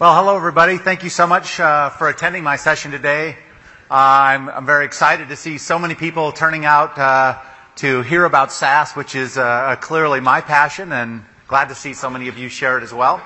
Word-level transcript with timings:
Well, 0.00 0.14
hello 0.14 0.36
everybody. 0.36 0.78
Thank 0.78 1.02
you 1.02 1.10
so 1.10 1.26
much 1.26 1.58
uh, 1.58 1.90
for 1.90 2.08
attending 2.08 2.44
my 2.44 2.54
session 2.54 2.92
today. 2.92 3.30
Uh, 3.90 3.94
I'm, 3.94 4.48
I'm, 4.48 4.64
very 4.64 4.84
excited 4.84 5.30
to 5.30 5.34
see 5.34 5.58
so 5.58 5.76
many 5.76 5.96
people 5.96 6.30
turning 6.30 6.64
out 6.64 6.96
uh, 6.96 7.40
to 7.78 8.02
hear 8.02 8.24
about 8.24 8.52
SaaS, 8.52 8.92
which 8.92 9.16
is 9.16 9.36
uh, 9.36 9.74
clearly 9.80 10.20
my 10.20 10.40
passion, 10.40 10.92
and 10.92 11.24
glad 11.48 11.70
to 11.70 11.74
see 11.74 11.94
so 11.94 12.10
many 12.10 12.28
of 12.28 12.38
you 12.38 12.48
share 12.48 12.78
it 12.78 12.84
as 12.84 12.94
well. 12.94 13.20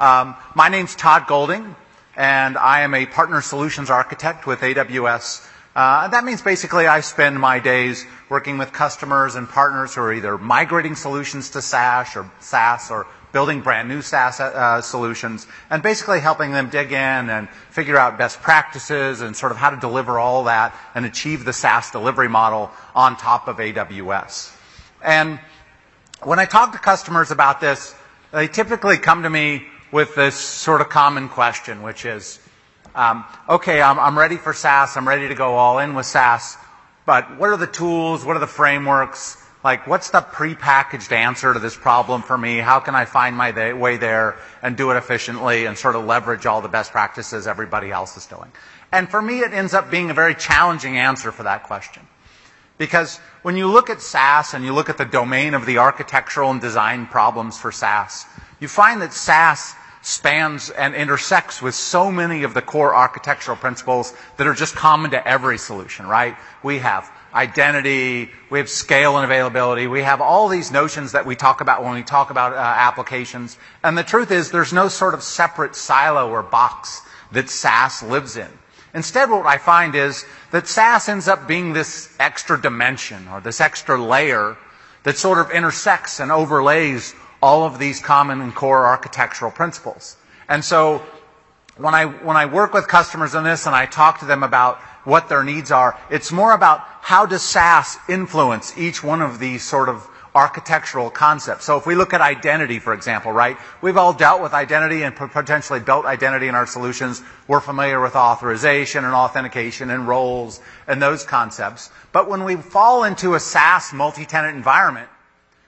Um, 0.00 0.34
my 0.56 0.68
name's 0.68 0.96
Tod 0.96 1.28
Golding, 1.28 1.76
and 2.16 2.58
I 2.58 2.80
am 2.80 2.92
a 2.94 3.06
partner 3.06 3.40
solutions 3.40 3.88
architect 3.88 4.48
with 4.48 4.62
AWS. 4.62 5.48
Uh, 5.76 6.08
that 6.08 6.24
means 6.24 6.42
basically 6.42 6.88
I 6.88 7.02
spend 7.02 7.38
my 7.38 7.60
days 7.60 8.04
working 8.28 8.58
with 8.58 8.72
customers 8.72 9.36
and 9.36 9.48
partners 9.48 9.94
who 9.94 10.00
are 10.00 10.12
either 10.12 10.38
migrating 10.38 10.96
solutions 10.96 11.50
to 11.50 11.62
SaaS 11.62 12.16
or 12.16 12.28
SaaS 12.40 12.90
or 12.90 13.06
building 13.36 13.60
brand 13.60 13.86
new 13.86 14.00
SaaS 14.00 14.40
uh, 14.40 14.80
solutions, 14.80 15.46
and 15.68 15.82
basically 15.82 16.20
helping 16.20 16.52
them 16.52 16.70
dig 16.70 16.90
in 16.90 17.28
and 17.28 17.50
figure 17.68 17.98
out 17.98 18.16
best 18.16 18.40
practices 18.40 19.20
and 19.20 19.36
sort 19.36 19.52
of 19.52 19.58
how 19.58 19.68
to 19.68 19.76
deliver 19.76 20.18
all 20.18 20.44
that 20.44 20.74
and 20.94 21.04
achieve 21.04 21.44
the 21.44 21.52
SaaS 21.52 21.90
delivery 21.90 22.30
model 22.30 22.70
on 22.94 23.14
top 23.14 23.46
of 23.46 23.58
AWS. 23.58 24.56
And 25.04 25.38
when 26.22 26.38
I 26.38 26.46
talk 26.46 26.72
to 26.72 26.78
customers 26.78 27.30
about 27.30 27.60
this, 27.60 27.94
they 28.32 28.48
typically 28.48 28.96
come 28.96 29.24
to 29.24 29.28
me 29.28 29.66
with 29.92 30.14
this 30.14 30.34
sort 30.34 30.80
of 30.80 30.88
common 30.88 31.28
question, 31.28 31.82
which 31.82 32.06
is, 32.06 32.40
um, 32.94 33.22
okay, 33.50 33.82
I'm, 33.82 33.98
I'm 33.98 34.18
ready 34.18 34.38
for 34.38 34.54
SaaS, 34.54 34.96
I'm 34.96 35.06
ready 35.06 35.28
to 35.28 35.34
go 35.34 35.56
all 35.56 35.78
in 35.78 35.94
with 35.94 36.06
SaaS, 36.06 36.56
but 37.04 37.38
what 37.38 37.50
are 37.50 37.58
the 37.58 37.66
tools, 37.66 38.24
what 38.24 38.34
are 38.34 38.40
the 38.40 38.46
frameworks, 38.46 39.36
like, 39.66 39.88
what's 39.88 40.10
the 40.10 40.20
prepackaged 40.20 41.10
answer 41.10 41.52
to 41.52 41.58
this 41.58 41.74
problem 41.74 42.22
for 42.22 42.38
me? 42.38 42.58
How 42.58 42.78
can 42.78 42.94
I 42.94 43.04
find 43.04 43.34
my 43.34 43.72
way 43.72 43.96
there 43.96 44.36
and 44.62 44.76
do 44.76 44.92
it 44.92 44.96
efficiently 44.96 45.64
and 45.66 45.76
sort 45.76 45.96
of 45.96 46.04
leverage 46.04 46.46
all 46.46 46.60
the 46.60 46.68
best 46.68 46.92
practices 46.92 47.48
everybody 47.48 47.90
else 47.90 48.16
is 48.16 48.26
doing? 48.26 48.52
And 48.92 49.10
for 49.10 49.20
me, 49.20 49.40
it 49.40 49.52
ends 49.52 49.74
up 49.74 49.90
being 49.90 50.08
a 50.08 50.14
very 50.14 50.36
challenging 50.36 50.98
answer 50.98 51.32
for 51.32 51.42
that 51.42 51.64
question. 51.64 52.06
Because 52.78 53.16
when 53.42 53.56
you 53.56 53.66
look 53.66 53.90
at 53.90 54.00
SaaS 54.00 54.54
and 54.54 54.64
you 54.64 54.72
look 54.72 54.88
at 54.88 54.98
the 54.98 55.04
domain 55.04 55.52
of 55.52 55.66
the 55.66 55.78
architectural 55.78 56.52
and 56.52 56.60
design 56.60 57.08
problems 57.08 57.58
for 57.58 57.72
SaaS, 57.72 58.24
you 58.60 58.68
find 58.68 59.02
that 59.02 59.12
SaaS 59.12 59.74
spans 60.00 60.70
and 60.70 60.94
intersects 60.94 61.60
with 61.60 61.74
so 61.74 62.12
many 62.12 62.44
of 62.44 62.54
the 62.54 62.62
core 62.62 62.94
architectural 62.94 63.56
principles 63.56 64.14
that 64.36 64.46
are 64.46 64.54
just 64.54 64.76
common 64.76 65.10
to 65.10 65.26
every 65.26 65.58
solution, 65.58 66.06
right? 66.06 66.36
We 66.62 66.78
have 66.78 67.10
identity, 67.36 68.30
we 68.50 68.58
have 68.58 68.68
scale 68.68 69.16
and 69.16 69.24
availability, 69.24 69.86
we 69.86 70.00
have 70.00 70.20
all 70.22 70.48
these 70.48 70.72
notions 70.72 71.12
that 71.12 71.26
we 71.26 71.36
talk 71.36 71.60
about 71.60 71.84
when 71.84 71.94
we 71.94 72.02
talk 72.02 72.30
about 72.30 72.54
uh, 72.54 72.56
applications. 72.56 73.58
And 73.84 73.96
the 73.96 74.02
truth 74.02 74.30
is, 74.30 74.50
there's 74.50 74.72
no 74.72 74.88
sort 74.88 75.12
of 75.12 75.22
separate 75.22 75.76
silo 75.76 76.30
or 76.30 76.42
box 76.42 77.02
that 77.32 77.50
SaaS 77.50 78.02
lives 78.02 78.36
in. 78.36 78.48
Instead, 78.94 79.30
what 79.30 79.44
I 79.44 79.58
find 79.58 79.94
is 79.94 80.24
that 80.50 80.66
SaaS 80.66 81.10
ends 81.10 81.28
up 81.28 81.46
being 81.46 81.74
this 81.74 82.16
extra 82.18 82.60
dimension 82.60 83.28
or 83.28 83.42
this 83.42 83.60
extra 83.60 84.02
layer 84.02 84.56
that 85.02 85.18
sort 85.18 85.38
of 85.38 85.50
intersects 85.50 86.18
and 86.18 86.32
overlays 86.32 87.14
all 87.42 87.64
of 87.64 87.78
these 87.78 88.00
common 88.00 88.40
and 88.40 88.54
core 88.54 88.86
architectural 88.86 89.50
principles. 89.50 90.16
And 90.48 90.64
so 90.64 91.04
when 91.76 91.94
I, 91.94 92.06
when 92.06 92.38
I 92.38 92.46
work 92.46 92.72
with 92.72 92.88
customers 92.88 93.34
on 93.34 93.44
this 93.44 93.66
and 93.66 93.76
I 93.76 93.84
talk 93.84 94.20
to 94.20 94.24
them 94.24 94.42
about 94.42 94.80
what 95.06 95.28
their 95.28 95.44
needs 95.44 95.70
are. 95.70 95.98
It's 96.10 96.32
more 96.32 96.52
about 96.52 96.95
how 97.06 97.24
does 97.24 97.40
SaaS 97.40 97.98
influence 98.08 98.76
each 98.76 99.00
one 99.00 99.22
of 99.22 99.38
these 99.38 99.62
sort 99.62 99.88
of 99.88 100.10
architectural 100.34 101.08
concepts. 101.08 101.64
So 101.64 101.76
if 101.78 101.86
we 101.86 101.94
look 101.94 102.12
at 102.12 102.20
identity, 102.20 102.80
for 102.80 102.92
example, 102.92 103.30
right? 103.30 103.56
We've 103.80 103.96
all 103.96 104.12
dealt 104.12 104.42
with 104.42 104.52
identity 104.52 105.04
and 105.04 105.14
potentially 105.14 105.78
built 105.78 106.04
identity 106.04 106.48
in 106.48 106.56
our 106.56 106.66
solutions. 106.66 107.22
We're 107.46 107.60
familiar 107.60 108.00
with 108.00 108.16
authorization 108.16 109.04
and 109.04 109.14
authentication 109.14 109.88
and 109.90 110.08
roles 110.08 110.60
and 110.88 111.00
those 111.00 111.22
concepts. 111.22 111.90
But 112.10 112.28
when 112.28 112.42
we 112.42 112.56
fall 112.56 113.04
into 113.04 113.34
a 113.34 113.40
SaaS 113.40 113.92
multi-tenant 113.92 114.56
environment, 114.56 115.08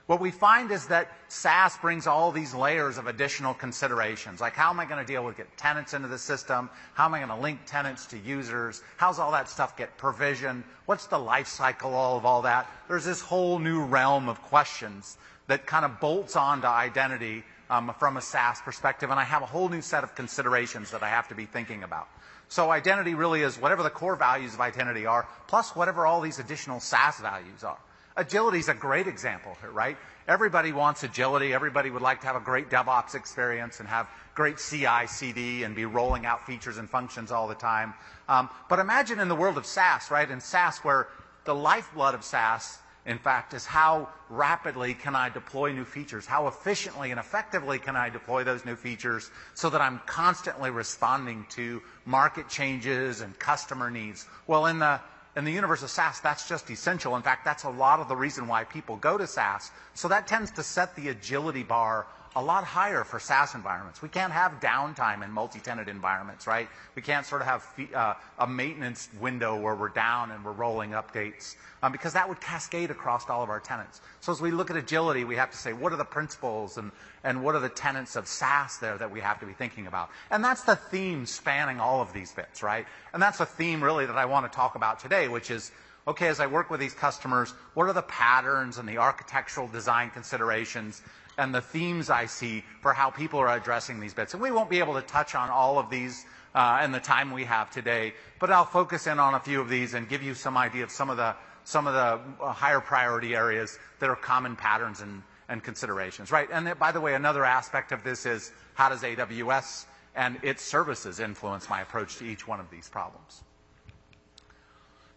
what 0.09 0.19
we 0.19 0.31
find 0.31 0.71
is 0.71 0.87
that 0.87 1.11
SaaS 1.27 1.77
brings 1.77 2.07
all 2.07 2.31
these 2.31 2.55
layers 2.55 2.97
of 2.97 3.05
additional 3.05 3.53
considerations. 3.53 4.41
Like 4.41 4.55
how 4.55 4.71
am 4.71 4.79
I 4.79 4.85
going 4.85 4.99
to 4.99 5.05
deal 5.05 5.23
with 5.23 5.37
get 5.37 5.55
tenants 5.55 5.93
into 5.93 6.07
the 6.07 6.17
system? 6.17 6.67
How 6.95 7.05
am 7.05 7.13
I 7.13 7.19
going 7.19 7.29
to 7.29 7.35
link 7.35 7.59
tenants 7.67 8.07
to 8.07 8.17
users? 8.17 8.81
How's 8.97 9.19
all 9.19 9.31
that 9.33 9.47
stuff 9.47 9.77
get 9.77 9.95
provisioned? 9.99 10.63
What's 10.87 11.05
the 11.05 11.19
life 11.19 11.45
cycle 11.45 11.93
of 11.93 12.25
all 12.25 12.41
that? 12.41 12.67
There's 12.87 13.05
this 13.05 13.21
whole 13.21 13.59
new 13.59 13.83
realm 13.83 14.29
of 14.29 14.41
questions 14.41 15.19
that 15.45 15.67
kind 15.67 15.85
of 15.85 15.99
bolts 15.99 16.35
onto 16.35 16.65
identity 16.65 17.43
um, 17.69 17.93
from 17.99 18.17
a 18.17 18.21
SaaS 18.21 18.61
perspective, 18.61 19.11
and 19.11 19.19
I 19.19 19.23
have 19.25 19.43
a 19.43 19.45
whole 19.45 19.69
new 19.69 19.83
set 19.83 20.03
of 20.03 20.15
considerations 20.15 20.89
that 20.89 21.03
I 21.03 21.09
have 21.09 21.27
to 21.27 21.35
be 21.35 21.45
thinking 21.45 21.83
about. 21.83 22.07
So 22.47 22.71
identity 22.71 23.13
really 23.13 23.43
is 23.43 23.59
whatever 23.59 23.83
the 23.83 23.91
core 23.91 24.15
values 24.15 24.55
of 24.55 24.61
identity 24.61 25.05
are, 25.05 25.27
plus 25.47 25.75
whatever 25.75 26.07
all 26.07 26.19
these 26.19 26.39
additional 26.39 26.79
SaaS 26.79 27.19
values 27.19 27.63
are. 27.63 27.77
Agility 28.19 28.59
is 28.59 28.67
a 28.67 28.73
great 28.73 29.07
example 29.07 29.57
here, 29.61 29.71
right? 29.71 29.95
Everybody 30.27 30.73
wants 30.73 31.03
agility. 31.03 31.53
Everybody 31.53 31.89
would 31.89 32.01
like 32.01 32.19
to 32.19 32.27
have 32.27 32.35
a 32.35 32.41
great 32.41 32.69
DevOps 32.69 33.15
experience 33.15 33.79
and 33.79 33.87
have 33.87 34.09
great 34.35 34.57
CI, 34.57 35.07
CD, 35.07 35.63
and 35.63 35.73
be 35.73 35.85
rolling 35.85 36.25
out 36.25 36.45
features 36.45 36.79
and 36.79 36.89
functions 36.89 37.31
all 37.31 37.47
the 37.47 37.55
time. 37.55 37.93
Um, 38.27 38.49
but 38.67 38.79
imagine 38.79 39.21
in 39.21 39.29
the 39.29 39.35
world 39.35 39.57
of 39.57 39.65
SaaS, 39.65 40.11
right? 40.11 40.29
In 40.29 40.41
SaaS, 40.41 40.79
where 40.79 41.07
the 41.45 41.55
lifeblood 41.55 42.13
of 42.13 42.25
SaaS, 42.25 42.79
in 43.05 43.17
fact, 43.17 43.53
is 43.53 43.65
how 43.65 44.09
rapidly 44.29 44.95
can 44.95 45.15
I 45.15 45.29
deploy 45.29 45.71
new 45.71 45.85
features? 45.85 46.25
How 46.25 46.47
efficiently 46.47 47.11
and 47.11 47.21
effectively 47.21 47.79
can 47.79 47.95
I 47.95 48.09
deploy 48.09 48.43
those 48.43 48.65
new 48.65 48.75
features 48.75 49.31
so 49.53 49.69
that 49.69 49.79
I'm 49.79 50.01
constantly 50.05 50.71
responding 50.71 51.45
to 51.51 51.81
market 52.03 52.49
changes 52.49 53.21
and 53.21 53.39
customer 53.39 53.89
needs? 53.89 54.27
Well, 54.45 54.65
in 54.65 54.79
the 54.79 54.99
in 55.39 55.45
the 55.45 55.51
universe 55.51 55.81
of 55.81 55.89
SaaS, 55.89 56.19
that's 56.19 56.47
just 56.47 56.69
essential. 56.69 57.15
In 57.15 57.21
fact, 57.21 57.45
that's 57.45 57.63
a 57.63 57.69
lot 57.69 57.99
of 57.99 58.07
the 58.07 58.15
reason 58.15 58.47
why 58.47 58.65
people 58.65 58.97
go 58.97 59.17
to 59.17 59.25
SaaS. 59.25 59.71
So 59.93 60.07
that 60.09 60.27
tends 60.27 60.51
to 60.51 60.63
set 60.63 60.95
the 60.95 61.09
agility 61.09 61.63
bar 61.63 62.05
a 62.35 62.43
lot 62.43 62.63
higher 62.63 63.03
for 63.03 63.19
SaaS 63.19 63.55
environments. 63.55 64.01
We 64.01 64.09
can't 64.09 64.31
have 64.31 64.59
downtime 64.59 65.23
in 65.23 65.31
multi-tenant 65.31 65.89
environments, 65.89 66.45
right? 66.45 66.69
We 66.95 67.01
can't 67.01 67.25
sort 67.25 67.41
of 67.41 67.47
have 67.47 67.65
uh, 67.93 68.13
a 68.37 68.47
maintenance 68.47 69.09
window 69.19 69.59
where 69.59 69.73
we're 69.73 69.89
down 69.89 70.29
and 70.31 70.45
we're 70.45 70.51
rolling 70.51 70.91
updates 70.91 71.55
um, 71.81 71.91
because 71.91 72.13
that 72.13 72.29
would 72.29 72.39
cascade 72.39 72.91
across 72.91 73.27
all 73.29 73.41
of 73.41 73.49
our 73.49 73.59
tenants. 73.59 74.01
So 74.21 74.31
as 74.31 74.41
we 74.41 74.51
look 74.51 74.69
at 74.69 74.77
agility, 74.77 75.23
we 75.23 75.35
have 75.37 75.49
to 75.51 75.57
say, 75.57 75.73
what 75.73 75.91
are 75.91 75.97
the 75.97 76.05
principles 76.05 76.77
and, 76.77 76.91
and 77.23 77.43
what 77.43 77.55
are 77.55 77.61
the 77.61 77.69
tenets 77.69 78.15
of 78.15 78.27
SaaS 78.27 78.77
there 78.77 78.97
that 78.97 79.09
we 79.09 79.21
have 79.21 79.39
to 79.39 79.47
be 79.47 79.53
thinking 79.53 79.87
about? 79.87 80.09
And 80.29 80.43
that's 80.43 80.63
the 80.63 80.75
theme 80.75 81.25
spanning 81.25 81.79
all 81.79 81.99
of 81.99 82.13
these 82.13 82.31
bits, 82.31 82.61
right? 82.61 82.85
And 83.11 83.21
that's 83.21 83.39
a 83.39 83.45
theme 83.45 83.83
really 83.83 84.05
that 84.05 84.17
I 84.17 84.25
want 84.25 84.49
to 84.51 84.55
talk 84.55 84.75
about 84.75 84.99
today, 84.99 85.27
which 85.27 85.49
is 85.49 85.71
okay, 86.07 86.27
as 86.27 86.39
I 86.39 86.47
work 86.47 86.71
with 86.71 86.79
these 86.79 86.93
customers, 86.93 87.53
what 87.75 87.87
are 87.87 87.93
the 87.93 88.01
patterns 88.01 88.79
and 88.79 88.89
the 88.89 88.97
architectural 88.97 89.67
design 89.67 90.09
considerations 90.09 91.03
and 91.39 91.55
the 91.55 91.61
themes 91.61 92.09
I 92.09 92.25
see 92.25 92.63
for 92.81 92.93
how 92.93 93.09
people 93.09 93.39
are 93.39 93.55
addressing 93.55 93.99
these 93.99 94.13
bits. 94.13 94.33
And 94.33 94.43
we 94.43 94.51
won't 94.51 94.69
be 94.69 94.79
able 94.79 94.95
to 94.95 95.01
touch 95.01 95.35
on 95.35 95.49
all 95.49 95.79
of 95.79 95.89
these 95.89 96.25
uh, 96.53 96.81
in 96.83 96.91
the 96.91 96.99
time 96.99 97.31
we 97.31 97.45
have 97.45 97.71
today, 97.71 98.13
but 98.39 98.51
I'll 98.51 98.65
focus 98.65 99.07
in 99.07 99.19
on 99.19 99.35
a 99.35 99.39
few 99.39 99.61
of 99.61 99.69
these 99.69 99.93
and 99.93 100.09
give 100.09 100.21
you 100.21 100.33
some 100.33 100.57
idea 100.57 100.83
of 100.83 100.91
some 100.91 101.09
of 101.09 101.17
the 101.17 101.35
some 101.63 101.87
of 101.87 101.93
the 101.93 102.43
uh, 102.43 102.51
higher 102.51 102.79
priority 102.79 103.35
areas 103.35 103.77
that 103.99 104.09
are 104.09 104.15
common 104.15 104.55
patterns 104.55 105.01
and, 105.01 105.21
and 105.49 105.63
considerations, 105.63 106.31
right? 106.31 106.49
And 106.51 106.77
by 106.79 106.91
the 106.91 106.99
way, 106.99 107.13
another 107.13 107.45
aspect 107.45 107.91
of 107.91 108.03
this 108.03 108.25
is 108.25 108.51
how 108.73 108.89
does 108.89 109.03
AWS 109.03 109.85
and 110.15 110.39
its 110.41 110.63
services 110.63 111.19
influence 111.19 111.69
my 111.69 111.81
approach 111.81 112.17
to 112.17 112.25
each 112.25 112.47
one 112.47 112.59
of 112.59 112.71
these 112.71 112.89
problems? 112.89 113.43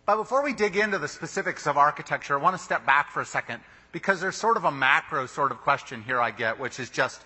But 0.05 0.17
before 0.17 0.43
we 0.43 0.53
dig 0.53 0.77
into 0.77 0.99
the 0.99 1.09
specifics 1.09 1.67
of 1.67 1.79
architecture, 1.79 2.39
I 2.39 2.43
want 2.43 2.57
to 2.57 2.63
step 2.63 2.85
back 2.85 3.11
for 3.11 3.23
a 3.23 3.27
second 3.27 3.61
because 3.93 4.21
there's 4.21 4.37
sort 4.37 4.57
of 4.57 4.65
a 4.65 4.73
macro 4.73 5.27
sort 5.27 5.53
of 5.53 5.59
question 5.59 6.03
here 6.03 6.21
I 6.21 6.31
get, 6.31 6.59
which 6.59 6.81
is 6.81 6.91
just, 6.91 7.23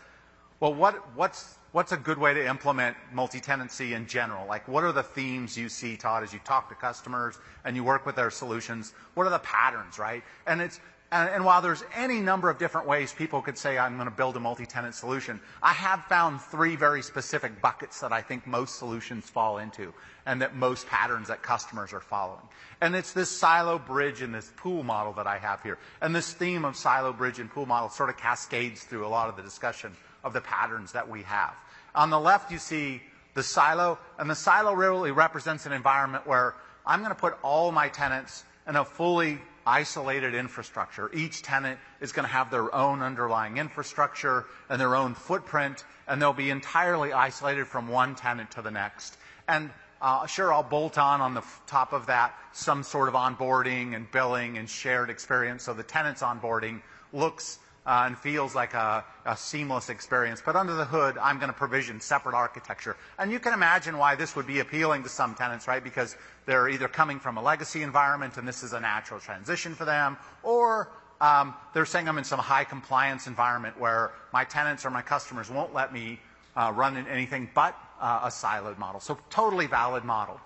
well, 0.60 0.74
what, 0.74 0.94
what's, 1.16 1.58
what's 1.72 1.92
a 1.92 1.96
good 1.96 2.18
way 2.18 2.34
to 2.34 2.46
implement 2.46 2.96
multi-tenancy 3.12 3.94
in 3.94 4.06
general? 4.06 4.46
Like, 4.46 4.66
what 4.66 4.82
are 4.82 4.92
the 4.92 5.02
themes 5.02 5.56
you 5.56 5.68
see, 5.68 5.96
Tod, 5.96 6.22
as 6.22 6.32
you 6.32 6.40
talk 6.40 6.68
to 6.68 6.74
customers 6.74 7.38
and 7.64 7.76
you 7.76 7.84
work 7.84 8.04
with 8.04 8.16
their 8.16 8.30
solutions? 8.30 8.94
What 9.14 9.26
are 9.26 9.30
the 9.30 9.38
patterns, 9.38 9.98
right? 9.98 10.22
And 10.46 10.60
it's, 10.60 10.80
and, 11.12 11.28
and, 11.30 11.44
while 11.44 11.62
there's 11.62 11.84
any 11.94 12.20
number 12.20 12.50
of 12.50 12.58
different 12.58 12.86
ways 12.86 13.12
people 13.12 13.40
could 13.40 13.56
say, 13.56 13.78
I'm 13.78 13.94
going 13.94 14.08
to 14.08 14.14
build 14.14 14.36
a 14.36 14.40
multi-tenant 14.40 14.94
solution, 14.94 15.40
I 15.62 15.72
have 15.72 16.04
found 16.06 16.40
three 16.40 16.74
very 16.74 17.00
specific 17.02 17.62
buckets 17.62 18.00
that 18.00 18.12
I 18.12 18.22
think 18.22 18.46
most 18.46 18.78
solutions 18.78 19.28
fall 19.28 19.58
into 19.58 19.94
and 20.26 20.42
that 20.42 20.56
most 20.56 20.86
patterns 20.88 21.28
that 21.28 21.42
customers 21.42 21.92
are 21.92 22.00
following. 22.00 22.42
And 22.80 22.96
it's 22.96 23.12
this 23.12 23.30
silo 23.30 23.78
bridge 23.78 24.20
and 24.20 24.34
this 24.34 24.52
pool 24.56 24.82
model 24.82 25.12
that 25.14 25.28
I 25.28 25.38
have 25.38 25.62
here. 25.62 25.78
And 26.00 26.14
this 26.14 26.32
theme 26.32 26.64
of 26.64 26.76
silo 26.76 27.12
bridge 27.12 27.38
and 27.38 27.48
pool 27.48 27.66
model 27.66 27.88
sort 27.88 28.08
of 28.08 28.16
cascades 28.16 28.82
through 28.82 29.06
a 29.06 29.08
lot 29.08 29.28
of 29.28 29.36
the 29.36 29.42
discussion 29.42 29.96
of 30.24 30.32
the 30.32 30.40
patterns 30.40 30.90
that 30.92 31.08
we 31.08 31.22
have. 31.22 31.54
On 31.94 32.10
the 32.10 32.18
left, 32.18 32.50
you 32.50 32.58
see 32.58 33.00
the 33.34 33.42
silo, 33.42 33.98
and 34.18 34.28
the 34.28 34.34
silo 34.34 34.72
really 34.72 35.12
represents 35.12 35.66
an 35.66 35.72
environment 35.72 36.26
where 36.26 36.56
I'm 36.84 37.00
going 37.00 37.14
to 37.14 37.20
put 37.20 37.38
all 37.42 37.70
my 37.70 37.88
tenants 37.88 38.44
in 38.66 38.76
a 38.76 38.84
fully 38.84 39.38
isolated 39.66 40.34
infrastructure. 40.34 41.10
Each 41.12 41.42
tenant 41.42 41.78
is 42.00 42.12
going 42.12 42.26
to 42.26 42.32
have 42.32 42.50
their 42.50 42.74
own 42.74 43.02
underlying 43.02 43.58
infrastructure 43.58 44.46
and 44.70 44.80
their 44.80 44.94
own 44.94 45.14
footprint, 45.14 45.84
and 46.06 46.22
they'll 46.22 46.32
be 46.32 46.50
entirely 46.50 47.12
isolated 47.12 47.66
from 47.66 47.88
one 47.88 48.14
tenant 48.14 48.52
to 48.52 48.62
the 48.62 48.70
next. 48.70 49.16
And 49.48 49.70
uh, 50.00 50.26
sure, 50.26 50.52
I'll 50.52 50.62
bolt 50.62 50.98
on 50.98 51.20
on 51.20 51.34
the 51.34 51.40
f- 51.40 51.62
top 51.66 51.92
of 51.92 52.06
that 52.06 52.34
some 52.52 52.82
sort 52.82 53.08
of 53.08 53.14
onboarding 53.14 53.96
and 53.96 54.10
billing 54.10 54.58
and 54.58 54.68
shared 54.68 55.10
experience 55.10 55.62
so 55.64 55.74
the 55.74 55.82
tenant's 55.82 56.22
onboarding 56.22 56.82
looks 57.12 57.58
and 57.86 58.18
feels 58.18 58.54
like 58.54 58.74
a, 58.74 59.04
a, 59.24 59.36
seamless 59.36 59.90
experience. 59.90 60.42
But 60.44 60.56
under 60.56 60.74
the 60.74 60.84
hood, 60.84 61.16
I'm 61.18 61.38
going 61.38 61.52
to 61.52 61.56
provision 61.56 62.00
separate 62.00 62.34
architecture. 62.34 62.96
And 63.18 63.30
you 63.30 63.38
can 63.38 63.54
imagine 63.54 63.96
why 63.96 64.16
this 64.16 64.34
would 64.34 64.46
be 64.46 64.58
appealing 64.58 65.04
to 65.04 65.08
some 65.08 65.34
tenants, 65.34 65.68
right? 65.68 65.82
Because 65.82 66.16
they're 66.46 66.68
either 66.68 66.88
coming 66.88 67.20
from 67.20 67.36
a 67.36 67.42
legacy 67.42 67.82
environment 67.82 68.38
and 68.38 68.46
this 68.46 68.64
is 68.64 68.72
a 68.72 68.80
natural 68.80 69.20
transition 69.20 69.74
for 69.74 69.84
them, 69.84 70.16
or 70.42 70.90
um, 71.20 71.54
they're 71.72 71.86
saying 71.86 72.08
I'm 72.08 72.18
in 72.18 72.24
some 72.24 72.40
high 72.40 72.64
compliance 72.64 73.28
environment 73.28 73.78
where 73.78 74.12
my 74.32 74.44
tenants 74.44 74.84
or 74.84 74.90
my 74.90 75.02
customers 75.02 75.48
won't 75.48 75.72
let 75.72 75.92
me 75.92 76.18
uh, 76.56 76.72
run 76.74 76.96
in 76.96 77.06
anything 77.06 77.48
but 77.54 77.78
uh, 78.00 78.20
a 78.24 78.28
siloed 78.28 78.78
model. 78.78 79.00
So 79.00 79.16
totally 79.30 79.66
valid 79.66 80.04
model. 80.04 80.40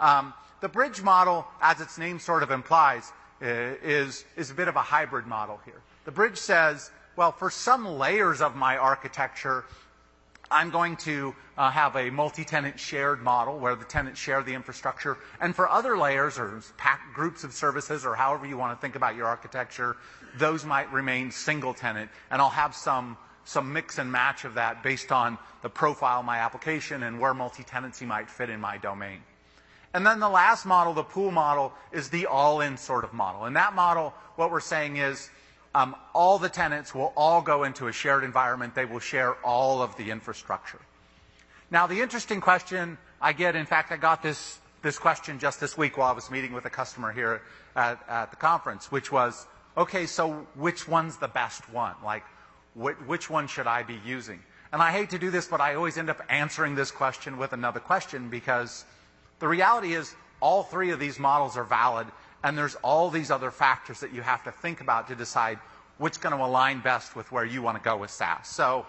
Um, 0.00 0.32
the 0.60 0.68
bridge 0.68 1.02
model, 1.02 1.46
as 1.60 1.80
its 1.80 1.98
name 1.98 2.18
sort 2.18 2.42
of 2.42 2.50
implies, 2.50 3.12
uh, 3.42 3.46
is, 3.82 4.24
is 4.36 4.50
a 4.50 4.54
bit 4.54 4.68
of 4.68 4.76
a 4.76 4.82
hybrid 4.82 5.26
model 5.26 5.60
here. 5.64 5.82
The 6.06 6.12
bridge 6.12 6.38
says, 6.38 6.90
well, 7.16 7.32
for 7.32 7.50
some 7.50 7.84
layers 7.84 8.40
of 8.40 8.54
my 8.54 8.76
architecture, 8.76 9.64
I'm 10.48 10.70
going 10.70 10.96
to 10.98 11.34
uh, 11.58 11.70
have 11.72 11.96
a 11.96 12.10
multi-tenant 12.10 12.78
shared 12.78 13.20
model 13.20 13.58
where 13.58 13.74
the 13.74 13.84
tenants 13.84 14.20
share 14.20 14.42
the 14.44 14.54
infrastructure. 14.54 15.18
And 15.40 15.54
for 15.54 15.68
other 15.68 15.98
layers 15.98 16.38
or 16.38 16.62
groups 17.12 17.42
of 17.42 17.52
services 17.52 18.06
or 18.06 18.14
however 18.14 18.46
you 18.46 18.56
want 18.56 18.78
to 18.78 18.80
think 18.80 18.94
about 18.94 19.16
your 19.16 19.26
architecture, 19.26 19.96
those 20.38 20.64
might 20.64 20.92
remain 20.92 21.32
single 21.32 21.74
tenant. 21.74 22.08
And 22.30 22.40
I'll 22.40 22.50
have 22.50 22.76
some, 22.76 23.16
some 23.44 23.72
mix 23.72 23.98
and 23.98 24.12
match 24.12 24.44
of 24.44 24.54
that 24.54 24.84
based 24.84 25.10
on 25.10 25.38
the 25.62 25.68
profile 25.68 26.20
of 26.20 26.24
my 26.24 26.38
application 26.38 27.02
and 27.02 27.18
where 27.18 27.34
multi-tenancy 27.34 28.06
might 28.06 28.30
fit 28.30 28.48
in 28.48 28.60
my 28.60 28.78
domain. 28.78 29.18
And 29.92 30.06
then 30.06 30.20
the 30.20 30.28
last 30.28 30.66
model, 30.66 30.92
the 30.92 31.02
pool 31.02 31.32
model, 31.32 31.72
is 31.90 32.10
the 32.10 32.26
all-in 32.26 32.76
sort 32.76 33.02
of 33.02 33.12
model. 33.12 33.46
In 33.46 33.54
that 33.54 33.74
model, 33.74 34.14
what 34.36 34.52
we're 34.52 34.60
saying 34.60 34.98
is 34.98 35.30
um, 35.76 35.94
all 36.14 36.38
the 36.38 36.48
tenants 36.48 36.94
will 36.94 37.12
all 37.18 37.42
go 37.42 37.64
into 37.64 37.86
a 37.86 37.92
shared 37.92 38.24
environment. 38.24 38.74
They 38.74 38.86
will 38.86 38.98
share 38.98 39.34
all 39.44 39.82
of 39.82 39.94
the 39.98 40.10
infrastructure. 40.10 40.80
Now, 41.70 41.86
the 41.86 42.00
interesting 42.00 42.40
question 42.40 42.96
I 43.20 43.34
get, 43.34 43.54
in 43.54 43.66
fact, 43.66 43.92
I 43.92 43.98
got 43.98 44.22
this, 44.22 44.58
this 44.80 44.98
question 44.98 45.38
just 45.38 45.60
this 45.60 45.76
week 45.76 45.98
while 45.98 46.08
I 46.08 46.12
was 46.12 46.30
meeting 46.30 46.54
with 46.54 46.64
a 46.64 46.70
customer 46.70 47.12
here 47.12 47.42
at, 47.74 48.02
at 48.08 48.30
the 48.30 48.36
conference, 48.36 48.90
which 48.90 49.12
was, 49.12 49.46
okay, 49.76 50.06
so 50.06 50.46
which 50.54 50.88
one's 50.88 51.18
the 51.18 51.28
best 51.28 51.68
one? 51.68 51.94
Like, 52.02 52.24
wh- 52.72 52.96
which 53.06 53.28
one 53.28 53.46
should 53.46 53.66
I 53.66 53.82
be 53.82 54.00
using? 54.02 54.40
And 54.72 54.80
I 54.80 54.92
hate 54.92 55.10
to 55.10 55.18
do 55.18 55.30
this, 55.30 55.46
but 55.46 55.60
I 55.60 55.74
always 55.74 55.98
end 55.98 56.08
up 56.08 56.22
answering 56.30 56.74
this 56.74 56.90
question 56.90 57.36
with 57.36 57.52
another 57.52 57.80
question 57.80 58.30
because 58.30 58.86
the 59.40 59.48
reality 59.48 59.92
is 59.92 60.14
all 60.40 60.62
three 60.62 60.90
of 60.90 60.98
these 60.98 61.18
models 61.18 61.54
are 61.58 61.64
valid 61.64 62.06
and 62.46 62.56
there's 62.56 62.76
all 62.76 63.10
these 63.10 63.32
other 63.32 63.50
factors 63.50 63.98
that 63.98 64.14
you 64.14 64.22
have 64.22 64.44
to 64.44 64.52
think 64.52 64.80
about 64.80 65.08
to 65.08 65.16
decide 65.16 65.58
which 65.98 66.20
going 66.20 66.32
to 66.32 66.44
align 66.44 66.78
best 66.78 67.16
with 67.16 67.32
where 67.32 67.44
you 67.44 67.60
want 67.60 67.76
to 67.76 67.82
go 67.82 67.96
with 67.96 68.08
SaaS. 68.08 68.46
So 68.46 68.86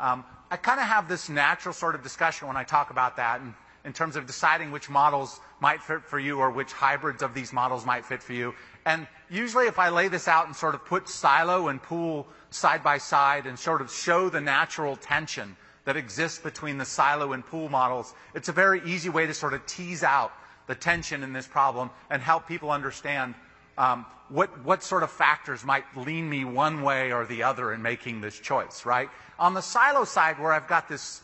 um, 0.00 0.24
I 0.50 0.56
kind 0.56 0.80
of 0.80 0.86
have 0.86 1.08
this 1.08 1.28
natural 1.28 1.72
sort 1.72 1.94
of 1.94 2.02
discussion 2.02 2.48
when 2.48 2.56
I 2.56 2.64
talk 2.64 2.90
about 2.90 3.16
that 3.18 3.40
in, 3.40 3.54
in 3.84 3.92
terms 3.92 4.16
of 4.16 4.26
deciding 4.26 4.72
which 4.72 4.90
models 4.90 5.38
might 5.60 5.80
fit 5.80 6.02
for 6.02 6.18
you 6.18 6.40
or 6.40 6.50
which 6.50 6.72
hybrids 6.72 7.22
of 7.22 7.32
these 7.32 7.52
models 7.52 7.86
might 7.86 8.04
fit 8.04 8.24
for 8.24 8.32
you. 8.32 8.52
And 8.86 9.06
usually 9.30 9.68
if 9.68 9.78
I 9.78 9.90
lay 9.90 10.08
this 10.08 10.26
out 10.26 10.46
and 10.46 10.56
sort 10.56 10.74
of 10.74 10.84
put 10.84 11.08
silo 11.08 11.68
and 11.68 11.80
pool 11.80 12.26
side 12.50 12.82
by 12.82 12.98
side 12.98 13.46
and 13.46 13.56
sort 13.56 13.82
of 13.82 13.92
show 13.92 14.28
the 14.28 14.40
natural 14.40 14.96
tension 14.96 15.56
that 15.84 15.96
exists 15.96 16.40
between 16.40 16.76
the 16.76 16.84
silo 16.84 17.34
and 17.34 17.46
pool 17.46 17.68
models, 17.68 18.14
it's 18.34 18.48
a 18.48 18.52
very 18.52 18.82
easy 18.84 19.10
way 19.10 19.26
to 19.28 19.34
sort 19.34 19.54
of 19.54 19.64
tease 19.64 20.02
out 20.02 20.32
the 20.66 20.74
tension 20.74 21.22
in 21.22 21.32
this 21.32 21.46
problem 21.46 21.90
and 22.10 22.22
help 22.22 22.46
people 22.46 22.70
understand 22.70 23.34
um, 23.78 24.06
what, 24.28 24.64
what 24.64 24.82
sort 24.82 25.02
of 25.02 25.10
factors 25.10 25.64
might 25.64 25.84
lean 25.96 26.28
me 26.28 26.44
one 26.44 26.82
way 26.82 27.12
or 27.12 27.26
the 27.26 27.42
other 27.42 27.72
in 27.72 27.82
making 27.82 28.20
this 28.20 28.38
choice, 28.38 28.84
right? 28.84 29.08
On 29.38 29.54
the 29.54 29.60
silo 29.60 30.04
side, 30.04 30.38
where 30.38 30.52
I've 30.52 30.66
got 30.66 30.88
this, 30.88 31.22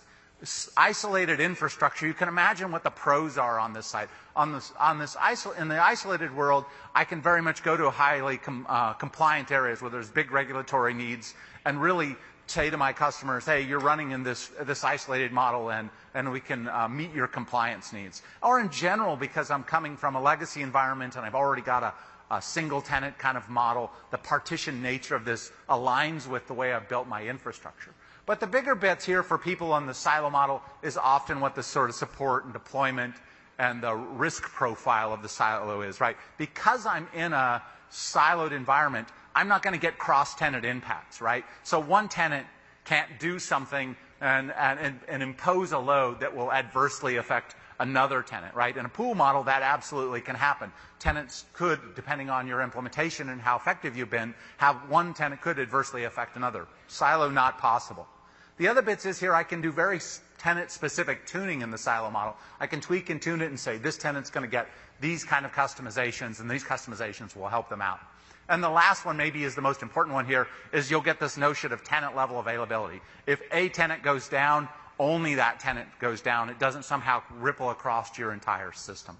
isolated 0.76 1.40
infrastructure, 1.40 2.06
you 2.06 2.14
can 2.14 2.28
imagine 2.28 2.72
what 2.72 2.84
the 2.84 2.90
pros 2.90 3.38
are 3.38 3.58
on 3.58 3.72
this 3.72 3.86
side. 3.86 4.08
On 4.34 4.52
this, 4.52 4.72
on 4.78 4.98
this 4.98 5.14
isol- 5.16 5.58
in 5.60 5.68
the 5.68 5.80
isolated 5.80 6.34
world, 6.34 6.64
I 6.94 7.04
can 7.04 7.20
very 7.20 7.42
much 7.42 7.62
go 7.62 7.76
to 7.76 7.90
highly 7.90 8.38
com- 8.38 8.66
uh, 8.68 8.92
compliant 8.94 9.50
areas 9.50 9.82
where 9.82 9.90
there's 9.90 10.10
big 10.10 10.32
regulatory 10.32 10.94
needs 10.94 11.34
and 11.64 11.80
really 11.80 12.16
say 12.46 12.70
to 12.70 12.76
my 12.76 12.92
customers, 12.92 13.44
hey, 13.44 13.62
you're 13.62 13.80
running 13.80 14.10
in 14.10 14.22
this, 14.22 14.50
this 14.62 14.84
isolated 14.84 15.32
model 15.32 15.70
and, 15.70 15.90
we 16.30 16.40
can 16.40 16.68
uh, 16.68 16.88
meet 16.88 17.12
your 17.14 17.26
compliance 17.26 17.92
needs. 17.92 18.22
Or 18.42 18.60
in 18.60 18.70
general, 18.70 19.16
because 19.16 19.50
I'm 19.50 19.64
coming 19.64 19.96
from 19.96 20.14
a 20.14 20.20
legacy 20.20 20.60
environment 20.60 21.16
and 21.16 21.24
I've 21.24 21.34
already 21.34 21.62
got 21.62 21.82
a, 21.82 21.94
a 22.34 22.42
single 22.42 22.82
tenant 22.82 23.18
kind 23.18 23.36
of 23.36 23.48
model, 23.48 23.90
the 24.10 24.18
partition 24.18 24.82
nature 24.82 25.14
of 25.14 25.24
this 25.24 25.52
aligns 25.68 26.26
with 26.28 26.46
the 26.46 26.54
way 26.54 26.72
I've 26.72 26.88
built 26.88 27.08
my 27.08 27.26
infrastructure. 27.26 27.92
But 28.24 28.40
the 28.40 28.46
bigger 28.46 28.74
bits 28.74 29.04
here 29.04 29.22
for 29.22 29.36
people 29.36 29.72
on 29.72 29.86
the 29.86 29.94
silo 29.94 30.30
model 30.30 30.62
is 30.82 30.96
often 30.96 31.40
what 31.40 31.54
the 31.54 31.62
sort 31.62 31.90
of 31.90 31.96
support 31.96 32.44
and 32.44 32.52
deployment 32.52 33.14
and 33.58 33.82
the 33.82 33.94
risk 33.94 34.42
profile 34.44 35.12
of 35.12 35.22
the 35.22 35.28
silo 35.28 35.82
is, 35.82 36.00
right? 36.00 36.16
Because 36.38 36.86
I'm 36.86 37.08
in 37.14 37.32
a 37.32 37.62
siloed 37.90 38.52
environment, 38.52 39.08
I'm 39.34 39.48
not 39.48 39.62
going 39.62 39.74
to 39.74 39.80
get 39.80 39.98
cross-tenant 39.98 40.64
impacts, 40.64 41.20
right? 41.20 41.44
So 41.62 41.80
one 41.80 42.08
tenant 42.08 42.46
can't 42.84 43.08
do 43.18 43.38
something 43.38 43.96
and, 44.20 44.52
and, 44.52 45.00
and, 45.08 45.22
impose 45.22 45.72
a 45.72 45.78
load 45.78 46.20
that 46.20 46.36
will 46.36 46.52
adversely 46.52 47.16
affect 47.16 47.56
another 47.80 48.22
tenant, 48.22 48.54
right? 48.54 48.76
In 48.76 48.84
a 48.84 48.88
pool 48.88 49.16
model, 49.16 49.42
that 49.44 49.62
absolutely 49.62 50.20
can 50.20 50.36
happen. 50.36 50.72
Tenants 51.00 51.44
could, 51.54 51.80
depending 51.96 52.30
on 52.30 52.46
your 52.46 52.62
implementation 52.62 53.30
and 53.30 53.40
how 53.40 53.56
effective 53.56 53.96
you've 53.96 54.10
been, 54.10 54.32
have 54.58 54.88
one 54.88 55.12
tenant 55.12 55.40
could 55.40 55.58
adversely 55.58 56.04
affect 56.04 56.36
another. 56.36 56.68
Silo 56.86 57.28
not 57.30 57.58
possible. 57.58 58.06
The 58.58 58.68
other 58.68 58.82
bits 58.82 59.06
is 59.06 59.18
here 59.18 59.34
I 59.34 59.42
can 59.42 59.60
do 59.60 59.72
very 59.72 59.98
tenant 60.38 60.70
specific 60.70 61.26
tuning 61.26 61.62
in 61.62 61.70
the 61.70 61.78
silo 61.78 62.10
model. 62.10 62.36
I 62.60 62.68
can 62.68 62.80
tweak 62.80 63.10
and 63.10 63.20
tune 63.20 63.40
it 63.40 63.46
and 63.46 63.58
say 63.58 63.78
this 63.78 63.98
tenant's 63.98 64.30
going 64.30 64.44
to 64.44 64.50
get 64.50 64.68
these 65.00 65.24
kind 65.24 65.44
of 65.44 65.52
customizations 65.52 66.38
and 66.38 66.48
these 66.48 66.62
customizations 66.62 67.34
will 67.34 67.48
help 67.48 67.68
them 67.68 67.82
out. 67.82 67.98
And 68.48 68.62
the 68.62 68.70
last 68.70 69.04
one 69.04 69.16
maybe 69.16 69.44
is 69.44 69.54
the 69.54 69.62
most 69.62 69.82
important 69.82 70.14
one 70.14 70.26
here 70.26 70.48
is 70.72 70.90
you'll 70.90 71.00
get 71.00 71.20
this 71.20 71.36
notion 71.36 71.72
of 71.72 71.84
tenant 71.84 72.16
level 72.16 72.40
availability. 72.40 73.00
If 73.26 73.40
a 73.52 73.68
tenant 73.68 74.02
goes 74.02 74.28
down, 74.28 74.68
only 74.98 75.36
that 75.36 75.60
tenant 75.60 75.88
goes 76.00 76.20
down. 76.20 76.50
It 76.50 76.58
doesn't 76.58 76.84
somehow 76.84 77.22
ripple 77.38 77.70
across 77.70 78.18
your 78.18 78.32
entire 78.32 78.72
system. 78.72 79.16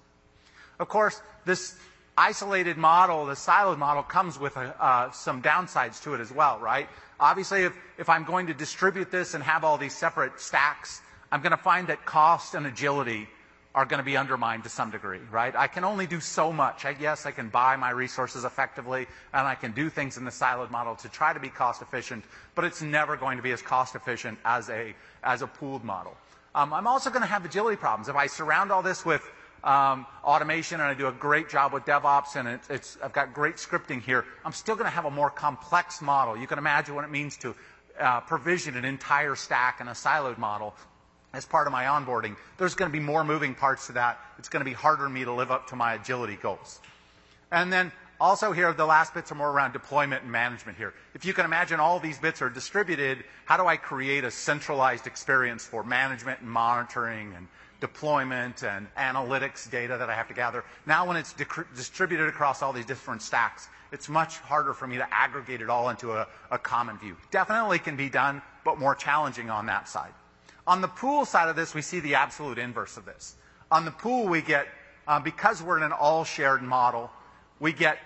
Of 0.79 0.87
course, 0.87 1.21
this 1.45 1.75
isolated 2.17 2.77
model, 2.77 3.25
the 3.25 3.33
siloed 3.33 3.77
model, 3.77 4.03
comes 4.03 4.39
with 4.39 4.55
uh, 4.55 5.11
some 5.11 5.41
downsides 5.41 6.01
to 6.03 6.13
it 6.13 6.21
as 6.21 6.31
well, 6.31 6.59
right? 6.59 6.87
Obviously, 7.19 7.63
if, 7.63 7.73
if 7.97 8.09
I'm 8.09 8.23
going 8.23 8.47
to 8.47 8.53
distribute 8.53 9.09
this 9.09 9.33
and 9.33 9.43
have 9.43 9.63
all 9.63 9.77
these 9.77 9.95
separate 9.95 10.39
stacks, 10.39 11.01
I'm 11.31 11.41
going 11.41 11.51
to 11.51 11.57
find 11.57 11.87
that 11.87 12.05
cost 12.05 12.53
and 12.53 12.67
agility 12.67 13.27
are 13.75 13.85
going 13.85 13.97
to 13.97 14.05
be 14.05 14.17
undermined 14.17 14.63
to 14.63 14.69
some 14.69 14.91
degree, 14.91 15.19
right? 15.31 15.55
I 15.55 15.67
can 15.67 15.83
only 15.83 16.05
do 16.05 16.19
so 16.19 16.53
much. 16.53 16.85
I, 16.85 16.95
yes, 16.99 17.25
I 17.25 17.31
can 17.31 17.49
buy 17.49 17.75
my 17.75 17.89
resources 17.89 18.43
effectively 18.43 19.07
and 19.33 19.47
I 19.47 19.55
can 19.55 19.71
do 19.71 19.89
things 19.89 20.17
in 20.17 20.25
the 20.25 20.31
siloed 20.31 20.69
model 20.69 20.95
to 20.97 21.09
try 21.09 21.33
to 21.33 21.39
be 21.39 21.49
cost 21.49 21.81
efficient, 21.81 22.23
but 22.53 22.65
it's 22.65 22.83
never 22.83 23.17
going 23.17 23.37
to 23.37 23.43
be 23.43 23.51
as 23.51 23.63
cost 23.63 23.95
efficient 23.95 24.37
as 24.45 24.69
a, 24.69 24.93
as 25.23 25.41
a 25.41 25.47
pooled 25.47 25.83
model. 25.83 26.15
Um, 26.53 26.71
I'm 26.71 26.85
also 26.85 27.09
going 27.09 27.23
to 27.23 27.27
have 27.27 27.45
agility 27.45 27.77
problems. 27.77 28.09
If 28.09 28.15
I 28.15 28.27
surround 28.27 28.71
all 28.71 28.83
this 28.83 29.03
with 29.03 29.27
um, 29.63 30.05
automation 30.23 30.79
and 30.79 30.89
I 30.89 30.93
do 30.93 31.07
a 31.07 31.11
great 31.11 31.49
job 31.49 31.73
with 31.73 31.83
DevOps 31.85 32.35
and 32.35 32.47
it, 32.47 32.61
it's, 32.69 32.97
I've 33.03 33.13
got 33.13 33.33
great 33.33 33.55
scripting 33.55 34.03
here, 34.03 34.25
I'm 34.45 34.53
still 34.53 34.75
going 34.75 34.85
to 34.85 34.91
have 34.91 35.05
a 35.05 35.11
more 35.11 35.31
complex 35.31 35.99
model. 35.99 36.37
You 36.37 36.45
can 36.45 36.59
imagine 36.59 36.93
what 36.93 37.05
it 37.05 37.11
means 37.11 37.37
to 37.37 37.55
uh, 37.99 38.21
provision 38.21 38.77
an 38.77 38.85
entire 38.85 39.35
stack 39.35 39.81
in 39.81 39.87
a 39.87 39.91
siloed 39.91 40.37
model 40.37 40.75
as 41.33 41.45
part 41.45 41.67
of 41.67 41.73
my 41.73 41.85
onboarding, 41.85 42.35
there's 42.57 42.75
going 42.75 42.89
to 42.91 42.97
be 42.97 43.03
more 43.03 43.23
moving 43.23 43.55
parts 43.55 43.87
to 43.87 43.93
that. 43.93 44.19
It's 44.37 44.49
going 44.49 44.61
to 44.61 44.69
be 44.69 44.73
harder 44.73 45.03
for 45.03 45.09
me 45.09 45.25
to 45.25 45.33
live 45.33 45.51
up 45.51 45.67
to 45.67 45.75
my 45.75 45.95
agility 45.95 46.37
goals. 46.41 46.79
And 47.51 47.73
then 47.73 47.91
also 48.21 48.51
here, 48.51 48.71
the 48.71 48.85
last 48.85 49.13
bits 49.13 49.31
are 49.31 49.35
more 49.35 49.51
around 49.51 49.73
deployment 49.73 50.23
and 50.23 50.31
management 50.31 50.77
here. 50.77 50.93
If 51.15 51.25
you 51.25 51.33
can 51.33 51.45
imagine 51.45 51.79
all 51.79 51.99
these 51.99 52.19
bits 52.19 52.41
are 52.41 52.49
distributed, 52.49 53.23
how 53.45 53.57
do 53.57 53.65
I 53.65 53.77
create 53.77 54.23
a 54.23 54.31
centralized 54.31 55.07
experience 55.07 55.65
for 55.65 55.83
management 55.83 56.39
and 56.41 56.49
monitoring 56.49 57.33
and 57.35 57.47
deployment 57.81 58.63
and 58.63 58.87
analytics 58.95 59.69
data 59.69 59.97
that 59.97 60.09
I 60.09 60.13
have 60.13 60.27
to 60.27 60.33
gather? 60.35 60.63
Now 60.85 61.07
when 61.07 61.17
it's 61.17 61.33
distributed 61.75 62.29
across 62.29 62.61
all 62.61 62.73
these 62.73 62.85
different 62.85 63.23
stacks, 63.23 63.67
it's 63.91 64.07
much 64.07 64.37
harder 64.37 64.73
for 64.73 64.87
me 64.87 64.97
to 64.97 65.13
aggregate 65.13 65.61
it 65.61 65.69
all 65.69 65.89
into 65.89 66.13
a, 66.13 66.27
a 66.49 66.57
common 66.57 66.97
view. 66.97 67.17
Definitely 67.29 67.79
can 67.79 67.95
be 67.95 68.09
done, 68.09 68.41
but 68.63 68.79
more 68.79 68.95
challenging 68.95 69.49
on 69.49 69.65
that 69.65 69.89
side. 69.89 70.13
On 70.65 70.81
the 70.81 70.87
pool 70.87 71.25
side 71.25 71.49
of 71.49 71.55
this, 71.55 71.73
we 71.73 71.81
see 71.81 71.99
the 71.99 72.15
absolute 72.15 72.57
inverse 72.57 72.97
of 72.97 73.05
this. 73.05 73.35
On 73.71 73.85
the 73.85 73.91
pool, 73.91 74.27
we 74.27 74.41
get, 74.41 74.67
uh, 75.07 75.19
because 75.19 75.61
we're 75.61 75.77
in 75.77 75.83
an 75.83 75.91
all 75.91 76.23
shared 76.23 76.61
model, 76.61 77.11
we 77.59 77.73
get 77.73 77.97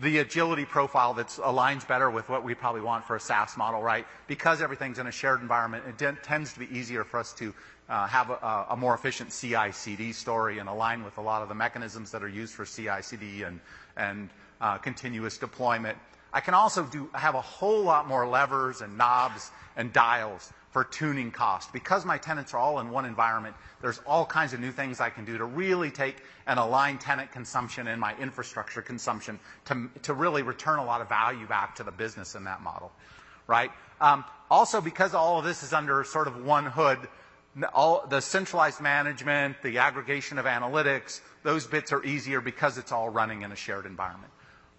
the 0.00 0.18
agility 0.18 0.64
profile 0.64 1.14
that 1.14 1.28
aligns 1.28 1.86
better 1.86 2.10
with 2.10 2.28
what 2.28 2.44
we 2.44 2.54
probably 2.54 2.80
want 2.80 3.04
for 3.04 3.16
a 3.16 3.20
SaaS 3.20 3.56
model, 3.56 3.80
right? 3.80 4.06
Because 4.26 4.60
everything's 4.60 4.98
in 4.98 5.06
a 5.06 5.12
shared 5.12 5.40
environment, 5.40 5.84
it 5.86 6.22
tends 6.22 6.52
to 6.52 6.58
be 6.58 6.68
easier 6.76 7.04
for 7.04 7.18
us 7.18 7.32
to 7.34 7.54
uh, 7.88 8.06
have 8.06 8.30
a, 8.30 8.66
a, 8.70 8.76
more 8.76 8.94
efficient 8.94 9.30
CI/CD 9.32 10.12
story 10.12 10.58
and 10.58 10.68
align 10.68 11.02
with 11.02 11.18
a 11.18 11.20
lot 11.20 11.42
of 11.42 11.48
the 11.48 11.54
mechanisms 11.54 12.12
that 12.12 12.22
are 12.22 12.28
used 12.28 12.54
for 12.54 12.64
CI/CD 12.64 13.42
and 13.42 13.58
and 13.96 14.30
uh, 14.60 14.78
continuous 14.78 15.38
deployment. 15.38 15.98
I 16.32 16.40
can 16.40 16.54
also 16.54 16.84
do 16.84 17.10
have 17.12 17.34
a 17.34 17.40
whole 17.40 17.82
lot 17.82 18.06
more 18.06 18.28
levers 18.28 18.80
and 18.80 18.96
knobs 18.96 19.50
and 19.76 19.92
dials 19.92 20.52
for 20.70 20.84
tuning 20.84 21.30
cost. 21.30 21.72
Because 21.72 22.04
my 22.04 22.16
tenants 22.16 22.54
are 22.54 22.58
all 22.58 22.78
in 22.80 22.90
one 22.90 23.04
environment, 23.04 23.56
there's 23.82 24.00
all 24.06 24.24
kinds 24.24 24.52
of 24.52 24.60
new 24.60 24.70
things 24.70 25.00
I 25.00 25.10
can 25.10 25.24
do 25.24 25.36
to 25.38 25.44
really 25.44 25.90
take 25.90 26.22
and 26.46 26.58
align 26.58 26.98
tenant 26.98 27.32
consumption 27.32 27.88
and 27.88 28.00
my 28.00 28.16
infrastructure 28.18 28.80
consumption 28.80 29.38
to, 29.66 29.90
to 30.02 30.14
really 30.14 30.42
return 30.42 30.78
a 30.78 30.84
lot 30.84 31.00
of 31.00 31.08
value 31.08 31.46
back 31.46 31.74
to 31.76 31.82
the 31.82 31.90
business 31.90 32.34
in 32.34 32.44
that 32.44 32.62
model. 32.62 32.92
Right? 33.46 33.70
Um, 34.00 34.24
also, 34.50 34.80
because 34.80 35.12
all 35.12 35.38
of 35.38 35.44
this 35.44 35.62
is 35.62 35.72
under 35.72 36.04
sort 36.04 36.28
of 36.28 36.44
one 36.44 36.66
hood, 36.66 36.98
all 37.74 38.06
the 38.06 38.20
centralized 38.20 38.80
management, 38.80 39.56
the 39.62 39.78
aggregation 39.78 40.38
of 40.38 40.44
analytics, 40.44 41.20
those 41.42 41.66
bits 41.66 41.92
are 41.92 42.04
easier 42.04 42.40
because 42.40 42.78
it's 42.78 42.92
all 42.92 43.08
running 43.08 43.42
in 43.42 43.50
a 43.50 43.56
shared 43.56 43.86
environment. 43.86 44.32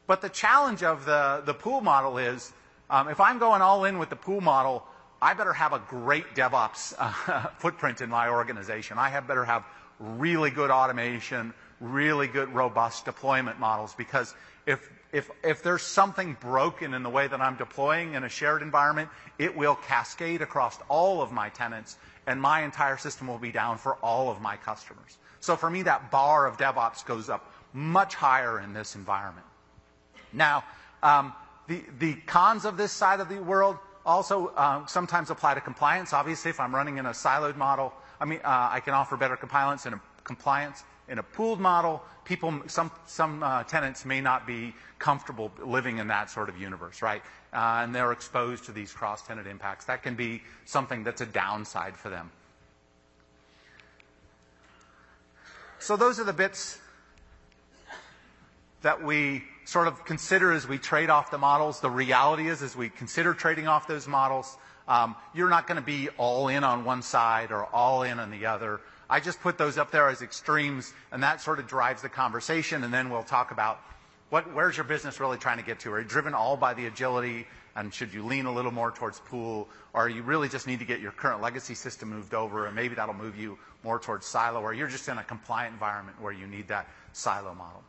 But 0.07 0.21
the 0.21 0.29
challenge 0.29 0.83
of 0.83 1.05
the, 1.05 1.43
the 1.45 1.53
pool 1.53 1.81
model 1.81 2.17
is, 2.17 2.53
um, 2.89 3.09
if 3.09 3.19
I'm 3.19 3.39
going 3.39 3.61
all 3.61 3.85
in 3.85 3.99
with 3.99 4.09
the 4.09 4.15
pool 4.15 4.41
model, 4.41 4.85
I 5.21 5.35
better 5.35 5.53
have 5.53 5.73
a 5.73 5.79
great 5.79 6.33
DevOps 6.33 6.95
uh, 6.97 7.47
footprint 7.59 8.01
in 8.01 8.09
my 8.09 8.29
organization. 8.29 8.97
I 8.97 9.09
have 9.09 9.27
better 9.27 9.45
have 9.45 9.63
really 9.99 10.49
good 10.49 10.71
automation, 10.71 11.53
really 11.79 12.27
good 12.27 12.49
robust 12.53 13.05
deployment 13.05 13.59
models 13.59 13.93
because 13.95 14.33
if 14.65 14.89
if 15.11 15.29
if 15.43 15.61
there's 15.61 15.83
something 15.83 16.37
broken 16.39 16.95
in 16.95 17.03
the 17.03 17.09
way 17.09 17.27
that 17.27 17.39
I'm 17.39 17.55
deploying 17.55 18.15
in 18.15 18.23
a 18.23 18.29
shared 18.29 18.63
environment, 18.63 19.09
it 19.37 19.55
will 19.55 19.75
cascade 19.75 20.41
across 20.41 20.79
all 20.89 21.21
of 21.21 21.31
my 21.31 21.49
tenants 21.49 21.97
and 22.25 22.41
my 22.41 22.63
entire 22.63 22.97
system 22.97 23.27
will 23.27 23.37
be 23.37 23.51
down 23.51 23.77
for 23.77 23.95
all 23.97 24.31
of 24.31 24.41
my 24.41 24.57
customers. 24.57 25.17
So 25.39 25.55
for 25.55 25.69
me 25.69 25.83
that 25.83 26.09
bar 26.09 26.47
of 26.47 26.57
DevOps 26.57 27.05
goes 27.05 27.29
up 27.29 27.51
much 27.73 28.15
higher 28.15 28.59
in 28.59 28.73
this 28.73 28.95
environment. 28.95 29.45
Now, 30.33 30.63
um, 31.03 31.33
the 31.67 31.83
the 31.99 32.15
cons 32.25 32.65
of 32.65 32.75
this 32.75 32.91
side 32.91 33.19
of 33.19 33.29
the 33.29 33.41
world 33.41 33.77
also 34.05 34.47
uh, 34.47 34.85
sometimes 34.85 35.29
apply 35.29 35.53
to 35.53 35.61
compliance. 35.61 36.13
Obviously, 36.13 36.49
if 36.49 36.59
I'm 36.59 36.73
running 36.73 36.97
in 36.97 37.05
a 37.05 37.11
siloed 37.11 37.55
model, 37.55 37.93
I 38.19 38.25
mean, 38.25 38.39
uh, 38.43 38.69
I 38.71 38.79
can 38.79 38.93
offer 38.93 39.17
better 39.17 39.35
compliance 39.35 39.85
in 39.85 39.93
a 39.93 40.01
compliance 40.23 40.83
in 41.07 41.19
a 41.19 41.23
pooled 41.23 41.59
model. 41.59 42.01
People, 42.23 42.61
some 42.67 42.91
some 43.05 43.43
uh, 43.43 43.63
tenants 43.63 44.05
may 44.05 44.21
not 44.21 44.47
be 44.47 44.73
comfortable 44.99 45.51
living 45.63 45.97
in 45.97 46.07
that 46.07 46.29
sort 46.29 46.49
of 46.49 46.59
universe, 46.59 47.01
right? 47.01 47.21
Uh, 47.53 47.81
and 47.83 47.93
they're 47.93 48.11
exposed 48.11 48.65
to 48.65 48.71
these 48.71 48.93
cross-tenant 48.93 49.47
impacts. 49.47 49.85
That 49.85 50.03
can 50.03 50.15
be 50.15 50.41
something 50.65 51.03
that's 51.03 51.21
a 51.21 51.25
downside 51.25 51.97
for 51.97 52.09
them. 52.09 52.31
So 55.79 55.97
those 55.97 56.19
are 56.19 56.23
the 56.23 56.33
bits 56.33 56.79
that 58.83 59.03
we 59.03 59.43
sort 59.65 59.87
of 59.87 60.03
consider 60.05 60.51
as 60.51 60.67
we 60.67 60.77
trade 60.77 61.09
off 61.09 61.31
the 61.31 61.37
models. 61.37 61.79
The 61.79 61.89
reality 61.89 62.47
is, 62.47 62.61
as 62.61 62.75
we 62.75 62.89
consider 62.89 63.33
trading 63.33 63.67
off 63.67 63.87
those 63.87 64.07
models, 64.07 64.57
um, 64.87 65.15
you're 65.33 65.49
not 65.49 65.67
going 65.67 65.77
to 65.77 65.85
be 65.85 66.09
all 66.17 66.47
in 66.47 66.63
on 66.63 66.83
one 66.83 67.01
side 67.01 67.51
or 67.51 67.65
all 67.65 68.03
in 68.03 68.19
on 68.19 68.31
the 68.31 68.45
other. 68.47 68.81
I 69.09 69.19
just 69.19 69.41
put 69.41 69.57
those 69.57 69.77
up 69.77 69.91
there 69.91 70.07
as 70.09 70.21
extremes, 70.21 70.93
and 71.11 71.23
that 71.23 71.41
sort 71.41 71.59
of 71.59 71.67
drives 71.67 72.01
the 72.01 72.09
conversation. 72.09 72.83
And 72.83 72.93
then 72.93 73.09
we'll 73.09 73.23
talk 73.23 73.51
about 73.51 73.79
what, 74.29 74.53
where's 74.53 74.77
your 74.77 74.85
business 74.85 75.19
really 75.19 75.37
trying 75.37 75.57
to 75.57 75.63
get 75.63 75.81
to? 75.81 75.91
Are 75.91 75.99
you 75.99 76.07
driven 76.07 76.33
all 76.33 76.55
by 76.55 76.73
the 76.73 76.85
agility? 76.85 77.45
And 77.75 77.93
should 77.93 78.13
you 78.13 78.25
lean 78.25 78.45
a 78.45 78.53
little 78.53 78.71
more 78.71 78.91
towards 78.91 79.19
pool? 79.19 79.67
Or 79.93 80.07
you 80.07 80.23
really 80.23 80.49
just 80.49 80.67
need 80.67 80.79
to 80.79 80.85
get 80.85 81.01
your 81.01 81.11
current 81.11 81.41
legacy 81.41 81.75
system 81.75 82.09
moved 82.09 82.33
over, 82.33 82.65
and 82.65 82.75
maybe 82.75 82.95
that'll 82.95 83.13
move 83.13 83.37
you 83.37 83.57
more 83.83 83.99
towards 83.99 84.25
silo, 84.25 84.61
or 84.61 84.73
you're 84.73 84.87
just 84.87 85.07
in 85.09 85.17
a 85.17 85.23
compliant 85.23 85.73
environment 85.73 86.21
where 86.21 86.33
you 86.33 86.47
need 86.47 86.69
that 86.69 86.87
silo 87.13 87.53
model. 87.53 87.83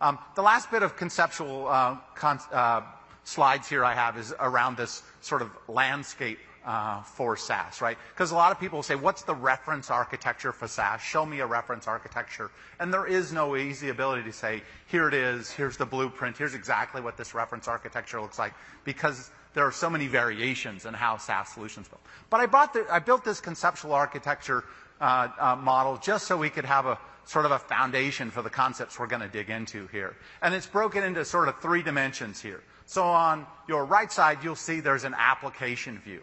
Um, 0.00 0.18
the 0.34 0.42
last 0.42 0.70
bit 0.70 0.82
of 0.82 0.96
conceptual 0.96 1.68
uh, 1.68 1.96
con- 2.14 2.40
uh, 2.52 2.82
slides 3.24 3.68
here 3.68 3.84
I 3.84 3.94
have 3.94 4.18
is 4.18 4.34
around 4.38 4.76
this 4.76 5.02
sort 5.20 5.42
of 5.42 5.50
landscape 5.68 6.38
uh, 6.64 7.02
for 7.02 7.36
SaaS, 7.36 7.80
right? 7.80 7.98
Because 8.14 8.30
a 8.30 8.34
lot 8.34 8.50
of 8.50 8.58
people 8.58 8.82
say, 8.82 8.94
what's 8.94 9.22
the 9.22 9.34
reference 9.34 9.90
architecture 9.90 10.52
for 10.52 10.66
SaaS? 10.66 11.00
Show 11.00 11.26
me 11.26 11.40
a 11.40 11.46
reference 11.46 11.86
architecture. 11.86 12.50
And 12.80 12.92
there 12.92 13.06
is 13.06 13.32
no 13.32 13.56
easy 13.56 13.90
ability 13.90 14.24
to 14.24 14.32
say, 14.32 14.62
here 14.86 15.06
it 15.08 15.14
is, 15.14 15.50
here's 15.50 15.76
the 15.76 15.86
blueprint, 15.86 16.38
here's 16.38 16.54
exactly 16.54 17.00
what 17.00 17.16
this 17.16 17.34
reference 17.34 17.68
architecture 17.68 18.20
looks 18.20 18.38
like, 18.38 18.54
because 18.84 19.30
there 19.52 19.64
are 19.64 19.72
so 19.72 19.90
many 19.90 20.06
variations 20.06 20.86
in 20.86 20.94
how 20.94 21.16
SaaS 21.18 21.50
solutions 21.50 21.86
build. 21.86 22.00
But 22.30 22.40
I, 22.40 22.66
the, 22.66 22.86
I 22.90 22.98
built 22.98 23.24
this 23.24 23.40
conceptual 23.40 23.92
architecture 23.92 24.64
uh, 25.00 25.28
uh, 25.38 25.56
model 25.56 25.98
just 25.98 26.26
so 26.26 26.36
we 26.36 26.50
could 26.50 26.64
have 26.64 26.86
a 26.86 26.98
sort 27.24 27.46
of 27.46 27.52
a 27.52 27.58
foundation 27.58 28.30
for 28.30 28.42
the 28.42 28.50
concepts 28.50 28.98
we're 28.98 29.06
going 29.06 29.22
to 29.22 29.28
dig 29.28 29.50
into 29.50 29.86
here. 29.88 30.16
And 30.42 30.54
it's 30.54 30.66
broken 30.66 31.02
into 31.02 31.24
sort 31.24 31.48
of 31.48 31.58
three 31.60 31.82
dimensions 31.82 32.40
here. 32.40 32.62
So 32.86 33.04
on 33.04 33.46
your 33.68 33.84
right 33.84 34.12
side, 34.12 34.38
you'll 34.42 34.56
see 34.56 34.80
there's 34.80 35.04
an 35.04 35.14
application 35.16 35.98
view. 35.98 36.20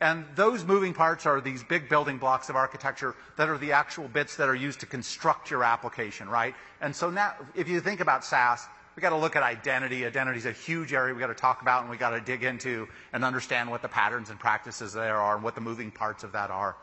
And 0.00 0.24
those 0.34 0.64
moving 0.64 0.94
parts 0.94 1.26
are 1.26 1.40
these 1.40 1.62
big 1.62 1.88
building 1.88 2.16
blocks 2.16 2.48
of 2.48 2.56
architecture 2.56 3.14
that 3.36 3.50
are 3.50 3.58
the 3.58 3.72
actual 3.72 4.08
bits 4.08 4.36
that 4.36 4.48
are 4.48 4.54
used 4.54 4.80
to 4.80 4.86
construct 4.86 5.50
your 5.50 5.62
application, 5.62 6.28
right? 6.28 6.54
And 6.80 6.96
so 6.96 7.10
now, 7.10 7.34
if 7.54 7.68
you 7.68 7.80
think 7.80 8.00
about 8.00 8.24
SaaS, 8.24 8.66
we 8.96 9.02
got 9.02 9.10
to 9.10 9.16
look 9.16 9.36
at 9.36 9.42
identity. 9.42 10.06
Identity 10.06 10.38
is 10.38 10.46
a 10.46 10.52
huge 10.52 10.94
area 10.94 11.14
we 11.14 11.20
got 11.20 11.26
to 11.26 11.34
talk 11.34 11.60
about 11.60 11.82
and 11.82 11.90
we 11.90 11.98
got 11.98 12.10
to 12.10 12.20
dig 12.20 12.44
into 12.44 12.88
and 13.12 13.24
understand 13.24 13.70
what 13.70 13.82
the 13.82 13.88
patterns 13.88 14.30
and 14.30 14.40
practices 14.40 14.94
there 14.94 15.18
are 15.18 15.34
and 15.34 15.44
what 15.44 15.54
the 15.54 15.60
moving 15.60 15.90
parts 15.90 16.24
of 16.24 16.32
that 16.32 16.50
are. 16.50 16.76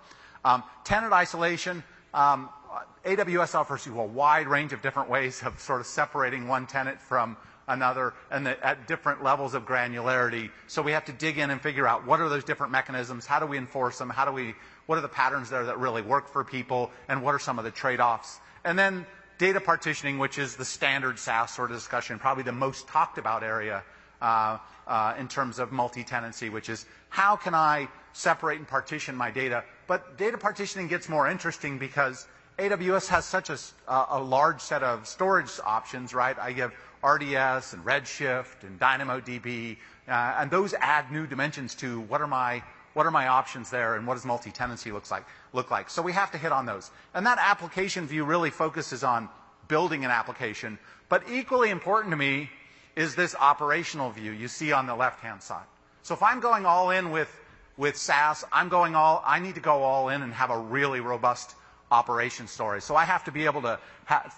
Um, 0.45 0.63
tenant 0.83 1.11
isolation, 1.11 1.83
AWS 2.17 3.55
offers 3.55 3.85
you 3.85 3.99
a 3.99 4.05
wide 4.05 4.47
range 4.47 4.73
of 4.73 4.81
different 4.81 5.09
ways 5.09 5.41
of 5.43 5.59
sort 5.59 5.81
of 5.81 5.87
separating 5.87 6.47
one 6.47 6.65
tenant 6.67 6.99
from 6.99 7.37
another 7.67 8.13
and 8.31 8.47
at 8.47 8.87
different 8.87 9.23
levels 9.23 9.53
of 9.53 9.65
granularity. 9.65 10.49
So 10.67 10.81
we 10.81 10.93
have 10.93 11.05
to 11.05 11.11
dig 11.11 11.37
in 11.37 11.49
and 11.49 11.61
figure 11.61 11.87
out 11.87 12.05
what 12.05 12.19
are 12.21 12.29
those 12.29 12.43
different 12.43 12.71
mechanisms, 12.71 13.25
how 13.25 13.39
do 13.39 13.45
we 13.45 13.57
enforce 13.57 13.97
them, 13.97 14.09
how 14.09 14.25
do 14.25 14.31
we, 14.31 14.55
what 14.85 14.97
are 14.97 15.01
the 15.01 15.07
patterns 15.07 15.49
there 15.49 15.65
that 15.65 15.77
really 15.77 16.01
work 16.01 16.29
for 16.29 16.43
people, 16.43 16.91
and 17.07 17.21
what 17.21 17.35
are 17.35 17.39
some 17.39 17.59
of 17.59 17.65
the 17.65 17.71
trade-offs. 17.71 18.39
And 18.63 18.79
then 18.79 19.05
data 19.37 19.59
partitioning, 19.59 20.17
which 20.17 20.37
is 20.37 20.55
the 20.55 20.65
standard 20.65 21.19
SaaS 21.19 21.51
sort 21.51 21.71
of 21.71 21.77
discussion, 21.77 22.19
probably 22.19 22.43
the 22.43 22.51
most 22.51 22.87
talked 22.87 23.17
about 23.17 23.43
area 23.43 23.83
uh, 24.21 24.57
uh, 24.87 25.13
in 25.19 25.27
terms 25.27 25.59
of 25.59 25.71
multi-tenancy, 25.71 26.49
which 26.49 26.69
is 26.69 26.85
how 27.09 27.35
can 27.35 27.53
I 27.53 27.87
separate 28.13 28.57
and 28.57 28.67
partition 28.67 29.15
my 29.15 29.29
data? 29.29 29.63
But 29.87 30.17
data 30.17 30.37
partitioning 30.37 30.87
gets 30.87 31.09
more 31.09 31.27
interesting 31.27 31.77
because 31.77 32.27
AWS 32.59 33.07
has 33.07 33.25
such 33.25 33.49
a, 33.49 33.57
a 33.87 34.21
large 34.21 34.61
set 34.61 34.83
of 34.83 35.07
storage 35.07 35.51
options, 35.65 36.13
right? 36.13 36.37
I 36.37 36.51
have 36.53 36.73
RDS 37.03 37.73
and 37.73 37.85
Redshift 37.85 38.63
and 38.63 38.79
DynamoDB, 38.79 39.77
uh, 40.07 40.11
and 40.39 40.51
those 40.51 40.73
add 40.73 41.11
new 41.11 41.27
dimensions 41.27 41.75
to 41.75 42.01
what 42.01 42.21
are 42.21 42.27
my 42.27 42.63
what 42.93 43.05
are 43.05 43.11
my 43.11 43.27
options 43.27 43.69
there 43.69 43.95
and 43.95 44.07
what 44.07 44.15
does 44.15 44.25
multi-tenancy 44.25 44.91
looks 44.91 45.11
like 45.11 45.23
look 45.53 45.69
like. 45.69 45.87
So 45.87 46.01
we 46.01 46.13
have 46.13 46.31
to 46.31 46.37
hit 46.39 46.51
on 46.51 46.65
those. 46.65 46.89
And 47.13 47.27
that 47.27 47.37
application 47.39 48.07
view 48.07 48.23
really 48.25 48.49
focuses 48.49 49.03
on 49.03 49.29
building 49.67 50.03
an 50.03 50.09
application, 50.09 50.79
but 51.07 51.21
equally 51.29 51.69
important 51.69 52.11
to 52.11 52.17
me 52.17 52.49
is 52.95 53.13
this 53.13 53.35
operational 53.35 54.09
view 54.09 54.31
you 54.31 54.47
see 54.47 54.71
on 54.71 54.87
the 54.87 54.95
left-hand 54.95 55.43
side. 55.43 55.67
So 56.01 56.15
if 56.15 56.23
I'm 56.23 56.39
going 56.39 56.65
all 56.65 56.89
in 56.89 57.11
with 57.11 57.29
with 57.77 57.95
SaaS, 57.95 58.43
I'm 58.51 58.69
going 58.69 58.95
all 58.95 59.23
I 59.25 59.39
need 59.39 59.55
to 59.55 59.61
go 59.61 59.83
all 59.83 60.09
in 60.09 60.21
and 60.21 60.33
have 60.33 60.49
a 60.49 60.57
really 60.57 60.99
robust 60.99 61.55
operation 61.91 62.47
story. 62.47 62.81
So 62.81 62.95
I 62.95 63.05
have 63.05 63.23
to 63.25 63.31
be 63.31 63.45
able 63.45 63.61
to 63.61 63.79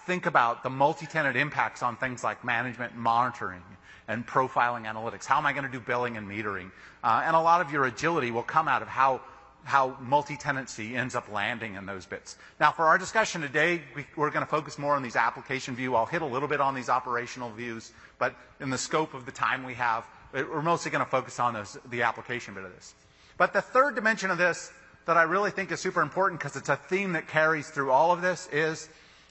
think 0.06 0.26
about 0.26 0.62
the 0.62 0.70
multi-tenant 0.70 1.36
impacts 1.36 1.82
on 1.82 1.96
things 1.96 2.22
like 2.22 2.44
management 2.44 2.92
and 2.92 3.02
monitoring 3.02 3.62
and 4.06 4.26
profiling 4.26 4.84
analytics. 4.86 5.24
How 5.24 5.38
am 5.38 5.46
I 5.46 5.52
going 5.52 5.64
to 5.64 5.70
do 5.70 5.80
billing 5.80 6.16
and 6.16 6.28
metering? 6.28 6.70
Uh, 7.02 7.22
and 7.24 7.34
a 7.34 7.40
lot 7.40 7.60
of 7.60 7.72
your 7.72 7.86
agility 7.86 8.30
will 8.30 8.42
come 8.42 8.68
out 8.68 8.82
of 8.82 8.88
how 8.88 9.20
how 9.64 9.96
multi-tenancy 10.00 10.96
ends 10.96 11.14
up 11.14 11.30
landing 11.30 11.74
in 11.74 11.84
those 11.84 12.06
bits. 12.06 12.36
Now, 12.58 12.72
for 12.72 12.86
our 12.86 12.96
discussion 12.96 13.42
today, 13.42 13.82
we, 13.94 14.06
are 14.16 14.30
going 14.30 14.44
to 14.44 14.50
focus 14.50 14.78
more 14.78 14.94
on 14.94 15.02
these 15.02 15.16
application 15.16 15.76
view. 15.76 15.94
I'll 15.94 16.06
hit 16.06 16.22
a 16.22 16.26
little 16.26 16.48
bit 16.48 16.62
on 16.62 16.74
these 16.74 16.88
operational 16.88 17.50
views, 17.50 17.92
but 18.18 18.34
in 18.60 18.70
the 18.70 18.78
scope 18.78 19.12
of 19.12 19.26
the 19.26 19.32
time 19.32 19.64
we 19.64 19.74
have, 19.74 20.06
we're 20.32 20.62
mostly 20.62 20.90
going 20.90 21.04
to 21.04 21.10
focus 21.10 21.38
on 21.38 21.52
those, 21.52 21.76
the 21.90 22.02
application 22.02 22.54
bit 22.54 22.64
of 22.64 22.74
this. 22.74 22.94
But 23.40 23.54
the 23.54 23.62
third 23.62 23.94
dimension 23.94 24.30
of 24.30 24.36
this 24.36 24.70
that 25.06 25.16
I 25.16 25.22
really 25.22 25.50
think 25.50 25.72
is 25.72 25.80
super 25.80 26.02
important 26.02 26.38
because 26.38 26.56
it's 26.56 26.68
a 26.68 26.76
theme 26.76 27.14
that 27.14 27.26
carries 27.26 27.70
through 27.70 27.90
all 27.90 28.12
of 28.12 28.20
this 28.20 28.46
is 28.52 28.90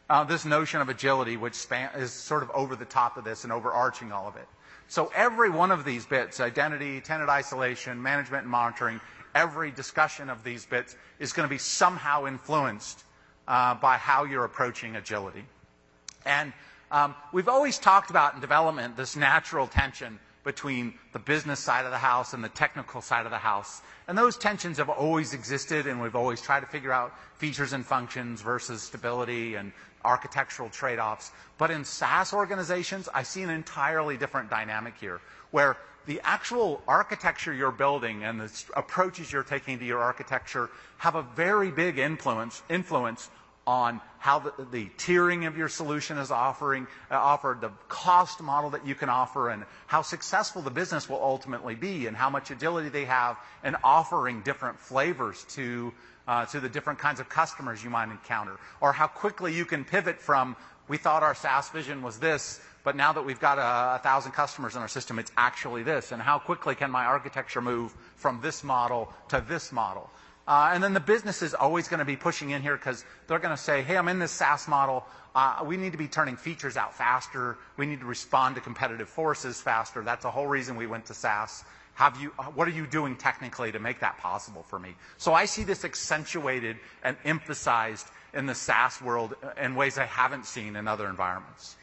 uh, 0.09 0.23
this 0.23 0.45
notion 0.45 0.81
of 0.81 0.89
agility, 0.89 1.37
which 1.37 1.53
span, 1.53 1.91
is 1.95 2.11
sort 2.11 2.41
of 2.41 2.49
over 2.49 2.75
the 2.75 2.85
top 2.85 3.17
of 3.17 3.23
this 3.23 3.43
and 3.43 3.53
overarching 3.53 4.11
all 4.11 4.27
of 4.27 4.35
it. 4.35 4.47
So 4.87 5.11
every 5.13 5.51
one 5.51 5.69
of 5.69 5.85
these 5.85 6.07
bits, 6.07 6.39
identity, 6.39 6.99
tenant 7.01 7.29
isolation, 7.29 8.01
management 8.01 8.41
and 8.45 8.51
monitoring, 8.51 8.99
every 9.35 9.69
discussion 9.69 10.31
of 10.31 10.43
these 10.43 10.65
bits 10.65 10.95
is 11.19 11.31
going 11.31 11.47
to 11.47 11.53
be 11.53 11.59
somehow 11.59 12.25
influenced 12.25 13.03
uh, 13.47 13.75
by 13.75 13.97
how 13.97 14.23
you're 14.23 14.45
approaching 14.45 14.95
agility. 14.95 15.45
And 16.25 16.51
Um, 16.91 17.13
we've 17.31 17.47
always 17.49 17.77
talked 17.77 18.09
about 18.09 18.33
in 18.33 18.41
development 18.41 18.97
this 18.97 19.15
natural 19.15 19.67
tension 19.67 20.17
between 20.49 20.95
the 21.13 21.19
business 21.19 21.59
side 21.59 21.85
of 21.85 21.91
the 21.91 21.97
house 21.99 22.33
and 22.33 22.43
the 22.43 22.49
technical 22.49 23.01
side 23.01 23.27
of 23.27 23.31
the 23.31 23.37
house. 23.37 23.83
And 24.07 24.17
those 24.17 24.35
tensions 24.35 24.77
have 24.79 24.89
always 24.89 25.35
existed, 25.35 25.85
and 25.85 26.01
we've 26.01 26.15
always 26.15 26.41
tried 26.41 26.61
to 26.61 26.65
figure 26.65 26.91
out 26.91 27.13
features 27.37 27.73
and 27.73 27.85
functions 27.85 28.41
versus 28.41 28.81
stability 28.81 29.53
and 29.53 29.71
architectural 30.03 30.69
trade 30.69 30.97
offs. 30.97 31.29
But 31.59 31.69
in 31.69 31.85
SaaS 31.85 32.33
organizations, 32.33 33.07
I 33.13 33.21
see 33.21 33.43
an 33.43 33.51
entirely 33.51 34.17
different 34.17 34.49
dynamic 34.49 34.95
here, 34.99 35.21
where 35.51 35.77
the 36.07 36.19
actual 36.23 36.81
architecture 36.87 37.53
you're 37.53 37.71
building 37.71 38.23
and 38.23 38.41
the 38.41 38.63
approaches 38.75 39.31
you're 39.31 39.43
taking 39.43 39.77
to 39.77 39.85
your 39.85 39.99
architecture 39.99 40.71
have 40.97 41.13
a 41.13 41.21
very 41.35 41.69
big 41.69 41.99
influence, 41.99 42.63
influence 42.69 43.29
on 43.69 44.01
how 44.17 44.39
the, 44.39 44.51
the, 44.71 44.89
tiering 44.97 45.45
of 45.45 45.55
your 45.55 45.69
solution 45.69 46.17
is 46.17 46.31
offering, 46.31 46.87
uh, 47.11 47.15
offered, 47.15 47.61
the 47.61 47.69
cost 47.87 48.41
model 48.41 48.71
that 48.71 48.85
you 48.85 48.95
can 48.95 49.09
offer, 49.09 49.49
and 49.49 49.63
how 49.85 50.01
successful 50.01 50.63
the 50.63 50.71
business 50.71 51.07
will 51.07 51.21
ultimately 51.21 51.75
be, 51.75 52.07
and 52.07 52.17
how 52.17 52.31
much 52.31 52.49
agility 52.49 52.89
they 52.89 53.05
have 53.05 53.37
in 53.63 53.75
offering 53.83 54.41
different 54.41 54.79
flavors 54.79 55.45
to, 55.49 55.93
uh, 56.27 56.47
to 56.47 56.59
the 56.59 56.67
different 56.67 56.97
kinds 56.97 57.19
of 57.19 57.29
customers 57.29 57.83
you 57.83 57.91
might 57.91 58.09
encounter, 58.09 58.57
or 58.81 58.91
how 58.91 59.05
quickly 59.05 59.53
you 59.53 59.65
can 59.65 59.85
pivot 59.85 60.19
from, 60.19 60.55
we 60.87 60.97
thought 60.97 61.21
our 61.21 61.35
SaaS 61.35 61.69
vision 61.69 62.01
was 62.01 62.17
this, 62.17 62.59
but 62.83 62.95
now 62.95 63.13
that 63.13 63.23
we've 63.23 63.39
got 63.39 63.59
a, 63.59 63.97
a 63.97 63.99
thousand 64.01 64.31
customers 64.31 64.75
in 64.75 64.81
our 64.81 64.87
system, 64.87 65.19
it's 65.19 65.31
actually 65.37 65.83
this, 65.83 66.11
and 66.11 66.19
how 66.19 66.39
quickly 66.39 66.73
can 66.73 66.89
my 66.89 67.05
architecture 67.05 67.61
move 67.61 67.93
from 68.15 68.41
this 68.41 68.63
model 68.63 69.13
to 69.27 69.45
this 69.47 69.71
model. 69.71 70.09
Uh, 70.49 70.71
and 70.73 70.83
then 70.83 70.95
the 70.95 70.99
business 70.99 71.43
is 71.43 71.53
always 71.53 71.87
going 71.87 71.99
to 71.99 72.05
be 72.05 72.15
pushing 72.15 72.49
in 72.49 72.63
here 72.63 72.75
because 72.75 73.05
they're 73.27 73.37
going 73.37 73.55
to 73.55 73.61
say, 73.61 73.83
hey, 73.83 73.95
I'm 73.95 74.07
in 74.07 74.17
this 74.17 74.31
SaaS 74.31 74.67
model. 74.67 75.05
Uh, 75.35 75.63
we 75.63 75.77
need 75.77 75.91
to 75.91 75.97
be 75.99 76.07
turning 76.07 76.35
features 76.35 76.75
out 76.75 76.95
faster. 76.95 77.59
We 77.77 77.85
need 77.85 77.99
to 77.99 78.07
respond 78.07 78.55
to 78.55 78.61
competitive 78.61 79.07
forces 79.07 79.61
faster. 79.61 80.01
That's 80.01 80.23
the 80.23 80.31
whole 80.31 80.47
reason 80.47 80.75
we 80.75 80.87
went 80.87 81.05
to 81.05 81.13
SaaS. 81.13 81.63
Have 81.93 82.19
you, 82.19 82.29
what 82.55 82.67
are 82.67 82.71
you 82.71 82.87
doing 82.87 83.15
technically 83.15 83.71
to 83.71 83.77
make 83.77 83.99
that 83.99 84.17
possible 84.17 84.63
for 84.63 84.79
me? 84.79 84.95
So 85.17 85.35
I 85.35 85.45
see 85.45 85.63
this 85.63 85.85
accentuated 85.85 86.77
and 87.03 87.15
emphasized 87.25 88.07
in 88.33 88.47
the 88.47 88.55
SaaS 88.55 88.99
world 89.03 89.35
in 89.61 89.75
ways 89.75 89.99
I 89.99 90.05
haven't 90.05 90.47
seen 90.47 90.75
in 90.75 90.87
other 90.87 91.07
environments. 91.07 91.75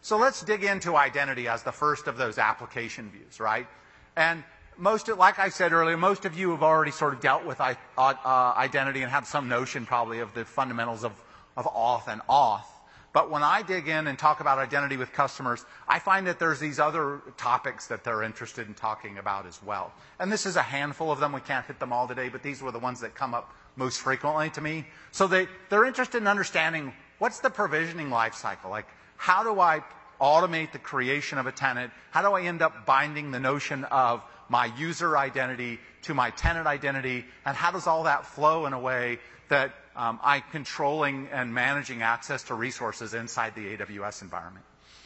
So 0.00 0.16
let's 0.18 0.42
dig 0.42 0.64
into 0.64 0.96
identity 0.96 1.46
as 1.46 1.62
the 1.62 1.72
first 1.72 2.08
of 2.08 2.16
those 2.16 2.38
application 2.38 3.08
views, 3.10 3.38
right? 3.38 3.68
And 4.16 4.42
most, 4.76 5.08
of, 5.08 5.18
like 5.18 5.38
I 5.38 5.48
said 5.48 5.72
earlier, 5.72 5.96
most 5.96 6.24
of 6.24 6.36
you 6.36 6.50
have 6.50 6.62
already 6.62 6.90
sort 6.90 7.14
of 7.14 7.20
dealt 7.20 7.44
with 7.44 7.60
uh, 7.60 7.74
uh, 7.96 8.54
identity 8.56 9.02
and 9.02 9.10
have 9.10 9.26
some 9.26 9.48
notion 9.48 9.86
probably 9.86 10.20
of 10.20 10.34
the 10.34 10.44
fundamentals 10.44 11.04
of, 11.04 11.12
of 11.56 11.66
auth 11.66 12.08
and 12.08 12.20
auth. 12.28 12.64
But 13.12 13.30
when 13.30 13.44
I 13.44 13.62
dig 13.62 13.86
in 13.86 14.08
and 14.08 14.18
talk 14.18 14.40
about 14.40 14.58
identity 14.58 14.96
with 14.96 15.12
customers, 15.12 15.64
I 15.86 16.00
find 16.00 16.26
that 16.26 16.40
there's 16.40 16.58
these 16.58 16.80
other 16.80 17.22
topics 17.36 17.86
that 17.86 18.02
they're 18.02 18.24
interested 18.24 18.66
in 18.66 18.74
talking 18.74 19.18
about 19.18 19.46
as 19.46 19.62
well. 19.62 19.92
And 20.18 20.32
this 20.32 20.46
is 20.46 20.56
a 20.56 20.62
handful 20.62 21.12
of 21.12 21.20
them. 21.20 21.32
We 21.32 21.40
can't 21.40 21.64
hit 21.64 21.78
them 21.78 21.92
all 21.92 22.08
today, 22.08 22.28
but 22.28 22.42
these 22.42 22.60
were 22.60 22.72
the 22.72 22.80
ones 22.80 23.00
that 23.00 23.14
come 23.14 23.32
up 23.32 23.54
most 23.76 24.00
frequently 24.00 24.50
to 24.50 24.60
me. 24.60 24.84
So 25.12 25.28
they, 25.28 25.46
they're 25.68 25.84
interested 25.84 26.18
in 26.18 26.26
understanding 26.26 26.92
what's 27.20 27.38
the 27.38 27.50
provisioning 27.50 28.08
lifecycle? 28.08 28.68
Like, 28.68 28.88
how 29.16 29.44
do 29.44 29.60
I 29.60 29.84
automate 30.20 30.72
the 30.72 30.80
creation 30.80 31.38
of 31.38 31.46
a 31.46 31.52
tenant? 31.52 31.92
How 32.10 32.22
do 32.22 32.32
I 32.32 32.42
end 32.42 32.62
up 32.62 32.84
binding 32.84 33.30
the 33.30 33.40
notion 33.40 33.84
of 33.84 34.24
my 34.48 34.66
user 34.76 35.16
identity 35.16 35.78
to 36.02 36.14
my 36.14 36.30
tenant 36.30 36.66
identity, 36.66 37.24
and 37.44 37.56
how 37.56 37.70
does 37.70 37.86
all 37.86 38.04
that 38.04 38.26
flow 38.26 38.66
in 38.66 38.72
a 38.72 38.78
way 38.78 39.18
that 39.48 39.74
um, 39.96 40.18
I'm 40.22 40.42
controlling 40.50 41.28
and 41.32 41.52
managing 41.52 42.02
access 42.02 42.42
to 42.44 42.54
resources 42.54 43.14
inside 43.14 43.54
the 43.54 43.76
AWS 43.76 44.22
environment. 44.22 44.64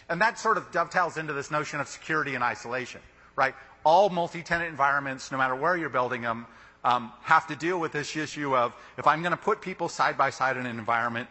And 0.09 0.21
that 0.21 0.39
sort 0.39 0.57
of 0.57 0.71
dovetails 0.73 1.19
into 1.19 1.33
this 1.33 1.51
notion 1.51 1.81
of 1.81 1.89
security 1.89 2.35
and 2.35 2.43
isolation, 2.43 3.01
right? 3.37 3.55
All 3.85 4.09
multi-tenant 4.09 4.71
environments, 4.71 5.31
no 5.31 5.39
matter 5.39 5.55
where 5.55 5.77
you're 5.77 5.91
building 5.91 6.23
them, 6.23 6.47
um, 6.85 7.13
have 7.23 7.47
to 7.49 7.57
deal 7.57 7.79
with 7.79 7.93
this 7.93 8.17
issue 8.17 8.57
of 8.57 8.73
if 8.97 9.07
I'm 9.07 9.21
going 9.21 9.33
to 9.33 9.37
put 9.37 9.61
people 9.61 9.89
side 9.89 10.17
by 10.17 10.31
side 10.31 10.57
in 10.57 10.65
an 10.65 10.79
environment, 10.79 11.29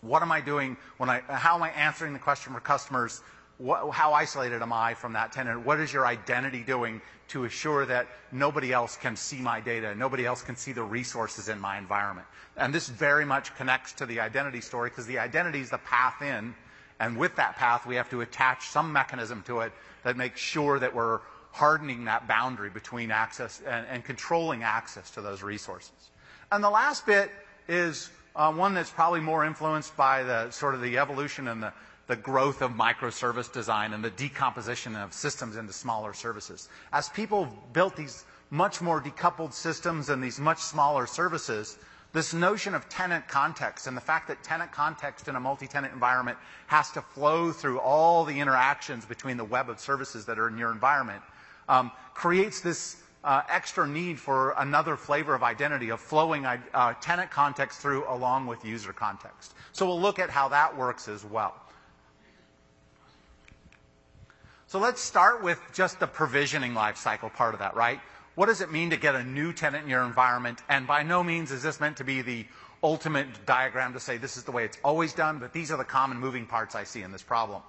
what 0.00 0.22
am 0.22 0.30
I 0.30 0.40
doing 0.40 0.76
when 0.98 1.08
I, 1.08 1.20
how 1.28 1.56
am 1.56 1.62
I 1.62 1.70
answering 1.70 2.12
the 2.12 2.18
question 2.18 2.52
for 2.52 2.60
customers 2.60 3.22
what, 3.58 3.90
how 3.90 4.12
isolated 4.12 4.62
am 4.62 4.72
I 4.72 4.94
from 4.94 5.12
that 5.12 5.32
tenant? 5.32 5.64
What 5.64 5.80
is 5.80 5.92
your 5.92 6.06
identity 6.06 6.62
doing 6.62 7.00
to 7.28 7.44
assure 7.44 7.86
that 7.86 8.08
nobody 8.32 8.72
else 8.72 8.96
can 8.96 9.16
see 9.16 9.38
my 9.38 9.60
data, 9.60 9.94
nobody 9.94 10.26
else 10.26 10.42
can 10.42 10.56
see 10.56 10.72
the 10.72 10.82
resources 10.82 11.48
in 11.48 11.60
my 11.60 11.78
environment? 11.78 12.26
And 12.56 12.74
this 12.74 12.88
very 12.88 13.24
much 13.24 13.54
connects 13.56 13.92
to 13.94 14.06
the 14.06 14.20
identity 14.20 14.60
story 14.60 14.90
because 14.90 15.06
the 15.06 15.18
identity 15.18 15.60
is 15.60 15.70
the 15.70 15.78
path 15.78 16.20
in, 16.22 16.54
and 17.00 17.16
with 17.16 17.36
that 17.36 17.56
path, 17.56 17.86
we 17.86 17.96
have 17.96 18.10
to 18.10 18.20
attach 18.20 18.68
some 18.68 18.92
mechanism 18.92 19.42
to 19.46 19.60
it 19.60 19.72
that 20.04 20.16
makes 20.16 20.40
sure 20.40 20.78
that 20.78 20.94
we're 20.94 21.20
hardening 21.52 22.04
that 22.06 22.26
boundary 22.26 22.70
between 22.70 23.10
access 23.10 23.62
and, 23.66 23.86
and 23.88 24.04
controlling 24.04 24.62
access 24.62 25.10
to 25.12 25.20
those 25.20 25.42
resources. 25.42 25.92
And 26.50 26.62
the 26.62 26.70
last 26.70 27.06
bit 27.06 27.30
is 27.68 28.10
uh, 28.36 28.52
one 28.52 28.74
that's 28.74 28.90
probably 28.90 29.20
more 29.20 29.44
influenced 29.44 29.96
by 29.96 30.24
the 30.24 30.50
sort 30.50 30.74
of 30.74 30.80
the 30.80 30.98
evolution 30.98 31.48
and 31.48 31.62
the 31.62 31.72
the 32.06 32.16
growth 32.16 32.60
of 32.62 32.72
microservice 32.72 33.50
design 33.52 33.92
and 33.92 34.04
the 34.04 34.10
decomposition 34.10 34.94
of 34.96 35.12
systems 35.12 35.56
into 35.56 35.72
smaller 35.72 36.12
services. 36.12 36.68
As 36.92 37.08
people 37.08 37.48
built 37.72 37.96
these 37.96 38.24
much 38.50 38.80
more 38.80 39.00
decoupled 39.00 39.52
systems 39.52 40.10
and 40.10 40.22
these 40.22 40.38
much 40.38 40.58
smaller 40.58 41.06
services, 41.06 41.78
this 42.12 42.32
notion 42.32 42.74
of 42.74 42.88
tenant 42.88 43.26
context 43.26 43.86
and 43.86 43.96
the 43.96 44.00
fact 44.00 44.28
that 44.28 44.42
tenant 44.44 44.70
context 44.70 45.26
in 45.26 45.34
a 45.34 45.40
multi-tenant 45.40 45.92
environment 45.92 46.38
has 46.68 46.90
to 46.92 47.02
flow 47.02 47.50
through 47.50 47.80
all 47.80 48.24
the 48.24 48.38
interactions 48.38 49.04
between 49.04 49.36
the 49.36 49.44
web 49.44 49.68
of 49.68 49.80
services 49.80 50.24
that 50.26 50.38
are 50.38 50.48
in 50.48 50.56
your 50.56 50.70
environment 50.70 51.22
um, 51.68 51.90
creates 52.14 52.60
this 52.60 53.02
uh, 53.24 53.42
extra 53.48 53.88
need 53.88 54.20
for 54.20 54.54
another 54.58 54.96
flavor 54.96 55.34
of 55.34 55.42
identity 55.42 55.88
of 55.88 55.98
flowing 55.98 56.44
uh, 56.44 56.94
tenant 57.00 57.30
context 57.30 57.80
through 57.80 58.04
along 58.08 58.46
with 58.46 58.64
user 58.64 58.92
context. 58.92 59.54
So 59.72 59.86
we'll 59.86 60.00
look 60.00 60.18
at 60.18 60.30
how 60.30 60.48
that 60.50 60.76
works 60.76 61.08
as 61.08 61.24
well. 61.24 61.63
So 64.66 64.78
let's 64.78 65.00
start 65.00 65.42
with 65.42 65.60
just 65.72 66.00
the 66.00 66.06
provisioning 66.06 66.72
lifecycle 66.72 67.32
part 67.32 67.54
of 67.54 67.60
that, 67.60 67.76
right? 67.76 68.00
What 68.34 68.46
does 68.46 68.60
it 68.60 68.72
mean 68.72 68.90
to 68.90 68.96
get 68.96 69.14
a 69.14 69.22
new 69.22 69.52
tenant 69.52 69.84
in 69.84 69.90
your 69.90 70.02
environment? 70.02 70.60
And 70.68 70.86
by 70.86 71.02
no 71.02 71.22
means 71.22 71.52
is 71.52 71.62
this 71.62 71.80
meant 71.80 71.98
to 71.98 72.04
be 72.04 72.22
the 72.22 72.46
ultimate 72.82 73.46
diagram 73.46 73.92
to 73.92 74.00
say 74.00 74.16
this 74.16 74.36
is 74.36 74.42
the 74.42 74.52
way 74.52 74.64
it's 74.64 74.78
always 74.82 75.12
done, 75.12 75.38
but 75.38 75.52
these 75.52 75.70
are 75.70 75.76
the 75.76 75.84
common 75.84 76.18
moving 76.18 76.46
parts 76.46 76.74
I 76.74 76.84
see 76.84 77.02
in 77.02 77.12
this 77.12 77.22
problem, 77.22 77.62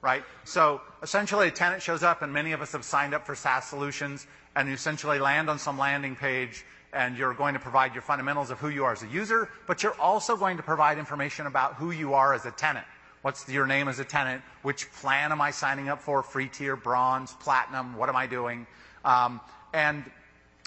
right? 0.00 0.22
So 0.44 0.80
essentially 1.02 1.48
a 1.48 1.50
tenant 1.50 1.82
shows 1.82 2.02
up 2.02 2.22
and 2.22 2.32
many 2.32 2.52
of 2.52 2.62
us 2.62 2.72
have 2.72 2.84
signed 2.84 3.14
up 3.14 3.26
for 3.26 3.34
SaaS 3.34 3.66
solutions 3.66 4.26
and 4.56 4.68
you 4.68 4.74
essentially 4.74 5.18
land 5.18 5.50
on 5.50 5.58
some 5.58 5.76
landing 5.76 6.16
page 6.16 6.64
and 6.92 7.18
you're 7.18 7.34
going 7.34 7.54
to 7.54 7.60
provide 7.60 7.94
your 7.94 8.02
fundamentals 8.02 8.50
of 8.50 8.58
who 8.58 8.68
you 8.68 8.84
are 8.84 8.92
as 8.92 9.02
a 9.02 9.08
user, 9.08 9.50
but 9.66 9.82
you're 9.82 10.00
also 10.00 10.36
going 10.36 10.56
to 10.56 10.62
provide 10.62 10.98
information 10.98 11.46
about 11.46 11.74
who 11.74 11.90
you 11.90 12.14
are 12.14 12.32
as 12.32 12.46
a 12.46 12.50
tenant. 12.52 12.86
What's 13.22 13.48
your 13.48 13.66
name 13.66 13.88
as 13.88 13.98
a 13.98 14.04
tenant? 14.04 14.42
Which 14.62 14.90
plan 14.92 15.32
am 15.32 15.40
I 15.40 15.50
signing 15.50 15.88
up 15.88 16.00
for? 16.00 16.22
Free 16.22 16.48
tier, 16.48 16.76
bronze, 16.76 17.32
platinum? 17.40 17.96
What 17.96 18.08
am 18.08 18.16
I 18.16 18.26
doing? 18.26 18.66
Um, 19.04 19.40
and 19.72 20.04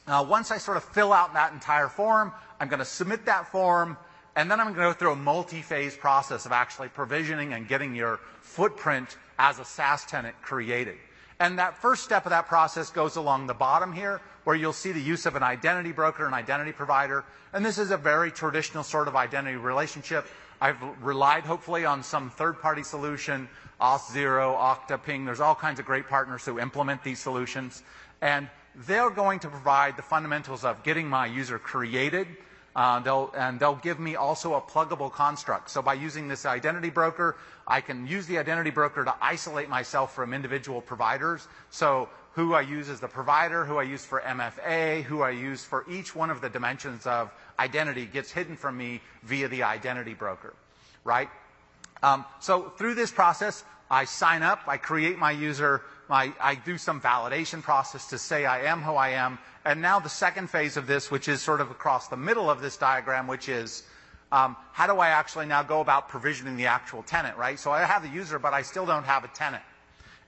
uh, 0.08 0.26
once 0.28 0.52
I 0.52 0.58
sort 0.58 0.78
of 0.78 0.84
fill 0.84 1.14
out 1.14 1.34
that 1.34 1.54
entire 1.54 1.88
form, 1.88 2.32
I'm 2.60 2.68
going 2.68 2.80
to 2.80 2.86
submit 2.86 3.26
that 3.26 3.48
form, 3.52 3.98
and 4.36 4.50
then 4.52 4.60
I'm 4.60 4.68
going 4.68 4.78
to 4.78 4.82
go 4.82 4.94
through 4.94 5.12
a 5.14 5.16
multi-phase 5.16 5.96
process 5.96 6.46
of 6.46 6.52
actually 6.52 6.90
provisioning 6.90 7.54
and 7.54 7.68
getting 7.68 7.96
your 7.96 8.20
footprint 8.42 9.18
as 9.40 9.60
a 9.60 9.66
SaaS 9.66 10.06
tenant 10.06 10.36
created. 10.42 10.98
And 11.40 11.58
that 11.58 11.78
first 11.78 12.04
step 12.04 12.26
of 12.26 12.30
that 12.30 12.48
process 12.48 12.92
goes 12.92 13.16
along 13.16 13.48
the 13.48 13.54
bottom 13.54 13.94
here, 13.94 14.22
where 14.44 14.56
you'll 14.56 14.74
see 14.74 14.92
the 14.92 15.02
use 15.02 15.26
of 15.26 15.36
an 15.36 15.44
identity 15.44 15.92
broker, 15.92 16.26
an 16.26 16.34
identity 16.34 16.72
provider. 16.72 17.24
And 17.54 17.66
this 17.66 17.78
is 17.78 17.92
a 17.92 17.98
very 17.98 18.32
traditional 18.32 18.84
sort 18.84 19.08
of 19.08 19.16
identity 19.16 19.58
relationship 19.58 20.28
I've 20.62 20.78
relied 21.02 21.43
hopefully 21.43 21.86
on 21.86 22.04
some 22.04 22.30
third-party 22.30 22.84
solution, 22.84 23.50
Auth0, 23.82 24.56
Okta, 24.56 25.04
Ping. 25.04 25.26
There's 25.26 25.39
all 25.39 25.56
kinds 25.56 25.80
of 25.80 25.88
great 25.88 26.08
partners 26.08 26.45
who 26.45 26.60
implement 26.60 27.04
these 27.04 27.19
solutions. 27.19 27.82
And 28.21 28.47
they're 28.76 29.10
going 29.10 29.39
to 29.39 29.50
provide 29.50 29.97
the 29.97 30.04
fundamentals 30.04 30.63
of 30.63 30.84
getting 30.84 31.10
my 31.10 31.26
user 31.26 31.58
created, 31.58 32.28
uh, 32.76 33.00
they'll, 33.00 33.34
and 33.36 33.60
they'll 33.60 33.76
give 33.76 34.00
me 34.00 34.15
also 34.15 34.54
a 34.54 34.62
pluggable 34.62 35.12
construct. 35.12 35.71
So 35.71 35.82
by 35.82 35.95
using 35.95 36.28
this 36.28 36.45
identity 36.45 36.91
broker, 36.91 37.38
I 37.67 37.82
can 37.82 38.06
use 38.06 38.28
the 38.28 38.38
identity 38.38 38.69
broker 38.69 39.04
to 39.04 39.15
isolate 39.19 39.67
myself 39.67 40.13
from 40.13 40.32
individual 40.32 40.80
providers. 40.80 41.47
So 41.71 42.08
who 42.34 42.54
I 42.54 42.62
use 42.62 42.88
as 42.88 43.00
the 43.00 43.08
provider, 43.08 43.65
who 43.65 43.78
I 43.78 43.84
use 43.84 44.06
for 44.06 44.21
MFA, 44.21 45.04
who 45.04 45.21
I 45.21 45.32
use 45.32 45.65
for 45.65 45.86
each 45.89 46.15
one 46.15 46.30
of 46.30 46.39
the 46.39 46.50
dimensions 46.50 47.06
of 47.06 47.34
identity 47.60 48.06
gets 48.06 48.32
hidden 48.32 48.56
from 48.56 48.78
me 48.78 49.02
via 49.24 49.48
the 49.48 49.64
identity 49.64 50.14
broker, 50.14 50.54
right? 51.04 51.30
Um, 52.04 52.26
so 52.40 52.70
through 52.78 52.96
this 52.96 53.12
process, 53.12 53.64
I 53.90 54.06
sign 54.06 54.42
up, 54.42 54.62
I 54.68 54.78
create 54.78 55.18
my 55.18 55.32
user, 55.32 55.82
my, 56.10 56.34
I 56.40 56.56
do 56.56 56.78
some 56.78 57.02
validation 57.02 57.62
process 57.62 58.08
to 58.08 58.18
say 58.18 58.46
I 58.46 58.64
am 58.64 58.82
who 58.82 58.94
I 58.94 59.10
am, 59.10 59.38
and 59.66 59.82
now 59.82 60.00
the 60.00 60.10
second 60.10 60.50
phase 60.50 60.78
of 60.78 60.88
this, 60.88 61.12
which 61.12 61.28
is 61.28 61.42
sort 61.42 61.62
of 61.62 61.72
across 61.72 62.08
the 62.08 62.18
middle 62.18 62.50
of 62.50 62.62
this 62.62 62.78
diagram, 62.78 63.28
which 63.28 63.50
is 63.50 63.84
um, 64.32 64.56
how 64.72 64.88
do 64.88 65.00
I 65.00 65.10
actually 65.10 65.46
now 65.46 65.62
go 65.62 65.82
about 65.82 66.08
provisioning 66.08 66.56
the 66.56 66.68
actual 66.68 67.04
tenant, 67.04 67.38
right? 67.38 67.60
So 67.60 67.72
I 67.72 67.82
have 67.82 68.02
the 68.02 68.10
user, 68.10 68.40
but 68.40 68.54
I 68.54 68.62
still 68.62 68.86
don't 68.86 69.04
have 69.04 69.26
a 69.26 69.28
tenant. 69.28 69.64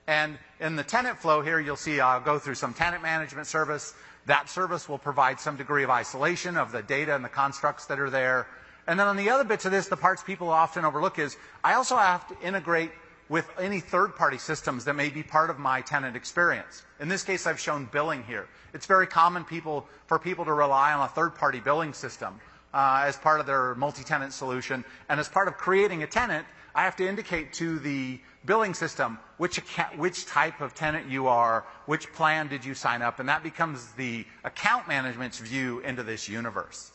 And 0.06 0.38
in 0.60 0.76
the 0.76 0.84
tenant 0.84 1.18
flow 1.18 1.40
here, 1.40 1.58
you'll 1.58 1.76
see 1.76 2.00
I'll 2.00 2.20
go 2.20 2.38
through 2.38 2.56
some 2.56 2.74
tenant 2.74 3.02
management 3.02 3.46
service. 3.46 3.94
That 4.26 4.48
service 4.48 4.88
will 4.88 4.98
provide 4.98 5.38
some 5.38 5.56
degree 5.56 5.84
of 5.84 5.90
isolation 5.90 6.56
of 6.56 6.72
the 6.72 6.82
data 6.82 7.14
and 7.14 7.24
the 7.24 7.28
constructs 7.28 7.86
that 7.86 8.00
are 8.00 8.10
there. 8.10 8.46
And 8.86 8.98
then 8.98 9.06
on 9.06 9.16
the 9.16 9.30
other 9.30 9.44
bits 9.44 9.64
of 9.64 9.72
this, 9.72 9.88
the 9.88 9.96
parts 9.96 10.22
people 10.22 10.48
often 10.48 10.84
overlook 10.84 11.18
is 11.18 11.36
I 11.62 11.74
also 11.74 11.96
have 11.96 12.26
to 12.28 12.46
integrate 12.46 12.90
with 13.28 13.48
any 13.58 13.80
third-party 13.80 14.38
systems 14.38 14.84
that 14.84 14.94
may 14.94 15.08
be 15.08 15.22
part 15.22 15.48
of 15.48 15.58
my 15.58 15.80
tenant 15.80 16.14
experience. 16.14 16.84
In 17.00 17.08
this 17.08 17.22
case, 17.22 17.46
I've 17.46 17.60
shown 17.60 17.88
billing 17.90 18.22
here. 18.24 18.48
It's 18.74 18.86
very 18.86 19.06
common 19.06 19.44
people, 19.44 19.86
for 20.06 20.18
people 20.18 20.44
to 20.44 20.52
rely 20.52 20.92
on 20.92 21.04
a 21.04 21.08
third-party 21.08 21.60
billing 21.60 21.94
system 21.94 22.38
uh, 22.74 23.04
as 23.06 23.16
part 23.16 23.40
of 23.40 23.46
their 23.46 23.74
multi-tenant 23.76 24.32
solution. 24.32 24.84
And 25.08 25.18
as 25.18 25.28
part 25.28 25.48
of 25.48 25.56
creating 25.56 26.02
a 26.02 26.06
tenant, 26.06 26.46
I 26.74 26.82
have 26.82 26.96
to 26.96 27.08
indicate 27.08 27.52
to 27.54 27.78
the 27.78 28.20
billing 28.44 28.74
system 28.74 29.18
which, 29.36 29.58
account, 29.58 29.96
which 29.96 30.26
type 30.26 30.60
of 30.60 30.74
tenant 30.74 31.08
you 31.08 31.28
are, 31.28 31.64
which 31.86 32.12
plan 32.12 32.48
did 32.48 32.64
you 32.64 32.74
sign 32.74 33.00
up, 33.00 33.20
and 33.20 33.28
that 33.28 33.42
becomes 33.42 33.92
the 33.92 34.24
account 34.42 34.88
management's 34.88 35.38
view 35.38 35.80
into 35.80 36.02
this 36.02 36.28
universe. 36.28 36.90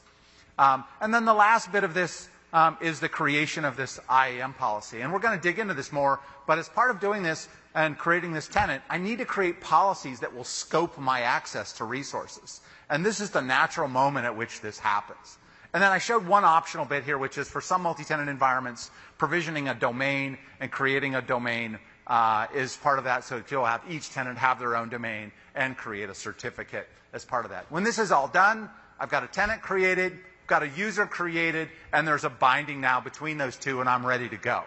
Um, 0.57 0.83
and 0.99 1.13
then 1.13 1.25
the 1.25 1.33
last 1.33 1.71
bit 1.71 1.83
of 1.83 1.93
this 1.93 2.27
um, 2.51 2.77
is 2.81 2.99
the 2.99 3.09
creation 3.09 3.63
of 3.63 3.77
this 3.77 3.99
IAM 4.09 4.53
policy. 4.53 5.01
And 5.01 5.13
we're 5.13 5.19
going 5.19 5.37
to 5.37 5.41
dig 5.41 5.59
into 5.59 5.73
this 5.73 5.91
more, 5.91 6.19
but 6.45 6.57
as 6.57 6.67
part 6.67 6.91
of 6.91 6.99
doing 6.99 7.23
this 7.23 7.47
and 7.75 7.97
creating 7.97 8.33
this 8.33 8.47
tenant, 8.47 8.83
I 8.89 8.97
need 8.97 9.19
to 9.19 9.25
create 9.25 9.61
policies 9.61 10.19
that 10.19 10.35
will 10.35 10.43
scope 10.43 10.97
my 10.97 11.21
access 11.21 11.73
to 11.73 11.85
resources. 11.85 12.61
And 12.89 13.05
this 13.05 13.21
is 13.21 13.29
the 13.29 13.41
natural 13.41 13.87
moment 13.87 14.25
at 14.25 14.35
which 14.35 14.61
this 14.61 14.79
happens. 14.79 15.38
And 15.73 15.83
then 15.83 15.91
I 15.91 15.99
showed 15.99 16.25
one 16.25 16.43
optional 16.43 16.85
bit 16.85 17.03
here, 17.03 17.17
which 17.17 17.37
is 17.37 17.47
for 17.47 17.61
some 17.61 17.83
multi-tenant 17.83 18.29
environments, 18.29 18.89
provisioning 19.17 19.67
a 19.67 19.75
domain 19.75 20.37
and 20.59 20.71
creating 20.71 21.15
a 21.15 21.21
domain 21.21 21.77
uh, 22.07 22.47
is 22.55 22.75
part 22.77 22.97
of 22.97 23.05
that. 23.05 23.23
So 23.23 23.43
you'll 23.49 23.65
have 23.65 23.83
each 23.87 24.09
tenant 24.09 24.37
have 24.39 24.57
their 24.59 24.75
own 24.75 24.89
domain 24.89 25.31
and 25.53 25.77
create 25.77 26.09
a 26.09 26.15
certificate 26.15 26.87
as 27.13 27.23
part 27.23 27.45
of 27.45 27.51
that. 27.51 27.71
When 27.71 27.83
this 27.83 27.99
is 27.99 28.11
all 28.11 28.27
done, 28.27 28.69
I've 28.99 29.09
got 29.09 29.23
a 29.23 29.27
tenant 29.27 29.61
created, 29.61 30.13
I've 30.13 30.47
got 30.47 30.63
a 30.63 30.69
user 30.69 31.05
created, 31.05 31.69
and 31.93 32.07
there's 32.07 32.23
a 32.23 32.29
binding 32.29 32.81
now 32.81 32.99
between 32.99 33.37
those 33.37 33.55
two, 33.55 33.79
and 33.79 33.87
I'm 33.87 34.05
ready 34.05 34.27
to 34.29 34.37
go. 34.37 34.63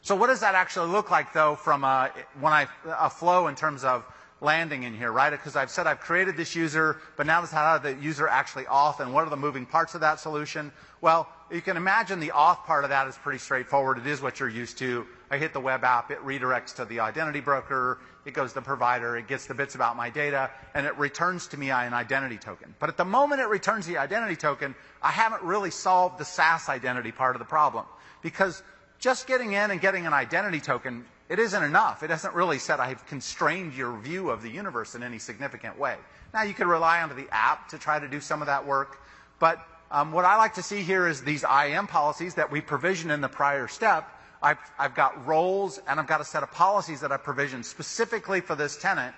So 0.00 0.16
what 0.16 0.28
does 0.28 0.40
that 0.40 0.54
actually 0.54 0.90
look 0.90 1.10
like, 1.10 1.32
though, 1.32 1.54
from 1.54 1.84
a, 1.84 2.10
when 2.40 2.52
I 2.52 2.66
a 2.86 3.10
flow 3.10 3.48
in 3.48 3.54
terms 3.54 3.84
of 3.84 4.04
landing 4.42 4.82
in 4.82 4.94
here, 4.94 5.12
right? 5.12 5.30
Because 5.30 5.56
I've 5.56 5.70
said 5.70 5.86
I've 5.86 6.00
created 6.00 6.36
this 6.36 6.54
user, 6.54 6.98
but 7.16 7.26
now 7.26 7.40
this 7.40 7.50
how 7.50 7.78
the 7.78 7.94
user 7.94 8.26
actually 8.26 8.64
auth 8.64 9.00
and 9.00 9.14
what 9.14 9.24
are 9.26 9.30
the 9.30 9.36
moving 9.36 9.64
parts 9.64 9.94
of 9.94 10.00
that 10.00 10.18
solution? 10.18 10.72
Well, 11.00 11.28
you 11.50 11.60
can 11.60 11.76
imagine 11.76 12.20
the 12.20 12.30
auth 12.30 12.64
part 12.64 12.84
of 12.84 12.90
that 12.90 13.06
is 13.08 13.16
pretty 13.16 13.38
straightforward. 13.38 13.98
It 13.98 14.06
is 14.06 14.20
what 14.20 14.40
you're 14.40 14.48
used 14.48 14.78
to. 14.78 15.06
I 15.30 15.38
hit 15.38 15.52
the 15.52 15.60
web 15.60 15.84
app, 15.84 16.10
it 16.10 16.18
redirects 16.24 16.74
to 16.76 16.84
the 16.84 17.00
identity 17.00 17.40
broker, 17.40 17.98
it 18.26 18.34
goes 18.34 18.50
to 18.50 18.56
the 18.56 18.62
provider, 18.62 19.16
it 19.16 19.28
gets 19.28 19.46
the 19.46 19.54
bits 19.54 19.74
about 19.74 19.96
my 19.96 20.10
data, 20.10 20.50
and 20.74 20.86
it 20.86 20.96
returns 20.98 21.46
to 21.48 21.56
me 21.56 21.70
an 21.70 21.94
identity 21.94 22.36
token. 22.36 22.74
But 22.78 22.90
at 22.90 22.96
the 22.96 23.04
moment 23.04 23.40
it 23.40 23.46
returns 23.46 23.86
the 23.86 23.98
identity 23.98 24.36
token, 24.36 24.74
I 25.00 25.10
haven't 25.10 25.42
really 25.42 25.70
solved 25.70 26.18
the 26.18 26.24
SaaS 26.24 26.68
identity 26.68 27.12
part 27.12 27.34
of 27.34 27.40
the 27.40 27.46
problem. 27.46 27.86
Because 28.22 28.62
just 28.98 29.26
getting 29.26 29.52
in 29.52 29.70
and 29.70 29.80
getting 29.80 30.06
an 30.06 30.12
identity 30.12 30.60
token 30.60 31.04
it 31.28 31.38
isn't 31.38 31.62
enough. 31.62 32.02
It 32.02 32.10
hasn't 32.10 32.34
really 32.34 32.58
said 32.58 32.80
I've 32.80 33.06
constrained 33.06 33.74
your 33.74 33.96
view 33.98 34.30
of 34.30 34.42
the 34.42 34.50
universe 34.50 34.94
in 34.94 35.02
any 35.02 35.18
significant 35.18 35.78
way. 35.78 35.96
Now 36.34 36.42
you 36.42 36.54
could 36.54 36.66
rely 36.66 37.02
on 37.02 37.14
the 37.14 37.26
app 37.30 37.68
to 37.68 37.78
try 37.78 37.98
to 37.98 38.08
do 38.08 38.20
some 38.20 38.42
of 38.42 38.46
that 38.46 38.66
work, 38.66 38.98
but 39.38 39.64
um, 39.90 40.10
what 40.12 40.24
I 40.24 40.36
like 40.36 40.54
to 40.54 40.62
see 40.62 40.82
here 40.82 41.06
is 41.06 41.22
these 41.22 41.44
IAM 41.44 41.86
policies 41.86 42.34
that 42.34 42.50
we 42.50 42.62
provision 42.62 43.10
in 43.10 43.20
the 43.20 43.28
prior 43.28 43.68
step. 43.68 44.08
I've, 44.42 44.58
I've 44.78 44.94
got 44.94 45.26
roles 45.26 45.80
and 45.86 46.00
I've 46.00 46.06
got 46.06 46.20
a 46.20 46.24
set 46.24 46.42
of 46.42 46.50
policies 46.50 47.00
that 47.00 47.12
I 47.12 47.18
provisioned 47.18 47.66
specifically 47.66 48.40
for 48.40 48.54
this 48.54 48.76
tenant. 48.76 49.14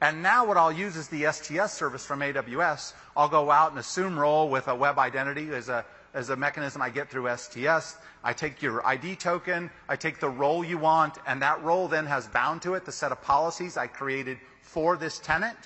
And 0.00 0.22
now 0.22 0.44
what 0.44 0.56
I'll 0.56 0.72
use 0.72 0.96
is 0.96 1.08
the 1.08 1.30
STS 1.30 1.72
service 1.72 2.04
from 2.04 2.20
AWS. 2.20 2.92
I'll 3.16 3.28
go 3.28 3.50
out 3.50 3.70
and 3.70 3.80
assume 3.80 4.18
role 4.18 4.48
with 4.48 4.68
a 4.68 4.74
web 4.74 4.98
identity 4.98 5.50
as 5.50 5.68
a 5.68 5.84
as 6.18 6.30
a 6.30 6.36
mechanism 6.36 6.82
I 6.82 6.90
get 6.90 7.08
through 7.08 7.34
STS. 7.36 7.96
I 8.24 8.32
take 8.32 8.60
your 8.60 8.84
ID 8.84 9.14
token, 9.14 9.70
I 9.88 9.94
take 9.94 10.18
the 10.18 10.28
role 10.28 10.64
you 10.64 10.76
want, 10.76 11.18
and 11.28 11.40
that 11.42 11.62
role 11.62 11.86
then 11.86 12.06
has 12.06 12.26
bound 12.26 12.60
to 12.62 12.74
it 12.74 12.84
the 12.84 12.90
set 12.90 13.12
of 13.12 13.22
policies 13.22 13.76
I 13.76 13.86
created 13.86 14.38
for 14.60 14.96
this 14.96 15.20
tenant. 15.20 15.56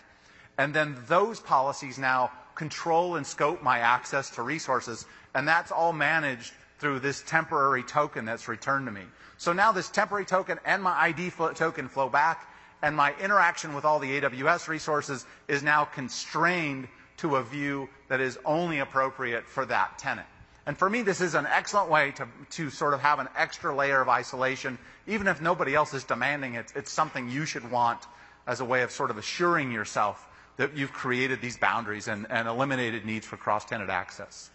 And 0.59 0.75
then 0.75 0.95
those 1.09 1.41
policies 1.41 1.97
now 1.97 2.31
control 2.55 3.17
and 3.17 3.27
scope 3.27 3.63
my 3.63 3.79
access 3.79 4.29
to 4.31 4.43
resources. 4.43 5.07
And 5.35 5.49
that's 5.49 5.73
all 5.73 5.95
managed 5.95 6.53
through 6.79 7.01
this 7.01 7.23
temporary 7.27 7.83
token 7.83 8.27
that's 8.27 8.47
returned 8.47 8.85
to 8.87 8.93
me. 8.93 9.05
So 9.39 9.55
now 9.55 9.73
this 9.73 9.89
temporary 9.89 10.27
token 10.27 10.59
and 10.67 10.83
my 10.83 10.93
ID 10.93 11.31
flow, 11.31 11.55
token 11.55 11.89
flow 11.89 12.11
back, 12.11 12.47
and 12.83 12.95
my 12.95 13.15
interaction 13.23 13.73
with 13.73 13.87
all 13.87 13.99
the 13.99 14.21
AWS 14.21 14.69
resources 14.69 15.25
is 15.49 15.63
now 15.63 15.87
constrained 15.87 16.89
to 17.17 17.37
a 17.37 17.43
view 17.43 17.89
that 18.09 18.21
is 18.21 18.39
only 18.45 18.81
appropriate 18.81 19.47
for 19.47 19.65
that 19.65 19.99
tenant. 19.99 20.27
And 20.67 20.79
for 20.79 20.89
me, 20.89 21.03
this 21.03 21.21
is 21.21 21.35
an 21.35 21.47
excellent 21.47 21.91
way 21.91 22.13
to, 22.13 22.29
to 22.51 22.71
sort 22.71 22.95
of 22.95 23.01
have 23.01 23.19
an 23.19 23.29
extra 23.37 23.75
layer 23.75 24.01
of 24.01 24.09
isolation. 24.09 24.79
Even 25.07 25.27
if 25.27 25.41
nobody 25.41 25.75
else 25.75 25.93
is 25.93 26.05
demanding 26.05 26.55
it, 26.55 26.73
it's 26.77 26.93
something 26.93 27.29
you 27.29 27.45
should 27.47 27.69
want 27.71 28.01
as 28.47 28.61
a 28.61 28.65
way 28.65 28.83
of 28.83 28.93
sort 28.93 29.11
of 29.11 29.19
assuring 29.19 29.73
yourself 29.73 30.25
that 30.57 30.77
you've 30.77 30.93
created 30.93 31.41
these 31.41 31.57
boundaries 31.57 32.09
and, 32.09 32.27
and 32.31 32.47
eliminated 32.47 33.05
needs 33.05 33.27
for 33.27 33.37
cross-tenant 33.37 33.91
access. 33.91 34.51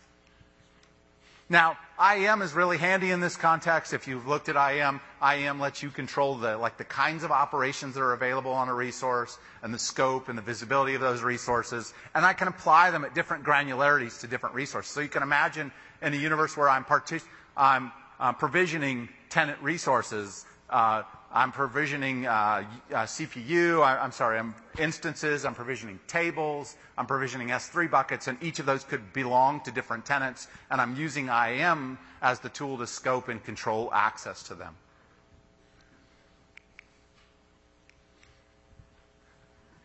Now, 1.50 1.78
IAM 1.98 2.42
is 2.42 2.54
really 2.54 2.78
handy 2.78 3.12
in 3.12 3.22
this 3.22 3.38
context. 3.38 3.94
If 3.94 4.06
you've 4.06 4.28
looked 4.28 4.50
at 4.50 4.58
IAM, 4.58 5.00
IAM 5.24 5.62
lets 5.62 5.82
you 5.82 5.90
control 5.90 6.36
the, 6.36 6.58
like 6.58 6.78
the 6.78 6.84
kinds 6.84 7.24
of 7.24 7.32
operations 7.32 7.96
that 7.96 8.02
are 8.02 8.12
available 8.12 8.52
on 8.52 8.68
a 8.68 8.74
resource 8.74 9.38
and 9.64 9.74
the 9.74 9.80
scope 9.80 10.28
and 10.28 10.38
the 10.38 10.42
visibility 10.42 10.94
of 10.94 11.02
those 11.02 11.22
resources. 11.22 11.94
And 12.14 12.26
I 12.26 12.34
can 12.34 12.50
apply 12.50 12.92
them 12.92 13.06
at 13.06 13.16
different 13.16 13.46
granularities 13.46 14.20
to 14.22 14.28
different 14.28 14.56
resources. 14.56 14.92
So 14.92 15.00
you 15.00 15.08
can 15.08 15.24
imagine 15.24 15.72
in 16.02 16.14
a 16.14 16.18
universe 16.18 16.56
where 16.56 16.70
I'm, 16.70 16.84
partic- 16.84 17.26
I'm 17.56 17.92
uh, 18.20 18.34
provisioning 18.34 19.10
tenant 19.30 19.62
resources, 19.62 20.46
uh, 20.70 21.04
I'm 21.32 21.52
provisioning 21.52 22.26
uh, 22.26 22.64
uh 22.92 22.96
CPU, 23.04 23.84
I, 23.84 24.04
am 24.04 24.12
sorry, 24.12 24.40
I'm 24.40 24.56
instances, 24.80 25.46
I'm 25.46 25.54
provisioning 25.54 26.00
tables, 26.08 26.76
I'm 26.98 27.06
provisioning 27.06 27.50
S3 27.50 27.92
buckets, 27.92 28.28
and 28.28 28.42
each 28.42 28.60
of 28.60 28.66
those 28.66 28.84
could 28.84 29.14
belong 29.14 29.62
to 29.62 29.72
different 29.72 30.06
tenants, 30.06 30.48
and 30.72 30.80
I'm 30.80 30.96
using 30.96 31.28
IAM 31.28 31.98
as 32.22 32.40
the 32.40 32.50
tool 32.50 32.78
to 32.78 32.88
scope 32.88 33.28
and 33.28 33.44
control 33.44 33.90
access 33.94 34.44
to 34.44 34.56
them. 34.56 34.76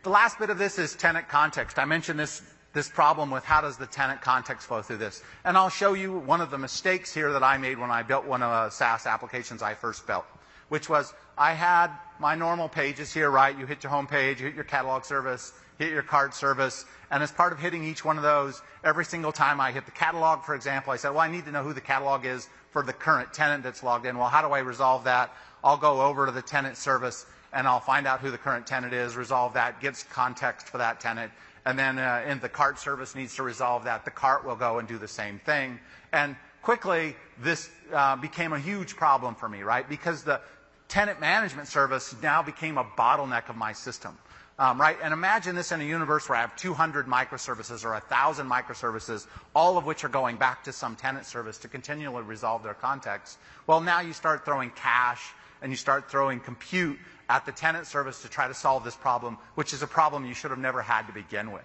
The 0.02 0.10
last 0.10 0.38
bit 0.38 0.50
of 0.50 0.58
this 0.58 0.78
is 0.78 0.96
tenant 0.96 1.28
context. 1.28 1.78
I 1.78 1.84
mentioned 1.84 2.18
this 2.18 2.42
this 2.72 2.88
problem 2.88 3.30
with 3.30 3.44
how 3.44 3.60
does 3.60 3.76
the 3.76 3.86
tenant 3.86 4.20
context 4.20 4.66
flow 4.66 4.82
through 4.82 4.96
this. 4.96 5.22
And 5.44 5.56
I'll 5.56 5.68
show 5.68 5.92
you 5.94 6.18
one 6.18 6.40
of 6.40 6.50
the 6.50 6.58
mistakes 6.58 7.12
here 7.12 7.32
that 7.32 7.42
I 7.42 7.58
made 7.58 7.78
when 7.78 7.90
I 7.90 8.02
built 8.02 8.24
one 8.24 8.42
of 8.42 8.50
the 8.50 8.70
SaaS 8.70 9.06
applications 9.06 9.62
I 9.62 9.74
first 9.74 10.06
built, 10.06 10.24
which 10.68 10.88
was 10.88 11.12
I 11.36 11.52
had 11.52 11.90
my 12.18 12.34
normal 12.34 12.68
pages 12.68 13.12
here, 13.12 13.30
right? 13.30 13.56
You 13.58 13.66
hit 13.66 13.82
your 13.82 13.90
home 13.90 14.06
page, 14.06 14.40
you 14.40 14.46
hit 14.46 14.54
your 14.54 14.64
catalog 14.64 15.04
service, 15.04 15.52
hit 15.78 15.90
your 15.90 16.02
cart 16.02 16.34
service, 16.34 16.84
and 17.10 17.22
as 17.22 17.32
part 17.32 17.52
of 17.52 17.58
hitting 17.58 17.84
each 17.84 18.04
one 18.04 18.16
of 18.16 18.22
those, 18.22 18.62
every 18.84 19.04
single 19.04 19.32
time 19.32 19.60
I 19.60 19.72
hit 19.72 19.84
the 19.84 19.92
catalog, 19.92 20.44
for 20.44 20.54
example, 20.54 20.92
I 20.92 20.96
said, 20.96 21.10
well, 21.10 21.20
I 21.20 21.30
need 21.30 21.44
to 21.44 21.50
know 21.50 21.62
who 21.62 21.74
the 21.74 21.80
catalog 21.80 22.24
is 22.24 22.48
for 22.70 22.82
the 22.82 22.92
current 22.92 23.34
tenant 23.34 23.62
that's 23.62 23.82
logged 23.82 24.06
in. 24.06 24.16
Well, 24.16 24.28
how 24.28 24.46
do 24.46 24.54
I 24.54 24.60
resolve 24.60 25.04
that? 25.04 25.34
I'll 25.62 25.76
go 25.76 26.02
over 26.02 26.26
to 26.26 26.32
the 26.32 26.42
tenant 26.42 26.76
service 26.76 27.26
and 27.52 27.66
I'll 27.68 27.80
find 27.80 28.06
out 28.06 28.20
who 28.20 28.30
the 28.30 28.38
current 28.38 28.66
tenant 28.66 28.94
is, 28.94 29.14
resolve 29.14 29.52
that, 29.54 29.80
gives 29.80 30.04
context 30.04 30.68
for 30.68 30.78
that 30.78 31.00
tenant, 31.00 31.30
and 31.64 31.78
then 31.78 31.98
uh, 31.98 32.22
and 32.26 32.40
the 32.40 32.48
cart 32.48 32.78
service 32.78 33.14
needs 33.14 33.36
to 33.36 33.42
resolve 33.42 33.84
that. 33.84 34.04
The 34.04 34.10
cart 34.10 34.44
will 34.44 34.56
go 34.56 34.78
and 34.78 34.88
do 34.88 34.98
the 34.98 35.08
same 35.08 35.38
thing. 35.40 35.78
And 36.12 36.36
quickly, 36.62 37.16
this 37.40 37.70
uh, 37.92 38.16
became 38.16 38.52
a 38.52 38.58
huge 38.58 38.96
problem 38.96 39.34
for 39.34 39.48
me, 39.48 39.62
right? 39.62 39.88
Because 39.88 40.22
the 40.22 40.40
tenant 40.88 41.20
management 41.20 41.68
service 41.68 42.14
now 42.22 42.42
became 42.42 42.78
a 42.78 42.84
bottleneck 42.84 43.48
of 43.48 43.56
my 43.56 43.72
system. 43.72 44.16
Um, 44.58 44.78
right? 44.78 44.98
And 45.02 45.14
imagine 45.14 45.56
this 45.56 45.72
in 45.72 45.80
a 45.80 45.84
universe 45.84 46.28
where 46.28 46.36
I 46.36 46.42
have 46.42 46.54
200 46.56 47.06
microservices 47.06 47.84
or 47.84 47.92
1,000 47.92 48.48
microservices, 48.48 49.26
all 49.56 49.78
of 49.78 49.86
which 49.86 50.04
are 50.04 50.10
going 50.10 50.36
back 50.36 50.62
to 50.64 50.72
some 50.72 50.94
tenant 50.94 51.24
service 51.24 51.56
to 51.58 51.68
continually 51.68 52.22
resolve 52.22 52.62
their 52.62 52.74
context. 52.74 53.38
Well, 53.66 53.80
now 53.80 54.00
you 54.00 54.12
start 54.12 54.44
throwing 54.44 54.70
cache 54.70 55.32
and 55.62 55.72
you 55.72 55.76
start 55.76 56.10
throwing 56.10 56.38
compute 56.38 56.98
at 57.28 57.46
the 57.46 57.52
tenant 57.52 57.86
service 57.86 58.22
to 58.22 58.28
try 58.28 58.48
to 58.48 58.54
solve 58.54 58.84
this 58.84 58.96
problem, 58.96 59.38
which 59.54 59.72
is 59.72 59.82
a 59.82 59.86
problem 59.86 60.26
you 60.26 60.34
should 60.34 60.50
have 60.50 60.60
never 60.60 60.82
had 60.82 61.06
to 61.06 61.12
begin 61.12 61.52
with. 61.52 61.64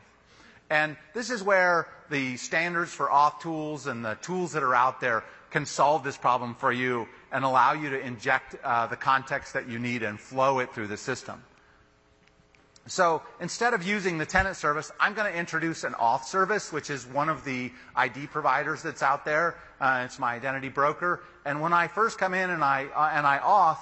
And 0.70 0.98
this 1.14 1.30
is 1.30 1.42
where 1.42 1.88
the 2.10 2.38
standards 2.38 2.92
for 2.92 3.08
auth 3.08 3.40
tools 3.40 3.88
and 3.88 4.04
the 4.04 4.16
tools 4.16 4.52
that 4.54 4.64
are 4.64 4.76
out 4.76 5.00
there 5.00 5.24
can 5.50 5.66
solve 5.66 6.04
this 6.04 6.18
problem 6.18 6.56
for 6.56 6.72
you 6.72 7.08
and 7.32 7.46
allow 7.46 7.74
you 7.74 7.90
to 7.90 8.00
inject 8.00 8.56
uh, 8.64 8.88
the 8.88 8.98
context 8.98 9.54
that 9.54 9.70
you 9.70 9.80
need 9.80 10.04
and 10.04 10.20
flow 10.20 10.60
it 10.60 10.74
through 10.74 10.88
the 10.88 10.98
system. 10.98 11.42
So 12.88 13.22
instead 13.42 13.74
of 13.74 13.84
using 13.84 14.18
the 14.18 14.26
tenant 14.26 14.56
service, 14.56 14.92
I'm 15.00 15.14
going 15.14 15.32
to 15.32 15.38
introduce 15.38 15.84
an 15.84 15.94
auth 15.94 16.24
service, 16.24 16.72
which 16.72 16.90
is 16.90 17.06
one 17.06 17.28
of 17.28 17.44
the 17.44 17.72
ID 17.96 18.28
providers 18.28 18.82
that's 18.82 19.04
out 19.04 19.26
there. 19.26 19.58
Uh, 19.80 20.04
it's 20.06 20.20
my 20.20 20.34
identity 20.36 20.70
broker. 20.70 21.22
And 21.46 21.62
when 21.62 21.74
I 21.74 21.88
first 21.88 22.18
come 22.18 22.34
in 22.34 22.50
and 22.50 22.64
I, 22.64 22.86
uh, 22.96 23.12
and 23.14 23.28
I 23.28 23.40
auth, 23.40 23.80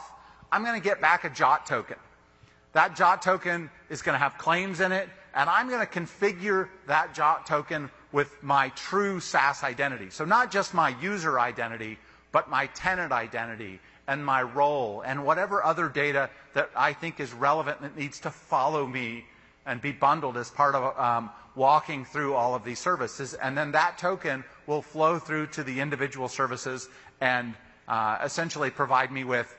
I'm 0.51 0.63
going 0.63 0.79
to 0.79 0.83
get 0.83 1.01
back 1.01 1.23
a 1.23 1.29
JWT 1.29 1.65
token. 1.65 1.97
That 2.73 2.95
JWT 2.95 3.21
token 3.21 3.69
is 3.89 4.01
going 4.01 4.13
to 4.13 4.19
have 4.19 4.37
claims 4.37 4.79
in 4.79 4.91
it, 4.91 5.09
and 5.33 5.49
I'm 5.49 5.69
going 5.69 5.85
to 5.85 5.91
configure 5.91 6.69
that 6.87 7.15
JWT 7.15 7.45
token 7.45 7.91
with 8.11 8.31
my 8.41 8.69
true 8.69 9.19
SaaS 9.19 9.63
identity. 9.63 10.09
So 10.09 10.25
not 10.25 10.51
just 10.51 10.73
my 10.73 10.95
user 11.01 11.39
identity, 11.39 11.97
but 12.31 12.49
my 12.49 12.67
tenant 12.67 13.11
identity 13.11 13.79
and 14.07 14.25
my 14.25 14.41
role 14.41 15.01
and 15.05 15.25
whatever 15.25 15.63
other 15.63 15.89
data 15.89 16.29
that 16.53 16.69
I 16.75 16.93
think 16.93 17.19
is 17.19 17.33
relevant 17.33 17.81
that 17.81 17.97
needs 17.97 18.19
to 18.21 18.31
follow 18.31 18.85
me 18.85 19.25
and 19.65 19.81
be 19.81 19.91
bundled 19.91 20.37
as 20.37 20.49
part 20.49 20.75
of 20.75 20.97
um, 20.97 21.29
walking 21.55 22.05
through 22.05 22.35
all 22.35 22.55
of 22.55 22.63
these 22.63 22.79
services. 22.79 23.33
And 23.33 23.57
then 23.57 23.71
that 23.71 23.97
token 23.97 24.43
will 24.67 24.81
flow 24.81 25.17
through 25.19 25.47
to 25.47 25.63
the 25.63 25.79
individual 25.79 26.27
services 26.27 26.87
and 27.21 27.53
uh, 27.87 28.19
essentially 28.23 28.69
provide 28.69 29.11
me 29.11 29.23
with 29.23 29.55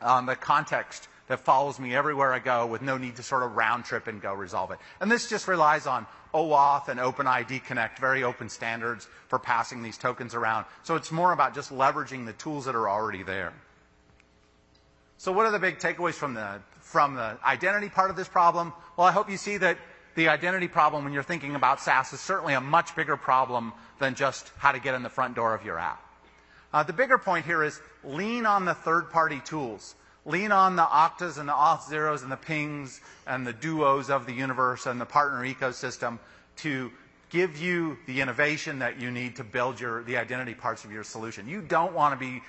um, 0.00 0.26
the 0.26 0.36
context 0.36 1.08
that 1.28 1.38
follows 1.38 1.78
me 1.78 1.94
everywhere 1.94 2.32
I 2.32 2.40
go 2.40 2.66
with 2.66 2.82
no 2.82 2.96
need 2.96 3.16
to 3.16 3.22
sort 3.22 3.44
of 3.44 3.54
round 3.54 3.84
trip 3.84 4.08
and 4.08 4.20
go 4.20 4.34
resolve 4.34 4.72
it. 4.72 4.78
And 5.00 5.10
this 5.10 5.28
just 5.28 5.46
relies 5.46 5.86
on 5.86 6.06
OAuth 6.34 6.88
and 6.88 6.98
OpenID 6.98 7.64
Connect, 7.64 7.98
very 8.00 8.24
open 8.24 8.48
standards 8.48 9.06
for 9.28 9.38
passing 9.38 9.82
these 9.82 9.96
tokens 9.96 10.34
around. 10.34 10.66
So 10.82 10.96
it's 10.96 11.12
more 11.12 11.32
about 11.32 11.54
just 11.54 11.70
leveraging 11.70 12.26
the 12.26 12.32
tools 12.32 12.64
that 12.64 12.74
are 12.74 12.88
already 12.88 13.22
there. 13.22 13.52
So 15.18 15.30
what 15.30 15.46
are 15.46 15.52
the 15.52 15.58
big 15.58 15.78
takeaways 15.78 16.14
from 16.14 16.34
the, 16.34 16.60
from 16.80 17.14
the 17.14 17.36
identity 17.44 17.90
part 17.90 18.10
of 18.10 18.16
this 18.16 18.28
problem? 18.28 18.72
Well, 18.96 19.06
I 19.06 19.12
hope 19.12 19.30
you 19.30 19.36
see 19.36 19.56
that 19.58 19.78
the 20.16 20.28
identity 20.28 20.66
problem 20.66 21.04
when 21.04 21.12
you're 21.12 21.22
thinking 21.22 21.54
about 21.54 21.80
SaaS 21.80 22.12
is 22.12 22.20
certainly 22.20 22.54
a 22.54 22.60
much 22.60 22.96
bigger 22.96 23.16
problem 23.16 23.72
than 23.98 24.14
just 24.14 24.50
how 24.58 24.72
to 24.72 24.80
get 24.80 24.94
in 24.94 25.02
the 25.02 25.08
front 25.08 25.36
door 25.36 25.54
of 25.54 25.64
your 25.64 25.78
app. 25.78 26.02
Uh, 26.72 26.82
the 26.82 26.92
bigger 26.92 27.18
point 27.18 27.44
here 27.44 27.62
is 27.62 27.80
lean 28.04 28.46
on 28.46 28.64
the 28.64 28.74
third-party 28.74 29.40
tools 29.44 29.94
lean 30.26 30.52
on 30.52 30.76
the 30.76 30.82
Oktas 30.82 31.38
and 31.38 31.48
the 31.48 31.52
Auth0s 31.52 32.22
and 32.22 32.30
the 32.30 32.36
pings 32.36 33.00
and 33.26 33.46
the 33.46 33.52
duos 33.52 34.10
of 34.10 34.26
the 34.26 34.32
universe 34.32 34.86
and 34.86 35.00
the 35.00 35.06
partner 35.06 35.44
ecosystem 35.44 36.18
to 36.56 36.90
give 37.30 37.56
you 37.58 37.96
the 38.06 38.20
innovation 38.20 38.80
that 38.80 39.00
you 39.00 39.10
need 39.10 39.36
to 39.36 39.44
build 39.44 39.80
your, 39.80 40.02
the 40.02 40.16
identity 40.16 40.54
parts 40.54 40.84
of 40.84 40.92
your 40.92 41.04
solution. 41.04 41.48
You 41.48 41.62
don't 41.62 41.94
want 41.94 42.18
to 42.18 42.18
be 42.18 42.42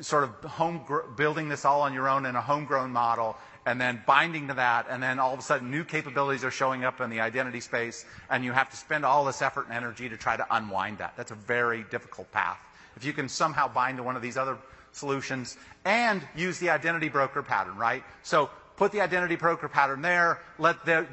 sort 0.00 0.24
of 0.24 0.30
home 0.50 0.82
building 1.16 1.48
this 1.48 1.64
all 1.64 1.80
on 1.80 1.94
your 1.94 2.08
own 2.08 2.26
in 2.26 2.36
a 2.36 2.40
homegrown 2.40 2.92
model 2.92 3.36
and 3.64 3.80
then 3.80 4.00
binding 4.06 4.46
to 4.48 4.54
that 4.54 4.86
and 4.90 5.02
then 5.02 5.18
all 5.18 5.32
of 5.32 5.40
a 5.40 5.42
sudden 5.42 5.70
new 5.70 5.82
capabilities 5.84 6.44
are 6.44 6.50
showing 6.50 6.84
up 6.84 7.00
in 7.00 7.08
the 7.08 7.18
identity 7.18 7.60
space 7.60 8.04
and 8.30 8.44
you 8.44 8.52
have 8.52 8.68
to 8.70 8.76
spend 8.76 9.04
all 9.06 9.24
this 9.24 9.40
effort 9.40 9.66
and 9.66 9.74
energy 9.74 10.08
to 10.08 10.16
try 10.16 10.36
to 10.36 10.46
unwind 10.54 10.98
that. 10.98 11.14
That's 11.16 11.30
a 11.30 11.36
very 11.36 11.84
difficult 11.90 12.30
path. 12.30 12.58
If 12.96 13.04
you 13.04 13.12
can 13.12 13.28
somehow 13.28 13.68
bind 13.72 13.98
to 13.98 14.02
one 14.02 14.16
of 14.16 14.22
these 14.22 14.36
other 14.36 14.58
solutions 14.92 15.56
and 15.84 16.22
use 16.34 16.58
the 16.58 16.70
identity 16.70 17.08
broker 17.08 17.42
pattern, 17.42 17.76
right? 17.76 18.02
So 18.22 18.50
put 18.76 18.92
the 18.92 19.00
identity 19.00 19.36
broker 19.36 19.68
pattern 19.68 20.02
there, 20.02 20.40
let 20.58 20.84
the, 20.84 21.06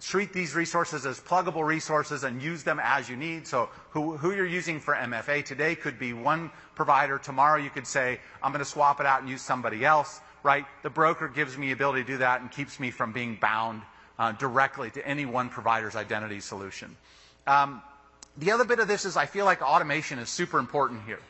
treat 0.00 0.32
these 0.32 0.54
resources 0.54 1.04
as 1.06 1.20
pluggable 1.20 1.64
resources 1.64 2.24
and 2.24 2.42
use 2.42 2.62
them 2.62 2.80
as 2.82 3.08
you 3.08 3.16
need. 3.16 3.46
So 3.46 3.68
who, 3.90 4.16
who 4.16 4.32
you're 4.32 4.46
using 4.46 4.80
for 4.80 4.94
MFA 4.94 5.44
today 5.44 5.74
could 5.74 5.98
be 5.98 6.12
one 6.12 6.50
provider. 6.74 7.18
Tomorrow 7.18 7.60
you 7.60 7.70
could 7.70 7.86
say, 7.86 8.20
I'm 8.42 8.52
going 8.52 8.64
to 8.64 8.70
swap 8.70 9.00
it 9.00 9.06
out 9.06 9.20
and 9.20 9.28
use 9.28 9.42
somebody 9.42 9.84
else, 9.84 10.20
right? 10.42 10.64
The 10.82 10.90
broker 10.90 11.28
gives 11.28 11.56
me 11.56 11.68
the 11.68 11.72
ability 11.72 12.02
to 12.02 12.06
do 12.06 12.18
that 12.18 12.40
and 12.40 12.50
keeps 12.50 12.80
me 12.80 12.90
from 12.90 13.12
being 13.12 13.36
bound 13.40 13.82
uh, 14.18 14.32
directly 14.32 14.90
to 14.90 15.06
any 15.06 15.26
one 15.26 15.48
provider's 15.48 15.96
identity 15.96 16.40
solution. 16.40 16.96
Um, 17.46 17.82
the 18.36 18.52
other 18.52 18.64
bit 18.64 18.78
of 18.78 18.88
this 18.88 19.04
is 19.04 19.16
I 19.16 19.26
feel 19.26 19.44
like 19.44 19.62
automation 19.62 20.18
is 20.18 20.28
super 20.28 20.58
important 20.58 21.02
here. 21.04 21.20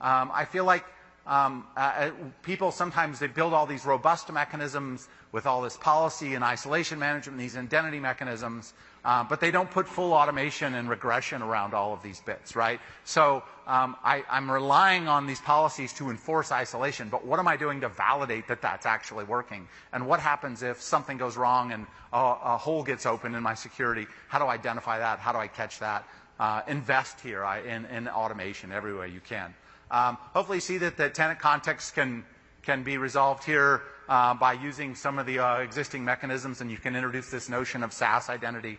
Um, 0.00 0.30
I 0.32 0.44
feel 0.44 0.64
like 0.64 0.84
um, 1.26 1.66
uh, 1.76 1.80
uh, 1.80 2.10
people 2.42 2.70
sometimes 2.70 3.18
they 3.18 3.26
build 3.26 3.52
all 3.52 3.66
these 3.66 3.84
robust 3.84 4.30
mechanisms 4.32 5.08
with 5.32 5.44
all 5.44 5.60
this 5.60 5.76
policy 5.76 6.34
and 6.34 6.44
isolation 6.44 6.98
management, 7.00 7.36
these 7.36 7.56
identity 7.56 7.98
mechanisms, 7.98 8.74
uh, 9.04 9.24
but 9.24 9.40
they 9.40 9.50
don't 9.50 9.70
put 9.70 9.88
full 9.88 10.12
automation 10.12 10.74
and 10.74 10.88
regression 10.88 11.42
around 11.42 11.74
all 11.74 11.92
of 11.92 12.02
these 12.02 12.20
bits, 12.20 12.54
right? 12.54 12.80
So 13.04 13.42
um, 13.66 13.96
I, 14.04 14.22
am 14.30 14.48
relying 14.48 15.08
on 15.08 15.26
these 15.26 15.40
policies 15.40 15.92
to 15.94 16.10
enforce 16.10 16.52
isolation, 16.52 17.08
but 17.08 17.26
what 17.26 17.40
am 17.40 17.48
I 17.48 17.56
doing 17.56 17.80
to 17.80 17.88
validate 17.88 18.46
that 18.46 18.62
that's 18.62 18.86
actually 18.86 19.24
working? 19.24 19.66
And 19.92 20.06
what 20.06 20.20
happens 20.20 20.62
if 20.62 20.80
something 20.80 21.18
goes 21.18 21.36
wrong 21.36 21.72
and 21.72 21.86
a, 22.12 22.18
a 22.18 22.56
hole 22.56 22.84
gets 22.84 23.04
open 23.04 23.34
in 23.34 23.42
my 23.42 23.54
security? 23.54 24.06
How 24.28 24.38
do 24.38 24.44
I 24.44 24.54
identify 24.54 25.00
that? 25.00 25.18
How 25.18 25.32
do 25.32 25.38
I 25.38 25.48
catch 25.48 25.80
that? 25.80 26.04
Uh, 26.38 26.62
invest 26.68 27.20
here 27.20 27.44
I, 27.44 27.60
in, 27.62 27.84
in 27.86 28.06
automation 28.08 28.70
every 28.70 28.94
way 28.94 29.08
you 29.08 29.20
can. 29.20 29.52
Um, 29.90 30.18
hopefully 30.34 30.58
you 30.58 30.62
see 30.62 30.78
that 30.78 30.96
the 30.96 31.10
tenant 31.10 31.38
context 31.38 31.94
can, 31.94 32.24
can 32.62 32.82
be 32.82 32.98
resolved 32.98 33.44
here 33.44 33.82
uh, 34.08 34.34
by 34.34 34.54
using 34.54 34.94
some 34.94 35.18
of 35.18 35.26
the 35.26 35.38
uh, 35.38 35.58
existing 35.58 36.04
mechanisms 36.04 36.60
and 36.60 36.70
you 36.70 36.76
can 36.76 36.96
introduce 36.96 37.30
this 37.30 37.48
notion 37.48 37.82
of 37.82 37.92
SaaS 37.92 38.28
identity. 38.28 38.78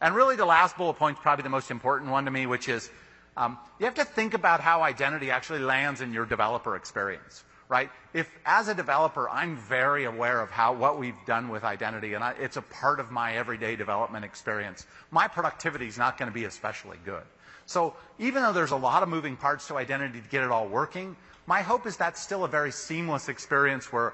And 0.00 0.14
really 0.14 0.36
the 0.36 0.46
last 0.46 0.76
bullet 0.76 0.94
point 0.94 1.18
is 1.18 1.22
probably 1.22 1.42
the 1.42 1.50
most 1.50 1.70
important 1.70 2.10
one 2.10 2.24
to 2.24 2.30
me, 2.30 2.46
which 2.46 2.68
is 2.68 2.90
um, 3.36 3.58
you 3.78 3.86
have 3.86 3.94
to 3.94 4.04
think 4.04 4.34
about 4.34 4.60
how 4.60 4.82
identity 4.82 5.30
actually 5.30 5.60
lands 5.60 6.00
in 6.00 6.12
your 6.12 6.26
developer 6.26 6.76
experience 6.76 7.44
right? 7.70 7.88
If 8.12 8.28
as 8.44 8.66
a 8.66 8.74
developer, 8.74 9.30
I'm 9.30 9.56
very 9.56 10.04
aware 10.04 10.40
of 10.40 10.50
how 10.50 10.74
what 10.74 10.98
we've 10.98 11.14
done 11.24 11.48
with 11.48 11.62
identity, 11.62 12.14
and 12.14 12.22
I, 12.22 12.32
it's 12.32 12.56
a 12.56 12.62
part 12.62 12.98
of 12.98 13.12
my 13.12 13.36
everyday 13.36 13.76
development 13.76 14.24
experience. 14.24 14.86
My 15.12 15.28
productivity 15.28 15.86
is 15.86 15.96
not 15.96 16.18
going 16.18 16.28
to 16.28 16.34
be 16.34 16.44
especially 16.44 16.98
good. 17.04 17.22
So 17.70 17.94
even 18.18 18.42
though 18.42 18.52
there's 18.52 18.72
a 18.72 18.76
lot 18.76 19.04
of 19.04 19.08
moving 19.08 19.36
parts 19.36 19.68
to 19.68 19.76
identity 19.76 20.20
to 20.20 20.28
get 20.28 20.42
it 20.42 20.50
all 20.50 20.66
working, 20.66 21.14
my 21.46 21.62
hope 21.62 21.86
is 21.86 21.96
that's 21.96 22.20
still 22.20 22.42
a 22.42 22.48
very 22.48 22.72
seamless 22.72 23.28
experience 23.28 23.92
where 23.92 24.12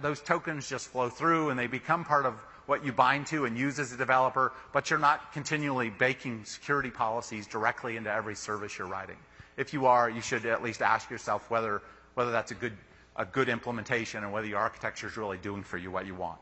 those 0.00 0.20
tokens 0.20 0.68
just 0.68 0.86
flow 0.86 1.08
through 1.08 1.50
and 1.50 1.58
they 1.58 1.66
become 1.66 2.04
part 2.04 2.26
of 2.26 2.34
what 2.66 2.84
you 2.86 2.92
bind 2.92 3.26
to 3.26 3.44
and 3.44 3.58
use 3.58 3.80
as 3.80 3.92
a 3.92 3.96
developer, 3.96 4.52
but 4.72 4.88
you're 4.88 5.00
not 5.00 5.32
continually 5.32 5.90
baking 5.90 6.44
security 6.44 6.92
policies 6.92 7.48
directly 7.48 7.96
into 7.96 8.08
every 8.08 8.36
service 8.36 8.78
you're 8.78 8.86
writing. 8.86 9.16
If 9.56 9.72
you 9.72 9.86
are, 9.86 10.08
you 10.08 10.20
should 10.20 10.46
at 10.46 10.62
least 10.62 10.80
ask 10.80 11.10
yourself 11.10 11.50
whether 11.50 11.82
that's 12.14 12.52
a 12.52 12.54
good 12.54 12.76
a 13.16 13.24
good 13.24 13.48
implementation 13.48 14.22
and 14.22 14.32
whether 14.32 14.46
your 14.46 14.60
architecture 14.60 15.08
is 15.08 15.16
really 15.16 15.38
doing 15.38 15.64
for 15.64 15.76
you 15.76 15.90
what 15.90 16.06
you 16.06 16.14
want. 16.14 16.38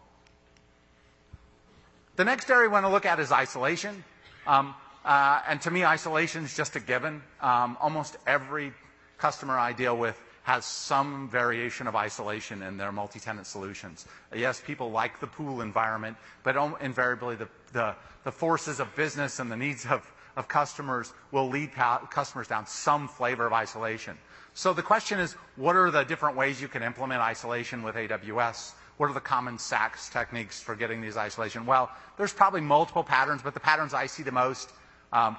The 2.16 2.24
next 2.26 2.50
area 2.50 2.68
we 2.68 2.72
want 2.72 2.84
to 2.84 2.90
look 2.90 3.06
at 3.06 3.18
is 3.18 3.32
isolation. 3.32 4.04
Um, 4.46 4.74
Uh, 5.04 5.40
and 5.48 5.60
to 5.62 5.70
me, 5.70 5.84
isolation 5.84 6.44
is 6.44 6.56
just 6.56 6.76
a 6.76 6.80
given. 6.80 7.22
Um, 7.40 7.76
almost 7.80 8.16
every 8.26 8.72
customer 9.18 9.58
I 9.58 9.72
deal 9.72 9.96
with 9.96 10.20
has 10.42 10.64
some 10.64 11.28
variation 11.28 11.86
of 11.86 11.94
isolation 11.94 12.62
in 12.62 12.76
their 12.76 12.92
multi-tenant 12.92 13.46
solutions. 13.46 14.06
Yes, 14.34 14.60
people 14.64 14.90
like 14.90 15.20
the 15.20 15.26
pool 15.26 15.60
environment, 15.60 16.16
but 16.42 16.56
invariably 16.80 17.36
the, 17.36 17.94
forces 18.32 18.80
of 18.80 18.94
business 18.96 19.38
and 19.38 19.50
the 19.50 19.56
needs 19.56 19.86
of, 19.86 20.10
customers 20.48 21.12
will 21.32 21.50
lead 21.50 21.70
customers 22.10 22.48
down 22.48 22.66
some 22.66 23.06
flavor 23.06 23.46
of 23.46 23.52
isolation. 23.52 24.16
So 24.54 24.72
the 24.72 24.82
question 24.82 25.20
is, 25.20 25.34
what 25.56 25.76
are 25.76 25.90
the 25.90 26.02
different 26.02 26.34
ways 26.34 26.62
you 26.62 26.68
can 26.68 26.82
implement 26.82 27.20
isolation 27.20 27.82
with 27.82 27.94
AWS? 27.94 28.72
What 28.96 29.10
are 29.10 29.14
the 29.14 29.20
common 29.20 29.58
SaaS 29.58 30.08
techniques 30.10 30.60
for 30.60 30.74
getting 30.74 31.00
these 31.02 31.18
isolation? 31.18 31.66
Well, 31.66 31.90
there's 32.16 32.32
probably 32.32 32.62
multiple 32.62 33.04
patterns, 33.04 33.42
but 33.42 33.52
the 33.54 33.60
patterns 33.60 33.92
I 33.92 34.06
see 34.06 34.22
the 34.22 34.32
most, 34.32 34.70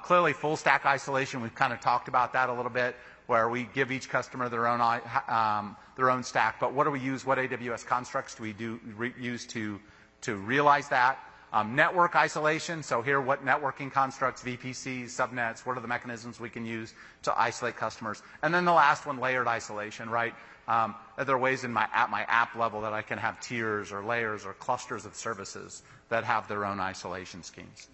clearly 0.04 0.34
full 0.34 0.58
stack 0.58 0.86
isolation, 0.86 1.42
we've 1.42 1.56
kind 1.56 1.74
of 1.74 1.80
talked 1.80 2.08
about 2.08 2.34
that 2.34 2.50
a 2.50 2.54
little 2.54 2.72
bit, 2.72 2.96
where 3.28 3.50
we 3.50 3.64
give 3.74 3.92
each 3.92 4.10
customer 4.10 4.50
their 4.50 4.68
own, 4.68 4.82
um, 5.28 5.76
their 5.96 6.10
own 6.10 6.24
stack, 6.24 6.60
but 6.60 6.74
what 6.74 6.84
do 6.84 6.92
we 6.92 7.00
use, 7.00 7.26
what 7.26 7.38
AWS 7.38 7.86
constructs 7.86 8.36
do 8.36 8.44
we 8.44 9.14
use 9.20 9.46
to, 9.48 9.80
to 10.22 10.36
realize 10.36 10.90
that? 10.90 11.20
Um, 11.54 11.76
network 11.76 12.16
isolation, 12.16 12.82
so 12.82 13.02
here 13.02 13.20
what 13.20 13.46
networking 13.46 13.92
constructs, 13.92 14.42
VPCs, 14.42 15.06
subnets, 15.08 15.66
what 15.66 15.78
are 15.78 15.82
the 15.82 15.88
mechanisms 15.88 16.40
we 16.40 16.50
can 16.50 16.66
use 16.66 16.94
to 17.24 17.40
isolate 17.40 17.76
customers? 17.76 18.24
And 18.42 18.54
then 18.54 18.64
the 18.64 18.72
last 18.72 19.06
one, 19.06 19.20
layered 19.20 19.48
isolation, 19.48 20.10
right? 20.10 20.34
Um, 20.70 20.96
are 21.18 21.26
there 21.26 21.38
ways 21.38 21.66
in 21.66 21.74
my, 21.74 21.88
at 21.94 22.10
my 22.10 22.22
app 22.24 22.56
level 22.56 22.80
that 22.82 22.94
I 22.94 23.02
can 23.02 23.18
have 23.18 23.40
tiers 23.42 23.92
or 23.92 24.02
layers 24.02 24.46
or 24.46 24.54
clusters 24.54 25.06
of 25.06 25.16
services 25.16 25.84
that 26.08 26.24
have 26.24 26.48
their 26.48 26.66
own 26.66 26.80
isolation 26.80 27.44
schemes? 27.44 27.90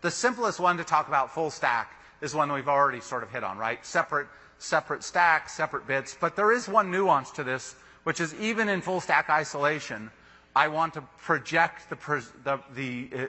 The 0.00 0.10
simplest 0.10 0.60
one 0.60 0.76
to 0.76 0.84
talk 0.84 1.08
about 1.08 1.34
full 1.34 1.50
stack 1.50 1.92
is 2.20 2.34
one 2.34 2.52
we've 2.52 2.68
already 2.68 3.00
sort 3.00 3.22
of 3.22 3.30
hit 3.30 3.44
on, 3.44 3.58
right? 3.58 3.84
Separate, 3.84 4.28
separate 4.58 5.02
stacks, 5.02 5.54
separate 5.54 5.86
bits. 5.86 6.16
But 6.20 6.36
there 6.36 6.52
is 6.52 6.68
one 6.68 6.90
nuance 6.90 7.30
to 7.32 7.44
this, 7.44 7.74
which 8.04 8.20
is 8.20 8.34
even 8.34 8.68
in 8.68 8.80
full 8.80 9.00
stack 9.00 9.28
isolation, 9.30 10.10
I 10.54 10.68
want 10.68 10.94
to 10.94 11.02
project 11.18 11.90
the, 11.90 12.24
the, 12.44 12.60
the, 12.74 13.28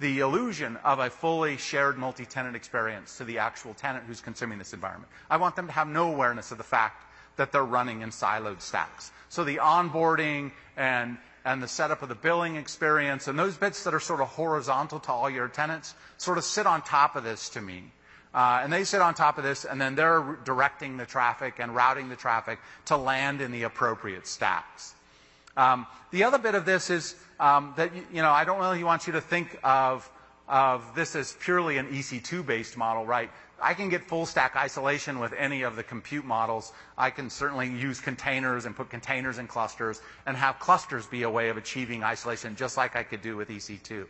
the 0.00 0.18
illusion 0.20 0.76
of 0.84 0.98
a 0.98 1.08
fully 1.08 1.56
shared 1.56 1.96
multi-tenant 1.96 2.56
experience 2.56 3.16
to 3.18 3.24
the 3.24 3.38
actual 3.38 3.72
tenant 3.74 4.04
who's 4.06 4.20
consuming 4.20 4.58
this 4.58 4.74
environment. 4.74 5.10
I 5.30 5.36
want 5.38 5.56
them 5.56 5.66
to 5.66 5.72
have 5.72 5.88
no 5.88 6.12
awareness 6.12 6.50
of 6.50 6.58
the 6.58 6.64
fact 6.64 7.04
that 7.36 7.52
they're 7.52 7.64
running 7.64 8.02
in 8.02 8.10
siloed 8.10 8.60
stacks. 8.60 9.10
So 9.28 9.44
the 9.44 9.56
onboarding 9.56 10.52
and, 10.76 11.18
and 11.46 11.62
the 11.62 11.68
setup 11.68 12.02
of 12.02 12.08
the 12.08 12.14
billing 12.16 12.56
experience 12.56 13.28
and 13.28 13.38
those 13.38 13.56
bits 13.56 13.84
that 13.84 13.94
are 13.94 14.00
sort 14.00 14.20
of 14.20 14.26
horizontal 14.26 14.98
to 14.98 15.12
all 15.12 15.30
your 15.30 15.46
tenants 15.46 15.94
sort 16.18 16.38
of 16.38 16.44
sit 16.44 16.66
on 16.66 16.82
top 16.82 17.14
of 17.14 17.22
this 17.22 17.48
to 17.50 17.62
me. 17.62 17.84
Uh, 18.34 18.60
and 18.62 18.72
they 18.72 18.82
sit 18.82 19.00
on 19.00 19.14
top 19.14 19.38
of 19.38 19.44
this, 19.44 19.64
and 19.64 19.80
then 19.80 19.94
they're 19.94 20.36
directing 20.44 20.96
the 20.98 21.06
traffic 21.06 21.54
and 21.58 21.74
routing 21.74 22.08
the 22.10 22.16
traffic 22.16 22.58
to 22.84 22.96
land 22.96 23.40
in 23.40 23.52
the 23.52 23.62
appropriate 23.62 24.26
stacks. 24.26 24.94
Um, 25.56 25.86
the 26.10 26.24
other 26.24 26.36
bit 26.36 26.54
of 26.54 26.66
this 26.66 26.90
is 26.90 27.14
um, 27.40 27.72
that 27.76 27.92
you 28.12 28.20
know 28.20 28.30
I 28.30 28.44
don't 28.44 28.58
really 28.58 28.84
want 28.84 29.06
you 29.06 29.14
to 29.14 29.22
think 29.22 29.58
of 29.62 30.10
of 30.48 30.94
this 30.94 31.16
as 31.16 31.36
purely 31.40 31.76
an 31.78 31.88
EC2 31.88 32.44
based 32.46 32.76
model, 32.76 33.04
right? 33.04 33.30
I 33.60 33.74
can 33.74 33.88
get 33.88 34.04
full 34.04 34.26
stack 34.26 34.54
isolation 34.54 35.18
with 35.18 35.32
any 35.32 35.62
of 35.62 35.76
the 35.76 35.82
compute 35.82 36.24
models. 36.24 36.72
I 36.98 37.10
can 37.10 37.30
certainly 37.30 37.68
use 37.68 38.00
containers 38.00 38.66
and 38.66 38.76
put 38.76 38.90
containers 38.90 39.38
in 39.38 39.46
clusters 39.46 40.02
and 40.26 40.36
have 40.36 40.58
clusters 40.58 41.06
be 41.06 41.22
a 41.22 41.30
way 41.30 41.48
of 41.48 41.56
achieving 41.56 42.04
isolation 42.04 42.54
just 42.54 42.76
like 42.76 42.96
I 42.96 43.02
could 43.02 43.22
do 43.22 43.36
with 43.36 43.48
EC2 43.48 44.06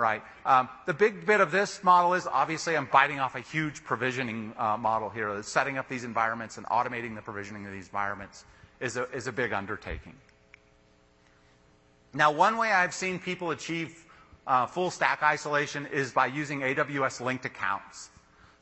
right? 0.00 0.22
Um, 0.46 0.68
the 0.86 0.94
big 0.94 1.26
bit 1.26 1.40
of 1.40 1.52
this 1.52 1.84
model 1.84 2.14
is 2.14 2.26
obviously 2.26 2.76
I'm 2.76 2.88
biting 2.90 3.20
off 3.20 3.36
a 3.36 3.40
huge 3.40 3.84
provisioning 3.84 4.54
uh, 4.56 4.78
model 4.78 5.10
here. 5.10 5.42
Setting 5.42 5.76
up 5.76 5.88
these 5.88 6.04
environments 6.04 6.56
and 6.56 6.66
automating 6.66 7.14
the 7.14 7.20
provisioning 7.20 7.66
of 7.66 7.72
these 7.72 7.86
environments 7.86 8.44
is 8.80 8.96
a, 8.96 9.32
big 9.32 9.52
undertaking. 9.52 10.14
Now, 12.14 12.32
one 12.32 12.56
way 12.56 12.72
I've 12.72 12.94
seen 12.94 13.18
people 13.18 13.50
achieve 13.50 14.06
full 14.66 14.90
stack 14.90 15.22
isolation 15.22 15.86
is 15.86 16.12
by 16.12 16.26
using 16.26 16.60
AWS 16.60 17.20
linked 17.20 17.44
accounts. 17.44 18.10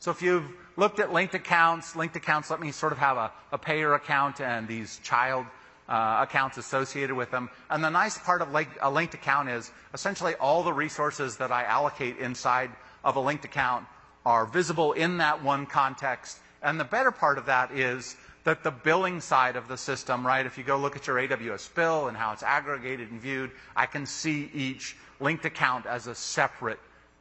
So 0.01 0.11
if 0.11 0.23
you've 0.23 0.49
looked 0.77 1.01
at 1.01 1.13
linked 1.13 1.35
accounts, 1.35 1.97
linked 1.97 2.15
accounts 2.15 2.51
let 2.51 2.61
me 2.61 2.71
sort 2.73 2.93
of 2.93 2.99
have 2.99 3.17
a, 3.17 3.33
a 3.53 3.59
payer 3.59 3.95
account 3.95 4.41
and 4.41 4.69
these 4.69 5.01
child 5.03 5.47
uh, 5.89 6.19
accounts 6.21 6.59
associated 6.59 7.17
with 7.17 7.31
them. 7.31 7.49
And 7.71 7.83
the 7.83 7.91
nice 7.91 8.19
part 8.19 8.43
of 8.43 8.55
a 8.81 8.91
linked 8.91 9.15
account 9.15 9.49
is 9.49 9.73
essentially 9.95 10.35
all 10.35 10.63
the 10.63 10.73
resources 10.73 11.37
that 11.39 11.51
I 11.51 11.65
allocate 11.65 12.19
inside 12.19 12.71
of 13.03 13.17
a 13.17 13.21
linked 13.21 13.45
account 13.45 13.87
are 14.27 14.45
visible 14.45 14.93
in 14.93 15.19
that 15.19 15.43
one 15.43 15.67
context. 15.67 16.39
And 16.63 16.79
the 16.79 16.85
better 16.85 17.11
part 17.11 17.39
of 17.39 17.47
that 17.47 17.73
is 17.73 18.17
that 18.45 18.63
the 18.63 18.71
billing 18.71 19.21
side 19.21 19.57
of 19.57 19.69
the 19.69 19.77
system, 19.77 20.27
right, 20.27 20.47
if 20.47 20.57
you 20.59 20.65
go 20.65 20.79
look 20.79 20.97
at 20.97 21.07
your 21.07 21.17
AWS 21.17 21.75
bill 21.75 22.09
and 22.09 22.17
how 22.17 22.33
it's 22.33 22.43
aggregated 22.43 23.11
and 23.11 23.21
viewed, 23.21 23.51
I 23.77 23.87
can 23.87 24.07
see 24.07 24.51
each 24.55 24.97
linked 25.21 25.45
account 25.45 25.87
as 25.87 26.07
a 26.07 26.15
separate 26.15 26.79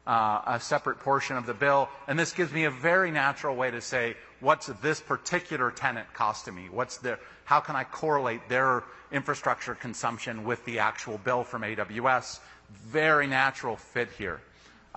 uh, 0.08 0.40
a 0.46 0.58
separate 0.58 0.98
portion 1.00 1.36
of 1.36 1.44
the 1.44 1.52
bill. 1.52 1.88
And 2.08 2.18
this 2.18 2.32
gives 2.32 2.50
me 2.50 2.64
a 2.64 2.70
very 2.70 3.10
natural 3.10 3.54
way 3.54 3.70
to 3.70 3.80
say, 3.82 4.16
what's 4.40 4.68
this 4.80 5.00
particular 5.00 5.70
tenant 5.70 6.12
costing 6.14 6.54
me? 6.54 6.68
What's 6.70 6.96
their, 6.96 7.18
how 7.44 7.60
can 7.60 7.76
I 7.76 7.84
correlate 7.84 8.48
their 8.48 8.84
infrastructure 9.12 9.74
consumption 9.74 10.44
with 10.44 10.64
the 10.64 10.78
actual 10.78 11.18
bill 11.18 11.44
from 11.44 11.60
AWS? 11.60 12.40
Very 12.86 13.26
natural 13.26 13.76
fit 13.76 14.08
here. 14.16 14.40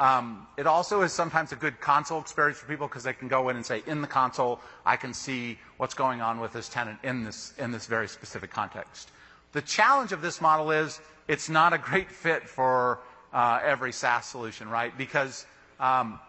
Um, 0.02 0.48
it 0.58 0.66
also 0.66 1.04
is 1.04 1.14
sometimes 1.14 1.52
a 1.52 1.56
good 1.56 1.80
console 1.80 2.20
experience 2.20 2.58
for 2.58 2.66
people 2.66 2.88
because 2.88 3.04
they 3.04 3.14
can 3.14 3.28
go 3.28 3.50
in 3.50 3.56
and 3.56 3.64
say, 3.64 3.84
in 3.86 4.02
the 4.02 4.08
console, 4.08 4.60
I 4.84 4.96
can 4.96 5.14
see 5.14 5.60
what's 5.78 5.94
going 5.94 6.22
on 6.22 6.40
with 6.40 6.54
this 6.54 6.70
tenant 6.70 6.98
in 7.04 7.24
this, 7.24 7.54
in 7.60 7.72
this 7.72 7.86
very 7.86 8.08
specific 8.08 8.50
context. 8.50 9.12
The 9.52 9.62
challenge 9.62 10.12
of 10.12 10.24
this 10.24 10.42
model 10.42 10.72
is 10.72 11.00
it's 11.28 11.50
not 11.50 11.74
a 11.74 11.78
great 11.78 12.10
fit 12.10 12.50
for 12.50 12.98
uh, 13.32 13.60
every 13.64 13.92
SaaS 13.92 14.26
solution, 14.26 14.70
right? 14.70 14.92
Because 14.98 15.46
um, 15.80 16.20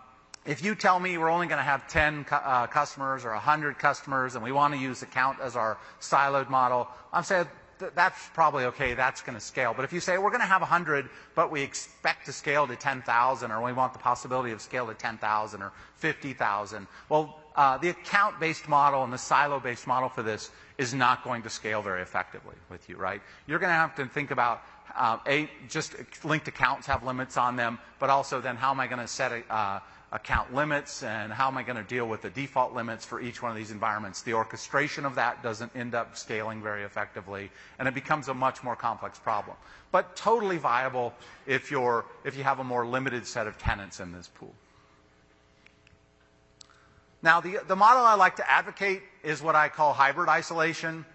if 0.45 0.63
you 0.63 0.75
tell 0.75 1.01
me 1.01 1.17
we're 1.17 1.31
only 1.31 1.47
going 1.47 1.57
to 1.57 1.65
have 1.65 1.89
10 1.89 2.25
cu- 2.25 2.35
uh, 2.35 2.67
customers 2.67 3.25
or 3.25 3.31
100 3.31 3.79
customers 3.79 4.35
and 4.35 4.45
we 4.45 4.53
want 4.53 4.75
to 4.75 4.81
use 4.81 5.01
account 5.01 5.39
as 5.41 5.57
our 5.57 5.79
siloed 5.99 6.51
model, 6.51 6.89
I'm 7.11 7.25
saying 7.25 7.47
th- 7.83 7.93
that's 7.95 8.29
probably 8.33 8.65
okay. 8.67 8.95
That's 8.95 9.21
going 9.23 9.35
to 9.35 9.45
scale. 9.45 9.75
But 9.75 9.85
if 9.85 9.93
you 9.93 10.01
say 10.01 10.17
we're 10.17 10.31
going 10.31 10.41
to 10.41 10.47
have 10.47 10.63
100, 10.63 11.11
but 11.35 11.51
we 11.51 11.63
expect 11.63 12.27
to 12.27 12.33
scale 12.33 12.67
to 12.67 12.77
10,000 12.77 13.51
or 13.51 13.63
we 13.63 13.73
want 13.73 13.93
the 13.93 13.99
possibility 13.99 14.53
of 14.53 14.63
scale 14.63 14.87
to 14.87 14.95
10,000 14.95 15.63
or 15.63 15.73
50,000, 15.97 16.87
well, 17.09 17.41
uh, 17.57 17.77
the 17.79 17.91
account 17.91 18.39
based 18.41 18.69
model 18.69 19.03
and 19.05 19.13
the 19.13 19.19
silo 19.19 19.61
based 19.61 19.87
model 19.87 20.09
for 20.09 20.23
this 20.23 20.51
is 20.79 20.95
not 20.95 21.23
going 21.25 21.43
to 21.43 21.51
scale 21.51 21.83
very 21.83 22.01
effectively 22.01 22.55
with 22.71 22.89
you, 22.89 22.97
right? 22.97 23.21
You're 23.47 23.59
going 23.59 23.71
to 23.71 23.75
have 23.75 23.95
to 23.97 24.07
think 24.07 24.31
about 24.31 24.63
uh, 24.97 25.19
a, 25.27 25.51
just 25.69 25.95
linked 26.25 26.49
accounts 26.49 26.87
have 26.87 27.03
limits 27.03 27.37
on 27.37 27.57
them, 27.57 27.79
but 27.99 28.11
also 28.11 28.41
then 28.41 28.57
how 28.57 28.71
am 28.71 28.81
I 28.81 28.87
going 28.87 29.01
to 29.01 29.09
set 29.09 29.33
a, 29.33 29.55
uh, 29.55 29.81
account 30.13 30.55
limits 30.55 31.03
and 31.03 31.33
how 31.33 31.49
am 31.49 31.57
I 31.57 31.63
going 31.63 31.79
to 31.79 31.83
deal 31.83 32.07
with 32.07 32.21
the 32.21 32.29
default 32.31 32.75
limits 32.75 33.05
for 33.05 33.21
each 33.21 33.43
one 33.43 33.51
of 33.51 33.57
these 33.57 33.71
environments? 33.71 34.23
The 34.23 34.35
orchestration 34.35 35.07
of 35.07 35.15
that 35.15 35.43
doesn't 35.43 35.75
end 35.75 35.95
up 35.95 36.17
scaling 36.17 36.63
very 36.63 36.85
effectively, 36.85 37.51
and 37.79 37.89
it 37.89 37.95
becomes 37.95 38.29
a 38.29 38.35
much 38.35 38.63
more 38.63 38.77
complex 38.77 39.19
problem. 39.19 39.57
But 39.91 40.15
totally 40.15 40.59
viable 40.59 41.15
if, 41.47 41.71
you're, 41.71 42.05
if 42.25 42.37
you 42.37 42.45
have 42.45 42.61
a 42.61 42.65
more 42.65 42.87
limited 42.87 43.27
set 43.27 43.47
of 43.47 43.57
tenants 43.59 44.01
in 44.01 44.13
this 44.13 44.29
pool. 44.29 44.53
Now, 47.23 47.41
the, 47.41 47.61
the 47.67 47.77
model 47.77 48.05
I 48.05 48.15
like 48.15 48.37
to 48.37 48.51
advocate 48.51 49.03
is 49.23 49.41
what 49.41 49.55
I 49.55 49.69
call 49.69 49.93
hybrid 49.93 50.29
isolation. 50.29 51.07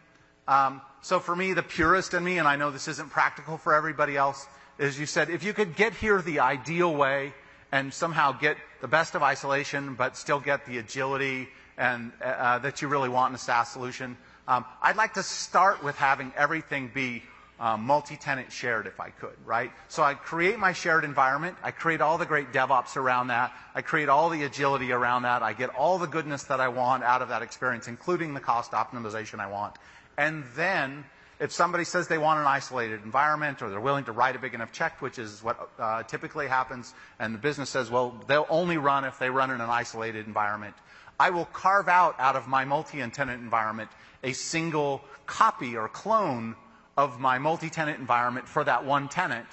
Um, 0.48 0.82
so 1.02 1.20
for 1.20 1.36
me, 1.36 1.54
the 1.54 1.64
purist 1.64 2.14
in 2.14 2.24
me, 2.24 2.40
and 2.40 2.48
I 2.48 2.56
know 2.56 2.72
this 2.72 2.88
isn't 2.88 3.12
practical 3.12 3.58
for 3.58 3.74
everybody 3.74 4.18
else, 4.18 4.48
is 4.80 5.00
you 5.00 5.06
said 5.06 5.30
if 5.30 5.44
you 5.44 5.54
could 5.54 5.76
get 5.76 5.94
here 5.94 6.22
the 6.22 6.40
ideal 6.40 6.96
way 6.96 7.34
and 7.72 7.94
somehow 7.94 8.32
get 8.32 8.58
the 8.82 8.88
best 8.88 9.16
of 9.16 9.24
isolation, 9.24 9.96
but 9.96 10.16
still 10.18 10.40
get 10.40 10.66
the 10.66 10.78
agility 10.78 11.50
and 11.78 12.12
uh, 12.22 12.26
uh 12.26 12.60
that 12.60 12.82
you 12.82 12.88
really 12.88 13.10
want 13.10 13.32
in 13.32 13.36
a 13.36 13.38
SaaS 13.38 13.70
solution, 13.70 14.18
um, 14.48 14.66
I'd 14.82 14.96
like 14.96 15.14
to 15.16 15.24
start 15.24 15.84
with 15.84 15.96
having 15.96 16.32
everything 16.36 16.90
be 16.94 17.24
um, 17.60 17.82
multi-tenant 17.84 18.52
shared 18.52 18.86
if 18.86 19.00
I 19.00 19.10
could, 19.10 19.36
right? 19.46 19.72
So 19.88 20.04
I 20.04 20.14
create 20.14 20.60
my 20.60 20.74
shared 20.74 21.04
environment. 21.04 21.58
I 21.64 21.72
create 21.72 22.02
all 22.02 22.18
the 22.18 22.26
great 22.26 22.52
DevOps 22.52 22.96
around 22.96 23.28
that. 23.28 23.52
I 23.74 23.82
create 23.82 24.10
all 24.10 24.30
the 24.30 24.44
agility 24.44 24.92
around 24.92 25.24
that. 25.24 25.42
I 25.42 25.54
get 25.54 25.70
all 25.76 25.98
the 25.98 26.08
goodness 26.08 26.44
that 26.44 26.60
I 26.60 26.68
want 26.68 27.04
out 27.04 27.22
of 27.22 27.30
that 27.30 27.42
experience, 27.42 27.88
including 27.88 28.34
the 28.34 28.40
cost 28.40 28.72
optimization 28.72 29.40
I 29.40 29.48
want. 29.48 29.76
And 30.18 30.44
then, 30.56 31.04
if 31.40 31.52
somebody 31.52 31.84
says 31.84 32.08
they 32.08 32.18
want 32.18 32.40
an 32.40 32.46
isolated 32.46 33.04
environment 33.04 33.62
or 33.62 33.70
they're 33.70 33.80
willing 33.80 34.06
to 34.06 34.12
write 34.12 34.36
a 34.36 34.40
big 34.40 34.54
enough 34.54 34.72
check, 34.72 35.02
which 35.02 35.20
is 35.20 35.44
what 35.44 35.70
uh, 35.78 36.04
typically 36.04 36.48
happens, 36.48 36.94
and 37.20 37.34
the 37.34 37.40
business 37.40 37.70
says, 37.70 37.92
well, 37.92 38.16
they'll 38.28 38.48
only 38.50 38.78
run 38.78 39.06
if 39.06 39.20
they 39.20 39.30
run 39.30 39.52
in 39.52 39.62
an 39.62 39.70
isolated 39.70 40.26
environment, 40.26 40.76
I 41.20 41.30
will 41.30 41.46
carve 41.46 41.88
out 41.88 42.20
out 42.20 42.36
of 42.36 42.48
my 42.48 42.66
multi-tenant 42.66 43.42
environment 43.42 43.90
a 44.24 44.34
single 44.34 45.02
copy 45.26 45.78
or 45.78 45.88
clone 45.88 46.56
of 46.96 47.20
my 47.20 47.38
multi-tenant 47.38 48.00
environment 48.00 48.48
for 48.48 48.64
that 48.64 48.84
one 48.84 49.08
tenant. 49.08 49.46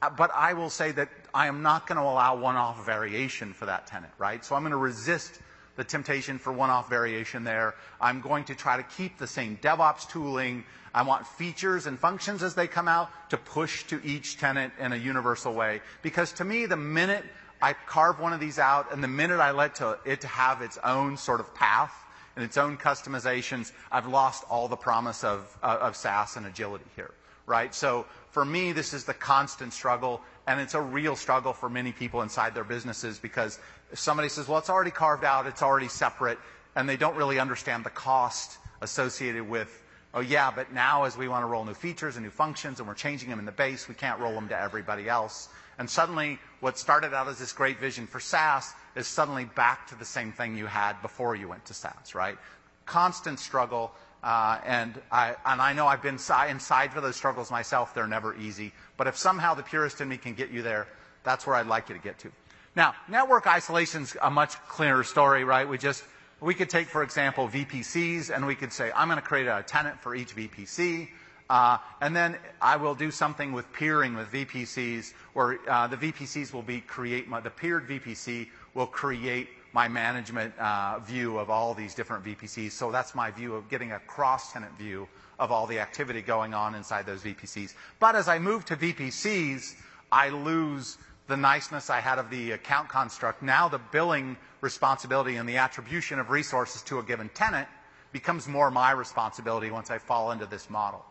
Uh, 0.00 0.10
but 0.10 0.30
I 0.34 0.54
will 0.54 0.70
say 0.70 0.92
that 0.92 1.08
I 1.34 1.46
am 1.48 1.62
not 1.62 1.86
going 1.86 1.96
to 1.96 2.04
allow 2.04 2.36
one-off 2.36 2.84
variation 2.86 3.52
for 3.52 3.66
that 3.66 3.86
tenant, 3.86 4.12
right? 4.16 4.44
So 4.44 4.54
I'm 4.54 4.62
going 4.62 4.70
to 4.70 4.76
resist 4.76 5.40
the 5.78 5.84
temptation 5.84 6.38
for 6.38 6.52
one-off 6.52 6.90
variation 6.90 7.44
there. 7.44 7.76
I'm 8.00 8.20
going 8.20 8.44
to 8.46 8.54
try 8.56 8.76
to 8.76 8.82
keep 8.82 9.16
the 9.16 9.28
same 9.28 9.56
DevOps 9.62 10.10
tooling. 10.10 10.64
I 10.92 11.02
want 11.02 11.24
features 11.24 11.86
and 11.86 11.96
functions 11.96 12.42
as 12.42 12.56
they 12.56 12.66
come 12.66 12.88
out 12.88 13.10
to 13.30 13.36
push 13.36 13.84
to 13.84 14.00
each 14.04 14.38
tenant 14.38 14.72
in 14.80 14.92
a 14.92 14.96
universal 14.96 15.54
way. 15.54 15.80
Because 16.02 16.32
to 16.32 16.44
me, 16.44 16.66
the 16.66 16.76
minute 16.76 17.24
I 17.62 17.74
carve 17.74 18.18
one 18.18 18.32
of 18.32 18.40
these 18.40 18.58
out 18.58 18.92
and 18.92 19.04
the 19.04 19.08
minute 19.08 19.38
I 19.38 19.52
let 19.52 19.76
to, 19.76 20.00
it 20.04 20.20
to 20.22 20.26
have 20.26 20.62
its 20.62 20.78
own 20.82 21.16
sort 21.16 21.38
of 21.38 21.54
path 21.54 21.94
and 22.34 22.44
its 22.44 22.56
own 22.56 22.76
customizations, 22.76 23.70
I've 23.92 24.08
lost 24.08 24.42
all 24.50 24.66
the 24.66 24.76
promise 24.76 25.22
of, 25.22 25.56
uh, 25.62 25.78
of 25.80 25.94
SaaS 25.94 26.36
and 26.36 26.46
agility 26.46 26.86
here, 26.96 27.12
right? 27.46 27.72
So 27.72 28.04
for 28.30 28.44
me, 28.44 28.72
this 28.72 28.92
is 28.94 29.04
the 29.04 29.14
constant 29.14 29.72
struggle, 29.72 30.22
and 30.48 30.60
it's 30.60 30.74
a 30.74 30.80
real 30.80 31.14
struggle 31.14 31.52
for 31.52 31.68
many 31.68 31.92
people 31.92 32.22
inside 32.22 32.54
their 32.54 32.64
businesses 32.64 33.18
because 33.20 33.60
somebody 33.94 34.28
says, 34.28 34.48
well, 34.48 34.58
it's 34.58 34.70
already 34.70 34.90
carved 34.90 35.24
out, 35.24 35.46
it's 35.46 35.62
already 35.62 35.88
separate, 35.88 36.38
and 36.76 36.88
they 36.88 36.96
don't 36.96 37.16
really 37.16 37.38
understand 37.38 37.84
the 37.84 37.90
cost 37.90 38.58
associated 38.80 39.48
with, 39.48 39.82
oh 40.14 40.20
yeah, 40.20 40.50
but 40.50 40.72
now 40.72 41.04
as 41.04 41.16
we 41.16 41.28
want 41.28 41.42
to 41.42 41.46
roll 41.46 41.64
new 41.64 41.74
features 41.74 42.16
and 42.16 42.24
new 42.24 42.30
functions 42.30 42.78
and 42.78 42.88
we're 42.88 42.94
changing 42.94 43.30
them 43.30 43.38
in 43.38 43.44
the 43.44 43.52
base, 43.52 43.88
we 43.88 43.94
can't 43.94 44.20
roll 44.20 44.34
them 44.34 44.48
to 44.48 44.58
everybody 44.60 45.08
else. 45.08 45.48
And 45.78 45.88
suddenly, 45.88 46.38
what 46.60 46.78
started 46.78 47.14
out 47.14 47.28
as 47.28 47.38
this 47.38 47.52
great 47.52 47.78
vision 47.78 48.06
for 48.06 48.18
SaaS 48.18 48.72
is 48.96 49.06
suddenly 49.06 49.44
back 49.44 49.86
to 49.88 49.94
the 49.94 50.04
same 50.04 50.32
thing 50.32 50.56
you 50.56 50.66
had 50.66 51.00
before 51.02 51.36
you 51.36 51.48
went 51.48 51.64
to 51.66 51.74
SaaS, 51.74 52.14
right? 52.14 52.36
Constant 52.84 53.38
struggle. 53.38 53.92
Uh, 54.22 54.58
and, 54.66 55.00
I, 55.12 55.36
and 55.46 55.62
I 55.62 55.72
know 55.72 55.86
I've 55.86 56.02
been 56.02 56.18
si- 56.18 56.48
inside 56.48 56.92
for 56.92 57.00
those 57.00 57.14
struggles 57.14 57.52
myself. 57.52 57.94
They're 57.94 58.08
never 58.08 58.36
easy. 58.36 58.72
But 58.96 59.06
if 59.06 59.16
somehow 59.16 59.54
the 59.54 59.62
purist 59.62 60.00
in 60.00 60.08
me 60.08 60.16
can 60.16 60.34
get 60.34 60.50
you 60.50 60.62
there, 60.62 60.88
that's 61.22 61.46
where 61.46 61.54
I'd 61.54 61.68
like 61.68 61.88
you 61.88 61.94
to 61.94 62.00
get 62.00 62.18
to. 62.20 62.32
Now, 62.76 62.94
network 63.08 63.46
isolation's 63.46 64.16
a 64.22 64.30
much 64.30 64.54
clearer 64.68 65.04
story, 65.04 65.44
right? 65.44 65.68
We 65.68 65.78
just, 65.78 66.04
we 66.40 66.54
could 66.54 66.70
take, 66.70 66.88
for 66.88 67.02
example, 67.02 67.48
VPCs, 67.48 68.34
and 68.34 68.46
we 68.46 68.54
could 68.54 68.72
say, 68.72 68.92
I'm 68.94 69.08
going 69.08 69.20
to 69.20 69.26
create 69.26 69.46
a 69.46 69.64
tenant 69.66 70.00
for 70.00 70.14
each 70.14 70.36
VPC. 70.36 71.08
Uh, 71.50 71.78
and 72.02 72.14
then 72.14 72.36
I 72.60 72.76
will 72.76 72.94
do 72.94 73.10
something 73.10 73.52
with 73.52 73.72
peering 73.72 74.14
with 74.14 74.30
VPCs, 74.30 75.14
where 75.32 75.58
uh, 75.68 75.86
the 75.86 75.96
VPCs 75.96 76.52
will 76.52 76.62
be 76.62 76.80
create 76.80 77.26
my, 77.26 77.40
the 77.40 77.50
peered 77.50 77.88
VPC 77.88 78.48
will 78.74 78.86
create 78.86 79.48
my 79.72 79.88
management 79.88 80.56
uh, 80.58 80.98
view 81.00 81.38
of 81.38 81.50
all 81.50 81.74
these 81.74 81.94
different 81.94 82.24
VPCs. 82.24 82.72
So 82.72 82.90
that's 82.90 83.14
my 83.14 83.30
view 83.30 83.54
of 83.54 83.68
getting 83.68 83.92
a 83.92 83.98
cross-tenant 84.00 84.76
view 84.78 85.08
of 85.38 85.50
all 85.52 85.66
the 85.66 85.78
activity 85.78 86.20
going 86.20 86.52
on 86.52 86.74
inside 86.74 87.06
those 87.06 87.22
VPCs. 87.22 87.74
But 87.98 88.14
as 88.14 88.28
I 88.28 88.38
move 88.38 88.64
to 88.66 88.76
VPCs, 88.76 89.74
I 90.10 90.30
lose 90.30 90.98
the 91.28 91.36
niceness 91.36 91.90
I 91.90 92.00
had 92.00 92.18
of 92.18 92.30
the 92.30 92.52
account 92.52 92.88
construct. 92.88 93.42
Now 93.42 93.68
the 93.68 93.78
billing 93.78 94.36
responsibility 94.60 95.36
and 95.36 95.48
the 95.48 95.58
attribution 95.58 96.18
of 96.18 96.30
resources 96.30 96.82
to 96.82 96.98
a 96.98 97.02
given 97.02 97.28
tenant 97.30 97.68
becomes 98.12 98.48
more 98.48 98.70
my 98.70 98.90
responsibility 98.90 99.70
once 99.70 99.90
I 99.90 99.98
fall 99.98 100.32
into 100.32 100.46
this 100.46 100.68
model. 100.70 101.04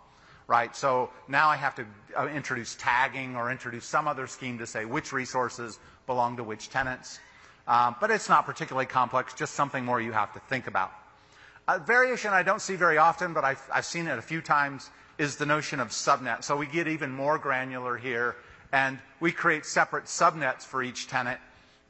Right? 0.48 0.76
So 0.76 1.12
now 1.28 1.50
I 1.50 1.56
have 1.56 1.76
to 1.76 1.86
uh, 2.18 2.28
introduce 2.28 2.76
tagging 2.76 3.36
or 3.36 3.52
introduce 3.52 3.86
some 3.86 4.08
other 4.08 4.28
scheme 4.28 4.58
to 4.58 4.66
say 4.66 4.86
which 4.86 5.14
resources 5.14 5.80
belong 6.06 6.38
to 6.38 6.44
which 6.44 6.70
tenants. 6.70 7.20
Um, 7.68 7.96
but 8.00 8.12
it's 8.12 8.30
not 8.30 8.46
particularly 8.46 8.86
complex, 8.86 9.34
just 9.34 9.54
something 9.54 9.84
more 9.84 10.00
you 10.00 10.14
have 10.14 10.34
to 10.34 10.40
think 10.40 10.68
about. 10.68 10.92
A 11.68 11.80
variation 11.80 12.32
I 12.32 12.44
don't 12.44 12.62
see 12.62 12.78
very 12.78 12.98
often, 12.98 13.34
but 13.34 13.44
I've, 13.44 13.62
I've 13.72 13.86
seen 13.86 14.08
it 14.08 14.18
a 14.18 14.22
few 14.22 14.42
times, 14.42 14.90
is 15.18 15.36
the 15.36 15.46
notion 15.46 15.82
of 15.82 15.90
subnet. 15.90 16.46
So 16.46 16.56
we 16.56 16.66
get 16.66 16.88
even 16.88 17.12
more 17.12 17.38
granular 17.38 17.98
here, 17.98 18.38
and 18.72 19.00
we 19.20 19.32
create 19.32 19.66
separate 19.66 20.06
subnets 20.06 20.64
for 20.64 20.84
each 20.84 21.08
tenant, 21.08 21.40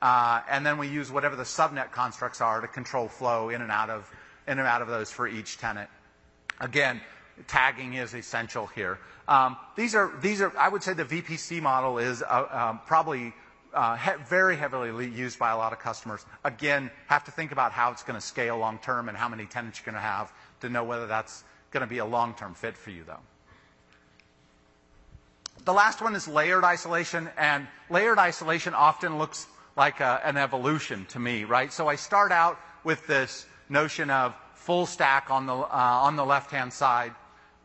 uh, 0.02 0.42
and 0.50 0.66
then 0.66 0.78
we 0.78 0.88
use 0.88 1.12
whatever 1.12 1.36
the 1.36 1.44
subnet 1.44 1.92
constructs 1.92 2.42
are 2.42 2.62
to 2.62 2.68
control 2.68 3.08
flow 3.08 3.50
in 3.50 3.62
and 3.62 3.72
out 3.72 3.90
of 3.90 4.10
in 4.48 4.60
and 4.60 4.68
out 4.68 4.82
of 4.82 4.88
those 4.88 5.12
for 5.12 5.28
each 5.28 5.58
tenant. 5.58 5.90
Again, 6.60 7.02
tagging 7.48 7.96
is 7.96 8.14
essential 8.14 8.68
here. 8.68 9.00
Um, 9.28 9.58
these 9.76 9.96
are 9.96 10.12
these 10.22 10.42
are 10.42 10.56
I 10.58 10.70
would 10.70 10.84
say 10.84 10.94
the 10.94 11.06
VPC 11.06 11.62
model 11.62 11.98
is 11.98 12.24
uh, 12.24 12.48
um, 12.52 12.82
probably 12.86 13.34
uh, 13.74 13.96
he- 13.98 14.24
very 14.28 14.56
heavily 14.56 15.08
used 15.10 15.38
by 15.38 15.52
a 15.52 15.58
lot 15.58 15.74
of 15.74 15.80
customers. 15.80 16.26
Again, 16.44 16.90
have 17.08 17.24
to 17.26 17.32
think 17.32 17.52
about 17.52 17.72
how 17.72 17.92
it's 17.92 18.04
going 18.04 18.20
to 18.20 18.26
scale 18.26 18.58
long 18.58 18.80
term 18.80 19.10
and 19.10 19.18
how 19.18 19.28
many 19.28 19.46
tenants 19.46 19.80
you're 19.80 19.92
going 19.92 20.02
to 20.02 20.08
have 20.08 20.32
to 20.62 20.70
know 20.70 20.84
whether 20.84 21.08
that's 21.08 21.44
going 21.72 21.82
to 21.82 21.88
be 21.88 21.98
a 21.98 22.06
long 22.06 22.34
term 22.34 22.54
fit 22.54 22.78
for 22.78 22.92
you, 22.92 23.04
though. 23.06 23.20
The 25.68 25.74
last 25.74 26.02
one 26.02 26.16
is 26.16 26.30
layered 26.30 26.64
isolation, 26.64 27.30
and 27.38 27.68
layered 27.90 28.20
isolation 28.20 28.74
often 28.74 29.18
looks 29.18 29.48
like 29.76 30.00
a, 30.00 30.22
an 30.24 30.38
evolution 30.38 31.06
to 31.10 31.20
me, 31.20 31.44
right? 31.44 31.74
So 31.74 31.90
I 31.90 31.98
start 31.98 32.32
out 32.32 32.58
with 32.86 33.06
this 33.06 33.46
notion 33.68 34.10
of 34.10 34.34
full 34.56 34.86
stack 34.86 35.30
on 35.30 35.46
the, 35.46 35.54
uh, 35.54 35.68
on 35.68 36.16
the 36.16 36.26
left 36.26 36.52
hand 36.52 36.72
side. 36.72 37.14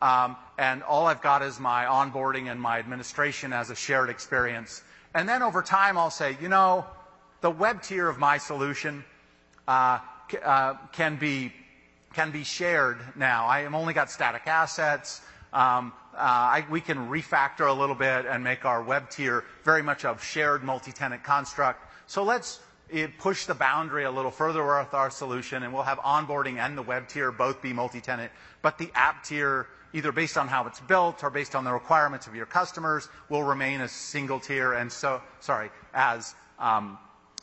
Um, 0.01 0.35
and 0.57 0.83
all 0.83 1.07
I've 1.07 1.21
got 1.21 1.43
is 1.43 1.61
my 1.61 1.85
onboarding 1.85 2.51
and 2.51 2.59
my 2.59 2.77
administration 2.77 3.53
as 3.53 3.69
a 3.69 3.75
shared 3.75 4.09
experience. 4.09 4.83
And 5.15 5.29
then 5.29 5.41
over 5.41 5.61
time, 5.61 5.97
I'll 5.97 6.11
say, 6.11 6.35
you 6.41 6.49
know, 6.49 6.85
the 7.39 7.51
web 7.51 7.81
tier 7.81 8.09
of 8.09 8.17
my 8.17 8.37
solution 8.37 9.05
uh, 9.65 9.99
uh, 10.43 10.73
can 10.91 11.15
be 11.15 11.53
can 12.11 12.31
be 12.31 12.43
shared 12.43 12.99
now. 13.15 13.47
I 13.47 13.61
have 13.61 13.73
only 13.73 13.93
got 13.93 14.11
static 14.11 14.45
assets. 14.45 15.21
Um, 15.53 15.93
I, 16.17 16.65
we 16.69 16.81
can 16.81 17.09
refactor 17.09 17.67
a 17.67 17.73
little 17.73 17.95
bit 17.95 18.25
and 18.25 18.43
make 18.43 18.65
our 18.65 18.83
web 18.83 19.09
tier 19.09 19.43
very 19.63 19.81
much 19.81 20.03
a 20.03 20.17
shared 20.21 20.63
multi-tenant 20.63 21.23
construct. 21.23 21.91
So 22.07 22.23
let's 22.23 22.59
eh, 22.91 23.07
push 23.17 23.45
the 23.45 23.55
boundary 23.55 24.03
a 24.03 24.11
little 24.11 24.31
further 24.31 24.65
with 24.65 24.93
our 24.93 25.09
solution, 25.09 25.63
and 25.63 25.73
we'll 25.73 25.83
have 25.83 25.99
onboarding 25.99 26.57
and 26.57 26.77
the 26.77 26.81
web 26.81 27.07
tier 27.07 27.31
both 27.31 27.61
be 27.61 27.73
multi-tenant, 27.73 28.31
but 28.61 28.77
the 28.77 28.91
app 28.95 29.23
tier 29.23 29.67
either 29.93 30.11
based 30.11 30.37
on 30.37 30.47
how 30.47 30.65
it's 30.65 30.79
built 30.81 31.23
or 31.23 31.29
based 31.29 31.55
on 31.55 31.63
the 31.63 31.71
requirements 31.71 32.27
of 32.27 32.35
your 32.35 32.47
customers, 32.47 33.09
will 33.29 33.43
remain 33.43 33.81
a 33.81 33.87
single 33.87 34.39
tier 34.39 34.73
and 34.73 34.91
so, 34.91 35.21
sorry, 35.39 35.69
as 35.93 36.33
um, 36.59 36.97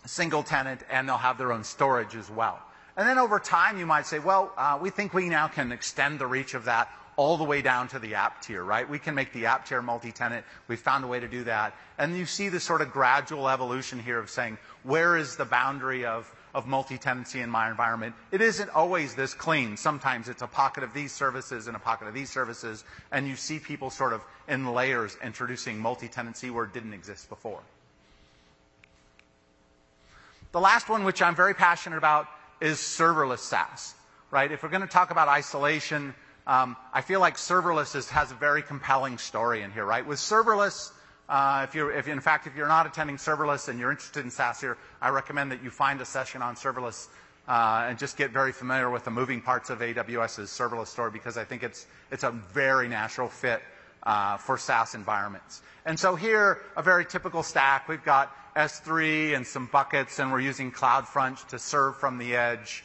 single 0.04 0.42
tenant, 0.42 0.80
and 0.90 1.08
they'll 1.08 1.16
have 1.16 1.38
their 1.38 1.52
own 1.52 1.62
storage 1.62 2.16
as 2.16 2.28
well. 2.30 2.60
And 2.96 3.08
then 3.08 3.18
over 3.18 3.38
time, 3.38 3.78
you 3.78 3.86
might 3.86 4.06
say, 4.06 4.18
well, 4.18 4.52
uh, 4.56 4.78
we 4.80 4.90
think 4.90 5.14
we 5.14 5.28
now 5.28 5.46
can 5.46 5.70
extend 5.70 6.18
the 6.18 6.26
reach 6.26 6.54
of 6.54 6.64
that 6.64 6.90
all 7.16 7.36
the 7.36 7.44
way 7.44 7.62
down 7.62 7.88
to 7.88 7.98
the 7.98 8.14
app 8.14 8.42
tier, 8.42 8.62
right? 8.62 8.88
We 8.88 8.98
can 8.98 9.14
make 9.14 9.32
the 9.32 9.46
app 9.46 9.66
tier 9.66 9.82
multi-tenant. 9.82 10.44
We've 10.68 10.80
found 10.80 11.04
a 11.04 11.06
way 11.06 11.20
to 11.20 11.28
do 11.28 11.44
that. 11.44 11.74
And 11.98 12.16
you 12.16 12.26
see 12.26 12.48
this 12.48 12.64
sort 12.64 12.80
of 12.80 12.92
gradual 12.92 13.48
evolution 13.48 13.98
here 13.98 14.18
of 14.18 14.30
saying, 14.30 14.58
where 14.82 15.16
is 15.16 15.36
the 15.36 15.44
boundary 15.44 16.06
of 16.06 16.30
of 16.54 16.66
multi-tenancy 16.66 17.40
in 17.40 17.50
my 17.50 17.70
environment. 17.70 18.14
It 18.32 18.40
isn't 18.40 18.70
always 18.70 19.14
this 19.14 19.34
clean. 19.34 19.76
Sometimes 19.76 20.28
it's 20.28 20.42
a 20.42 20.46
pocket 20.46 20.82
of 20.82 20.92
these 20.92 21.12
services 21.12 21.66
and 21.66 21.76
a 21.76 21.78
pocket 21.78 22.08
of 22.08 22.14
these 22.14 22.30
services, 22.30 22.84
and 23.12 23.26
you 23.26 23.36
see 23.36 23.58
people 23.58 23.90
sort 23.90 24.12
of 24.12 24.22
in 24.48 24.72
layers 24.72 25.16
introducing 25.22 25.78
multi-tenancy 25.78 26.50
where 26.50 26.64
it 26.64 26.72
didn't 26.72 26.92
exist 26.92 27.28
before. 27.28 27.60
The 30.52 30.60
last 30.60 30.88
one, 30.88 31.04
which 31.04 31.22
I'm 31.22 31.36
very 31.36 31.54
passionate 31.54 31.98
about, 31.98 32.26
is 32.60 32.78
serverless 32.78 33.38
SaaS. 33.38 33.94
Right? 34.32 34.50
If 34.50 34.62
we're 34.62 34.68
going 34.68 34.82
to 34.82 34.88
talk 34.88 35.10
about 35.10 35.26
isolation, 35.26 36.14
um, 36.50 36.76
I 36.92 37.00
feel 37.00 37.20
like 37.20 37.36
serverless 37.36 37.94
is, 37.94 38.10
has 38.10 38.32
a 38.32 38.34
very 38.34 38.60
compelling 38.60 39.18
story 39.18 39.62
in 39.62 39.70
here. 39.70 39.84
Right? 39.84 40.04
With 40.04 40.18
serverless, 40.18 40.90
uh, 41.28 41.64
if 41.68 41.76
you're, 41.76 41.92
if, 41.92 42.08
in 42.08 42.18
fact, 42.18 42.48
if 42.48 42.56
you're 42.56 42.66
not 42.66 42.86
attending 42.86 43.18
serverless 43.18 43.68
and 43.68 43.78
you're 43.78 43.92
interested 43.92 44.24
in 44.24 44.32
SaaS 44.32 44.60
here, 44.60 44.76
I 45.00 45.10
recommend 45.10 45.52
that 45.52 45.62
you 45.62 45.70
find 45.70 46.00
a 46.00 46.04
session 46.04 46.42
on 46.42 46.56
serverless 46.56 47.06
uh, 47.46 47.86
and 47.88 47.96
just 47.96 48.16
get 48.16 48.32
very 48.32 48.50
familiar 48.50 48.90
with 48.90 49.04
the 49.04 49.12
moving 49.12 49.40
parts 49.40 49.70
of 49.70 49.78
AWS's 49.78 50.50
serverless 50.50 50.88
story 50.88 51.12
because 51.12 51.38
I 51.38 51.44
think 51.44 51.62
it's, 51.62 51.86
it's 52.10 52.24
a 52.24 52.32
very 52.32 52.88
natural 52.88 53.28
fit 53.28 53.62
uh, 54.02 54.36
for 54.36 54.58
SaaS 54.58 54.96
environments. 54.96 55.62
And 55.86 55.98
so 55.98 56.16
here, 56.16 56.62
a 56.76 56.82
very 56.82 57.04
typical 57.04 57.44
stack. 57.44 57.88
We've 57.88 58.04
got 58.04 58.34
S3 58.56 59.36
and 59.36 59.46
some 59.46 59.66
buckets, 59.66 60.18
and 60.18 60.32
we're 60.32 60.40
using 60.40 60.72
CloudFront 60.72 61.46
to 61.48 61.60
serve 61.60 61.96
from 61.98 62.18
the 62.18 62.34
edge. 62.34 62.82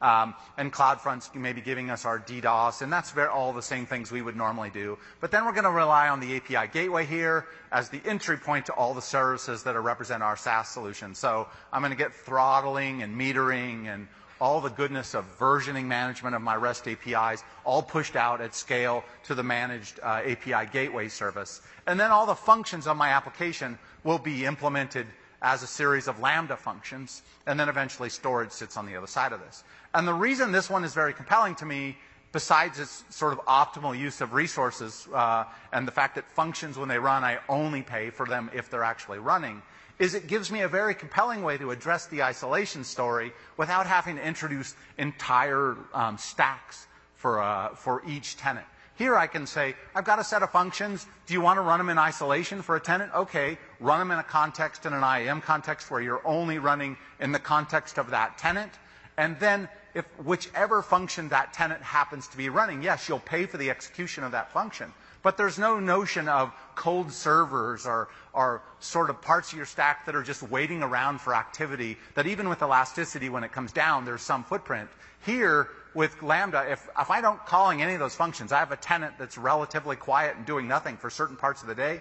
Um, 0.00 0.34
and 0.56 0.72
CloudFront's 0.72 1.30
maybe 1.34 1.60
giving 1.60 1.90
us 1.90 2.04
our 2.04 2.20
DDoS, 2.20 2.82
and 2.82 2.92
that's 2.92 3.12
all 3.16 3.52
the 3.52 3.62
same 3.62 3.84
things 3.84 4.12
we 4.12 4.22
would 4.22 4.36
normally 4.36 4.70
do. 4.70 4.96
But 5.20 5.32
then 5.32 5.44
we're 5.44 5.52
going 5.52 5.64
to 5.64 5.70
rely 5.70 6.08
on 6.08 6.20
the 6.20 6.36
API 6.36 6.70
gateway 6.72 7.04
here 7.04 7.46
as 7.72 7.88
the 7.88 8.00
entry 8.04 8.36
point 8.36 8.66
to 8.66 8.72
all 8.72 8.94
the 8.94 9.02
services 9.02 9.64
that 9.64 9.78
represent 9.80 10.22
our 10.22 10.36
SaaS 10.36 10.68
solution. 10.68 11.14
So 11.14 11.48
I'm 11.72 11.82
going 11.82 11.90
to 11.90 11.98
get 11.98 12.14
throttling 12.14 13.02
and 13.02 13.18
metering 13.20 13.92
and 13.92 14.06
all 14.40 14.60
the 14.60 14.70
goodness 14.70 15.14
of 15.14 15.24
versioning 15.38 15.84
management 15.84 16.34
of 16.34 16.42
my 16.42 16.54
REST 16.54 16.88
APIs, 16.88 17.42
all 17.64 17.82
pushed 17.82 18.16
out 18.16 18.40
at 18.40 18.54
scale 18.54 19.04
to 19.24 19.34
the 19.34 19.42
managed 19.42 19.98
uh, 20.02 20.22
API 20.24 20.70
gateway 20.72 21.08
service. 21.08 21.60
And 21.86 21.98
then 21.98 22.10
all 22.10 22.26
the 22.26 22.34
functions 22.34 22.86
of 22.86 22.96
my 22.96 23.08
application 23.08 23.78
will 24.04 24.18
be 24.18 24.44
implemented 24.44 25.06
as 25.42 25.62
a 25.62 25.66
series 25.66 26.08
of 26.08 26.20
Lambda 26.20 26.56
functions, 26.56 27.22
and 27.46 27.58
then 27.58 27.68
eventually 27.68 28.08
storage 28.08 28.50
sits 28.50 28.76
on 28.76 28.86
the 28.86 28.96
other 28.96 29.06
side 29.06 29.32
of 29.32 29.40
this. 29.40 29.64
And 29.94 30.06
the 30.06 30.14
reason 30.14 30.52
this 30.52 30.68
one 30.68 30.84
is 30.84 30.94
very 30.94 31.12
compelling 31.12 31.54
to 31.56 31.66
me, 31.66 31.96
besides 32.32 32.78
its 32.78 33.04
sort 33.10 33.32
of 33.32 33.38
optimal 33.46 33.98
use 33.98 34.20
of 34.20 34.32
resources 34.32 35.08
uh, 35.14 35.44
and 35.72 35.86
the 35.86 35.92
fact 35.92 36.16
that 36.16 36.30
functions, 36.30 36.76
when 36.76 36.88
they 36.88 36.98
run, 36.98 37.24
I 37.24 37.38
only 37.48 37.82
pay 37.82 38.10
for 38.10 38.26
them 38.26 38.50
if 38.52 38.68
they're 38.68 38.84
actually 38.84 39.18
running, 39.18 39.62
is 39.98 40.14
it 40.14 40.26
gives 40.26 40.50
me 40.50 40.60
a 40.60 40.68
very 40.68 40.94
compelling 40.94 41.42
way 41.42 41.56
to 41.58 41.70
address 41.70 42.06
the 42.06 42.22
isolation 42.22 42.84
story 42.84 43.32
without 43.56 43.86
having 43.86 44.16
to 44.16 44.26
introduce 44.26 44.74
entire 44.98 45.76
um, 45.94 46.18
stacks 46.18 46.86
for, 47.16 47.40
uh, 47.40 47.74
for 47.74 48.02
each 48.06 48.36
tenant. 48.36 48.66
Here 48.98 49.16
I 49.16 49.28
can 49.28 49.46
say, 49.46 49.76
I've 49.94 50.04
got 50.04 50.18
a 50.18 50.24
set 50.24 50.42
of 50.42 50.50
functions. 50.50 51.06
Do 51.26 51.32
you 51.32 51.40
want 51.40 51.56
to 51.56 51.60
run 51.60 51.78
them 51.78 51.88
in 51.88 51.98
isolation 51.98 52.62
for 52.62 52.74
a 52.74 52.80
tenant? 52.80 53.14
Okay, 53.14 53.56
run 53.78 54.00
them 54.00 54.10
in 54.10 54.18
a 54.18 54.24
context 54.24 54.86
in 54.86 54.92
an 54.92 55.04
IAM 55.04 55.40
context 55.40 55.88
where 55.88 56.00
you're 56.00 56.26
only 56.26 56.58
running 56.58 56.96
in 57.20 57.30
the 57.30 57.38
context 57.38 57.98
of 57.98 58.10
that 58.10 58.38
tenant. 58.38 58.72
And 59.16 59.38
then 59.38 59.68
if 59.94 60.04
whichever 60.24 60.82
function 60.82 61.28
that 61.28 61.52
tenant 61.52 61.80
happens 61.80 62.26
to 62.26 62.36
be 62.36 62.48
running, 62.48 62.82
yes, 62.82 63.08
you'll 63.08 63.20
pay 63.20 63.46
for 63.46 63.56
the 63.56 63.70
execution 63.70 64.24
of 64.24 64.32
that 64.32 64.50
function. 64.50 64.92
But 65.22 65.36
there's 65.36 65.60
no 65.60 65.78
notion 65.78 66.28
of 66.28 66.52
cold 66.74 67.12
servers 67.12 67.86
or, 67.86 68.08
or 68.32 68.62
sort 68.80 69.10
of 69.10 69.22
parts 69.22 69.52
of 69.52 69.56
your 69.58 69.66
stack 69.66 70.06
that 70.06 70.16
are 70.16 70.24
just 70.24 70.42
waiting 70.42 70.82
around 70.82 71.20
for 71.20 71.36
activity 71.36 71.98
that 72.16 72.26
even 72.26 72.48
with 72.48 72.62
elasticity, 72.62 73.28
when 73.28 73.44
it 73.44 73.52
comes 73.52 73.70
down, 73.70 74.04
there's 74.04 74.22
some 74.22 74.42
footprint. 74.42 74.88
Here, 75.24 75.68
with 75.94 76.22
Lambda, 76.22 76.66
if, 76.70 76.88
if 76.98 77.10
I 77.10 77.20
don't 77.20 77.44
calling 77.46 77.82
any 77.82 77.94
of 77.94 78.00
those 78.00 78.14
functions, 78.14 78.52
I 78.52 78.58
have 78.58 78.72
a 78.72 78.76
tenant 78.76 79.14
that's 79.18 79.38
relatively 79.38 79.96
quiet 79.96 80.36
and 80.36 80.46
doing 80.46 80.68
nothing 80.68 80.96
for 80.96 81.10
certain 81.10 81.36
parts 81.36 81.62
of 81.62 81.68
the 81.68 81.74
day, 81.74 82.00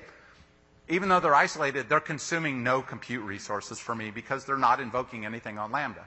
even 0.89 1.09
though 1.09 1.19
they're 1.19 1.35
isolated, 1.35 1.89
they're 1.89 1.99
consuming 1.99 2.63
no 2.63 2.81
compute 2.81 3.23
resources 3.23 3.79
for 3.79 3.95
me 3.95 4.11
because 4.11 4.45
they're 4.45 4.57
not 4.57 4.79
invoking 4.79 5.25
anything 5.25 5.57
on 5.57 5.71
Lambda. 5.71 6.05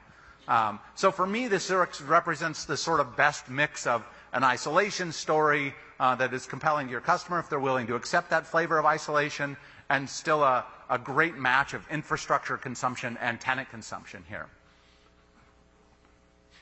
Um, 0.49 0.81
so 0.95 1.12
for 1.12 1.26
me, 1.26 1.49
this 1.49 1.70
represents 1.70 2.64
the 2.64 2.76
sort 2.76 3.01
of 3.01 3.16
best 3.16 3.49
mix 3.49 3.87
of 3.87 4.05
an 4.33 4.43
isolation 4.43 5.12
story 5.12 5.74
uh, 5.99 6.14
that 6.16 6.33
is 6.33 6.47
compelling 6.47 6.87
to 6.87 6.91
your 6.91 7.01
customer 7.01 7.39
if 7.39 7.49
they're 7.49 7.61
willing 7.61 7.87
to 7.87 7.95
accept 7.95 8.31
that 8.31 8.47
flavor 8.47 8.78
of 8.78 8.87
isolation, 8.87 9.57
and 9.91 10.09
still 10.09 10.43
a, 10.43 10.64
a 10.89 10.99
great 10.99 11.37
match 11.37 11.74
of 11.74 11.87
infrastructure 11.91 12.57
consumption 12.57 13.18
and 13.20 13.41
tenant 13.41 13.68
consumption 13.70 14.24
here. 14.28 14.47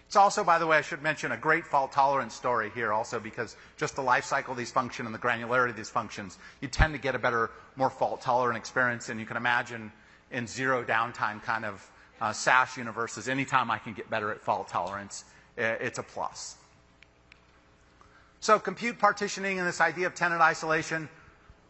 It's 0.09 0.17
also, 0.17 0.43
by 0.43 0.59
the 0.59 0.67
way, 0.67 0.79
I 0.79 0.81
should 0.81 1.03
mention 1.03 1.33
a 1.33 1.37
great 1.37 1.67
fault 1.67 1.93
tolerance 1.93 2.33
story 2.35 2.71
here 2.75 2.95
also 2.95 3.21
because 3.21 3.57
just 3.77 3.95
the 3.95 4.01
life 4.01 4.25
cycle 4.25 4.53
of 4.53 4.57
these 4.57 4.73
functions 4.73 5.05
and 5.05 5.15
the 5.15 5.19
granularity 5.19 5.69
of 5.69 5.77
these 5.77 5.91
functions, 5.91 6.39
you 6.63 6.69
tend 6.69 6.95
to 6.95 6.99
get 6.99 7.15
a 7.15 7.19
better, 7.19 7.51
more 7.77 7.91
fault 7.91 8.23
tolerant 8.23 8.57
experience. 8.57 9.11
And 9.11 9.21
you 9.21 9.27
can 9.27 9.37
imagine 9.37 9.93
in 10.31 10.47
zero 10.47 10.83
downtime 10.83 11.43
kind 11.43 11.67
of 11.67 11.91
uh, 12.23 12.33
SaaS 12.33 12.79
universes, 12.79 13.29
anytime 13.29 13.71
I 13.71 13.77
can 13.77 13.93
get 13.93 14.09
better 14.09 14.31
at 14.31 14.41
fault 14.41 14.69
tolerance, 14.69 15.27
it's 15.59 15.99
a 15.99 16.03
plus. 16.03 16.57
So 18.41 18.59
compute 18.59 18.99
partitioning 18.99 19.59
and 19.59 19.69
this 19.69 19.83
idea 19.83 20.07
of 20.07 20.15
tenant 20.15 20.41
isolation, 20.41 21.11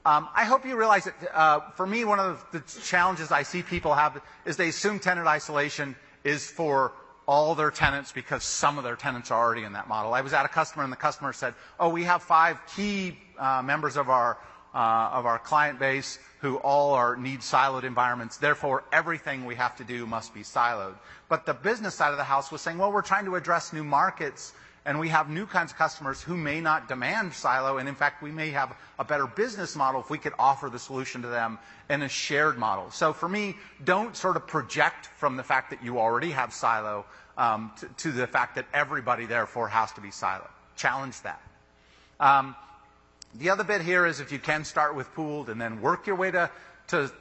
um, 0.06 0.28
I 0.32 0.44
hope 0.44 0.64
you 0.64 0.76
realize 0.76 1.06
that 1.06 1.36
uh, 1.36 1.70
for 1.70 1.88
me, 1.88 2.04
one 2.04 2.20
of 2.20 2.46
the, 2.52 2.60
the 2.60 2.80
challenges 2.82 3.32
I 3.32 3.42
see 3.42 3.64
people 3.64 3.94
have 3.94 4.22
is 4.44 4.56
they 4.56 4.68
assume 4.68 5.00
tenant 5.00 5.26
isolation 5.26 5.96
is 6.22 6.48
for 6.48 6.92
all 7.28 7.54
their 7.54 7.70
tenants 7.70 8.10
because 8.10 8.42
some 8.42 8.78
of 8.78 8.84
their 8.84 8.96
tenants 8.96 9.30
are 9.30 9.38
already 9.38 9.62
in 9.62 9.74
that 9.74 9.86
model. 9.86 10.14
I 10.14 10.22
was 10.22 10.32
at 10.32 10.46
a 10.46 10.48
customer 10.48 10.82
and 10.82 10.90
the 10.90 10.96
customer 10.96 11.34
said, 11.34 11.54
"Oh, 11.78 11.90
we 11.90 12.02
have 12.04 12.22
five 12.22 12.58
key 12.74 13.18
uh, 13.38 13.62
members 13.62 13.96
of 13.98 14.08
our 14.08 14.38
uh, 14.74 15.10
of 15.12 15.26
our 15.26 15.38
client 15.38 15.78
base 15.78 16.18
who 16.40 16.56
all 16.56 16.94
are 16.94 17.16
need 17.16 17.40
siloed 17.40 17.84
environments. 17.84 18.38
Therefore, 18.38 18.82
everything 18.92 19.44
we 19.44 19.54
have 19.56 19.76
to 19.76 19.84
do 19.84 20.06
must 20.06 20.32
be 20.32 20.40
siloed." 20.40 20.94
But 21.28 21.44
the 21.44 21.52
business 21.52 21.94
side 21.94 22.12
of 22.12 22.16
the 22.16 22.24
house 22.24 22.50
was 22.50 22.62
saying, 22.62 22.78
"Well, 22.78 22.90
we're 22.90 23.02
trying 23.02 23.26
to 23.26 23.36
address 23.36 23.74
new 23.74 23.84
markets." 23.84 24.54
And 24.88 24.98
we 24.98 25.10
have 25.10 25.28
new 25.28 25.44
kinds 25.44 25.70
of 25.70 25.76
customers 25.76 26.22
who 26.22 26.34
may 26.34 26.62
not 26.62 26.88
demand 26.88 27.34
silo, 27.34 27.76
and 27.76 27.86
in 27.90 27.94
fact, 27.94 28.22
we 28.22 28.30
may 28.32 28.48
have 28.48 28.74
a 28.98 29.04
better 29.04 29.26
business 29.26 29.76
model 29.76 30.00
if 30.00 30.08
we 30.08 30.16
could 30.16 30.32
offer 30.38 30.70
the 30.70 30.78
solution 30.78 31.20
to 31.20 31.28
them 31.28 31.58
in 31.90 32.00
a 32.00 32.08
shared 32.08 32.56
model. 32.56 32.90
So 32.90 33.12
for 33.12 33.28
me, 33.28 33.54
don't 33.84 34.16
sort 34.16 34.36
of 34.36 34.46
project 34.46 35.10
from 35.18 35.36
the 35.36 35.42
fact 35.42 35.68
that 35.70 35.84
you 35.84 35.98
already 35.98 36.30
have 36.30 36.54
silo 36.54 37.04
um, 37.36 37.70
to, 37.98 38.10
the 38.10 38.26
fact 38.26 38.54
that 38.54 38.64
everybody 38.72 39.26
therefore 39.26 39.68
has 39.68 39.92
to 39.92 40.00
be 40.00 40.10
silo. 40.10 40.48
Challenge 40.76 41.20
that. 41.20 41.42
Um, 42.18 42.56
the 43.34 43.50
other 43.50 43.64
bit 43.64 43.82
here 43.82 44.06
is 44.06 44.20
if 44.20 44.32
you 44.32 44.38
can 44.38 44.64
start 44.64 44.96
with 44.96 45.12
pooled 45.12 45.50
and 45.50 45.60
then 45.60 45.82
work 45.82 46.06
your 46.06 46.16
way 46.16 46.30
to 46.30 46.48
uh, 46.48 46.48
to 46.88 47.12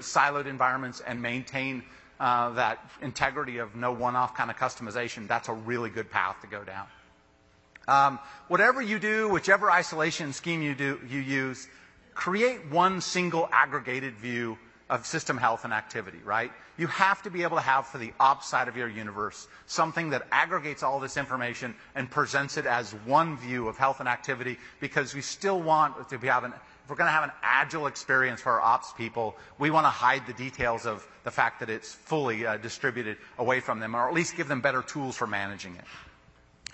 siloed 0.00 0.46
environments 0.46 0.98
and 1.06 1.22
maintain 1.22 1.84
uh, 2.20 2.50
that 2.50 2.84
integrity 3.00 3.58
of 3.58 3.74
no 3.76 3.92
one-off 3.92 4.36
kind 4.36 4.50
of 4.50 4.56
customization, 4.56 5.28
that's 5.28 5.48
a 5.48 5.52
really 5.52 5.90
good 5.90 6.10
path 6.10 6.40
to 6.40 6.46
go 6.46 6.64
down. 6.64 6.86
Um, 7.86 8.18
whatever 8.48 8.82
you 8.82 8.98
do, 8.98 9.28
whichever 9.28 9.70
isolation 9.70 10.32
scheme 10.32 10.60
you 10.60 10.74
do, 10.74 11.00
you 11.08 11.20
use, 11.20 11.68
create 12.14 12.70
one 12.70 13.00
single 13.00 13.48
aggregated 13.52 14.14
view 14.16 14.58
of 14.90 15.06
system 15.06 15.36
health 15.36 15.64
and 15.64 15.72
activity, 15.72 16.18
right? 16.24 16.50
You 16.76 16.86
have 16.88 17.22
to 17.22 17.30
be 17.30 17.42
able 17.42 17.56
to 17.56 17.62
have 17.62 17.86
for 17.86 17.98
the 17.98 18.12
ops 18.18 18.48
side 18.48 18.68
of 18.68 18.76
your 18.76 18.88
universe 18.88 19.48
something 19.66 20.10
that 20.10 20.26
aggregates 20.32 20.82
all 20.82 21.00
this 21.00 21.16
information 21.16 21.74
and 21.94 22.10
presents 22.10 22.56
it 22.56 22.66
as 22.66 22.92
one 23.04 23.36
view 23.36 23.68
of 23.68 23.76
health 23.76 24.00
and 24.00 24.08
activity 24.08 24.58
because 24.80 25.14
we 25.14 25.20
still 25.20 25.60
want 25.60 26.08
to 26.08 26.18
be 26.18 26.28
having 26.28 26.52
if 26.88 26.90
we're 26.90 26.96
going 26.96 27.08
to 27.08 27.12
have 27.12 27.24
an 27.24 27.32
agile 27.42 27.86
experience 27.86 28.40
for 28.40 28.52
our 28.52 28.62
ops 28.62 28.94
people, 28.94 29.36
we 29.58 29.68
want 29.68 29.84
to 29.84 29.90
hide 29.90 30.26
the 30.26 30.32
details 30.32 30.86
of 30.86 31.06
the 31.22 31.30
fact 31.30 31.60
that 31.60 31.68
it's 31.68 31.92
fully 31.92 32.46
uh, 32.46 32.56
distributed 32.56 33.18
away 33.36 33.60
from 33.60 33.78
them, 33.78 33.94
or 33.94 34.08
at 34.08 34.14
least 34.14 34.38
give 34.38 34.48
them 34.48 34.62
better 34.62 34.80
tools 34.80 35.14
for 35.14 35.26
managing 35.26 35.76
it. 35.76 35.84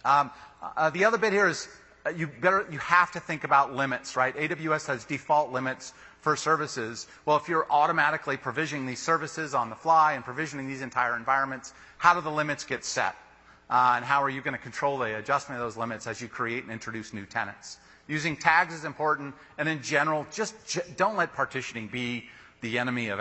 Um, 0.04 0.30
uh, 0.62 0.90
the 0.90 1.04
other 1.04 1.18
bit 1.18 1.32
here 1.32 1.48
is 1.48 1.66
uh, 2.06 2.10
you 2.10 2.28
better 2.28 2.64
you 2.70 2.78
have 2.78 3.10
to 3.10 3.18
think 3.18 3.42
about 3.42 3.74
limits, 3.74 4.14
right? 4.14 4.36
AWS 4.36 4.86
has 4.86 5.04
default 5.04 5.50
limits 5.50 5.92
for 6.20 6.36
services. 6.36 7.08
Well, 7.26 7.36
if 7.36 7.48
you're 7.48 7.66
automatically 7.68 8.36
provisioning 8.36 8.86
these 8.86 9.02
services 9.02 9.52
on 9.52 9.68
the 9.68 9.74
fly 9.74 10.12
and 10.12 10.24
provisioning 10.24 10.68
these 10.68 10.82
entire 10.82 11.16
environments, 11.16 11.74
how 11.98 12.14
do 12.14 12.20
the 12.20 12.30
limits 12.30 12.62
get 12.62 12.84
set? 12.84 13.16
Uh, 13.68 13.94
and 13.96 14.04
how 14.04 14.22
are 14.22 14.30
you 14.30 14.42
going 14.42 14.54
to 14.54 14.62
control 14.62 14.96
the 14.96 15.18
adjustment 15.18 15.60
of 15.60 15.66
those 15.66 15.76
limits 15.76 16.06
as 16.06 16.20
you 16.20 16.28
create 16.28 16.62
and 16.62 16.70
introduce 16.70 17.12
new 17.12 17.26
tenants? 17.26 17.78
Using 18.06 18.36
tags 18.36 18.74
is 18.74 18.84
important, 18.84 19.34
and 19.56 19.68
in 19.68 19.82
general, 19.82 20.26
just 20.30 20.54
don't 20.96 21.16
let 21.16 21.32
partitioning 21.32 21.88
be 21.88 22.24
the 22.60 22.78
enemy 22.78 23.08
of 23.08 23.20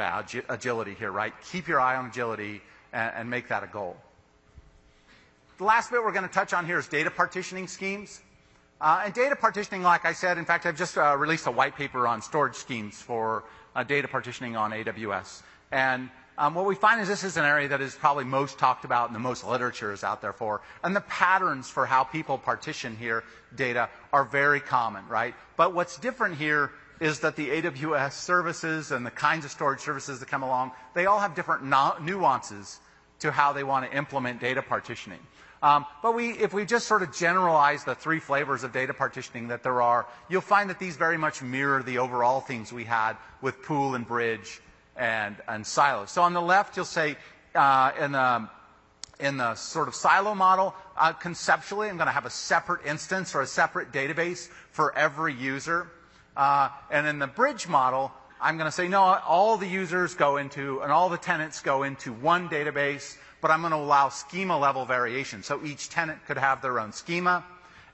agility 0.50 0.94
here, 0.94 1.12
right? 1.12 1.34
Keep 1.52 1.68
your 1.68 1.80
eye 1.80 1.96
on 1.96 2.08
agility 2.08 2.62
and, 2.92 3.14
and 3.16 3.30
make 3.30 3.48
that 3.50 3.64
a 3.64 3.68
goal. 3.68 3.96
The 5.58 5.64
last 5.66 5.92
bit 5.92 6.04
we're 6.04 6.12
going 6.12 6.28
to 6.28 6.34
touch 6.34 6.54
on 6.54 6.66
here 6.66 6.80
is 6.80 6.88
data 6.88 7.12
partitioning 7.12 7.68
schemes. 7.68 8.22
Uh, 8.82 9.04
and 9.06 9.14
data 9.14 9.36
partitioning, 9.36 9.82
like 9.82 10.04
I 10.04 10.12
said, 10.12 10.38
in 10.38 10.46
fact, 10.46 10.66
I've 10.66 10.78
just 10.78 10.98
uh, 10.98 11.16
released 11.18 11.48
a 11.48 11.52
white 11.52 11.76
paper 11.76 12.06
on 12.08 12.22
storage 12.22 12.56
schemes 12.56 13.02
for 13.02 13.46
uh, 13.76 13.84
data 13.84 14.08
partitioning 14.08 14.58
on 14.58 14.72
AWS. 14.72 15.44
And 15.72 16.10
um, 16.38 16.56
what 16.56 16.66
we 16.66 16.76
find 16.76 17.00
is 17.00 17.08
this 17.08 17.24
is 17.24 17.38
an 17.38 17.46
area 17.46 17.68
that 17.68 17.82
is 17.82 17.96
probably 17.96 18.24
most 18.24 18.58
talked 18.58 18.86
about 18.86 19.08
and 19.08 19.16
the 19.16 19.20
most 19.20 19.44
literature 19.44 19.92
is 19.92 20.04
out 20.04 20.22
there 20.22 20.34
for. 20.34 20.62
And 20.84 20.96
the 20.96 21.02
patterns 21.02 21.70
for 21.70 21.86
how 21.86 22.04
people 22.04 22.38
partition 22.38 22.96
here 22.96 23.24
data 23.56 23.90
are 24.12 24.24
very 24.24 24.60
common, 24.60 25.08
right? 25.08 25.36
But 25.58 25.74
what's 25.74 25.98
different 25.98 26.38
here 26.38 26.72
is 27.00 27.20
that 27.20 27.36
the 27.36 27.50
AWS 27.50 28.14
services 28.14 28.92
and 28.92 29.06
the 29.06 29.12
kinds 29.12 29.46
of 29.46 29.52
storage 29.52 29.82
services 29.82 30.20
that 30.20 30.28
come 30.28 30.42
along, 30.42 30.72
they 30.94 31.06
all 31.06 31.20
have 31.20 31.36
different 31.36 31.64
no- 31.64 31.96
nuances 32.02 32.80
to 33.20 33.32
how 33.32 33.54
they 33.54 33.64
want 33.64 33.90
to 33.90 33.96
implement 33.96 34.40
data 34.40 34.62
partitioning. 34.62 35.20
Um, 35.62 35.86
but 36.02 36.14
we, 36.14 36.32
if 36.32 36.54
we 36.54 36.66
just 36.66 36.88
sort 36.88 37.04
of 37.04 37.14
generalize 37.14 37.84
the 37.86 37.96
three 37.96 38.20
flavors 38.20 38.64
of 38.64 38.74
data 38.74 38.94
partitioning 38.94 39.48
that 39.48 39.64
there 39.64 39.82
are, 39.82 40.08
you'll 40.30 40.42
find 40.42 40.70
that 40.70 40.80
these 40.80 40.98
very 40.98 41.18
much 41.18 41.42
mirror 41.42 41.82
the 41.84 42.00
overall 42.00 42.42
themes 42.42 42.74
we 42.74 42.84
had 42.84 43.16
with 43.42 43.62
pool 43.64 43.96
and 43.96 44.06
bridge 44.06 44.62
and, 44.96 45.36
and 45.48 45.66
silos. 45.66 46.12
So 46.12 46.22
on 46.22 46.34
the 46.34 46.42
left, 46.42 46.76
you'll 46.76 46.86
say 46.86 47.16
uh, 47.56 47.92
in, 48.00 48.12
the, 48.12 48.50
in 49.20 49.38
the 49.38 49.56
sort 49.56 49.88
of 49.88 49.96
silo 49.96 50.36
model, 50.36 50.76
uh, 50.98 51.14
conceptually, 51.14 51.90
I'm 51.90 51.98
going 51.98 52.08
to 52.08 52.14
have 52.14 52.26
a 52.26 52.32
separate 52.32 52.86
instance 52.86 53.36
or 53.36 53.42
a 53.42 53.48
separate 53.48 53.92
database 53.92 54.50
for 54.72 54.96
every 54.96 55.34
user. 55.34 55.88
Uh, 56.36 56.70
and 56.92 57.08
in 57.08 57.20
the 57.20 57.28
bridge 57.28 57.68
model, 57.68 58.12
I'm 58.42 58.58
going 58.58 58.68
to 58.68 58.72
say, 58.72 58.88
no, 58.88 59.02
all 59.02 59.58
the 59.58 59.68
users 59.68 60.16
go 60.16 60.38
into, 60.38 60.82
and 60.82 60.92
all 60.92 61.10
the 61.10 61.18
tenants 61.18 61.62
go 61.62 61.84
into 61.84 62.12
one 62.12 62.50
database, 62.50 63.16
but 63.42 63.52
I'm 63.52 63.62
going 63.62 63.72
to 63.72 63.78
allow 63.78 64.10
schema 64.10 64.58
level 64.58 64.86
variation. 64.86 65.44
So 65.44 65.64
each 65.64 65.90
tenant 65.90 66.26
could 66.26 66.38
have 66.38 66.62
their 66.62 66.80
own 66.80 66.92
schema. 66.92 67.46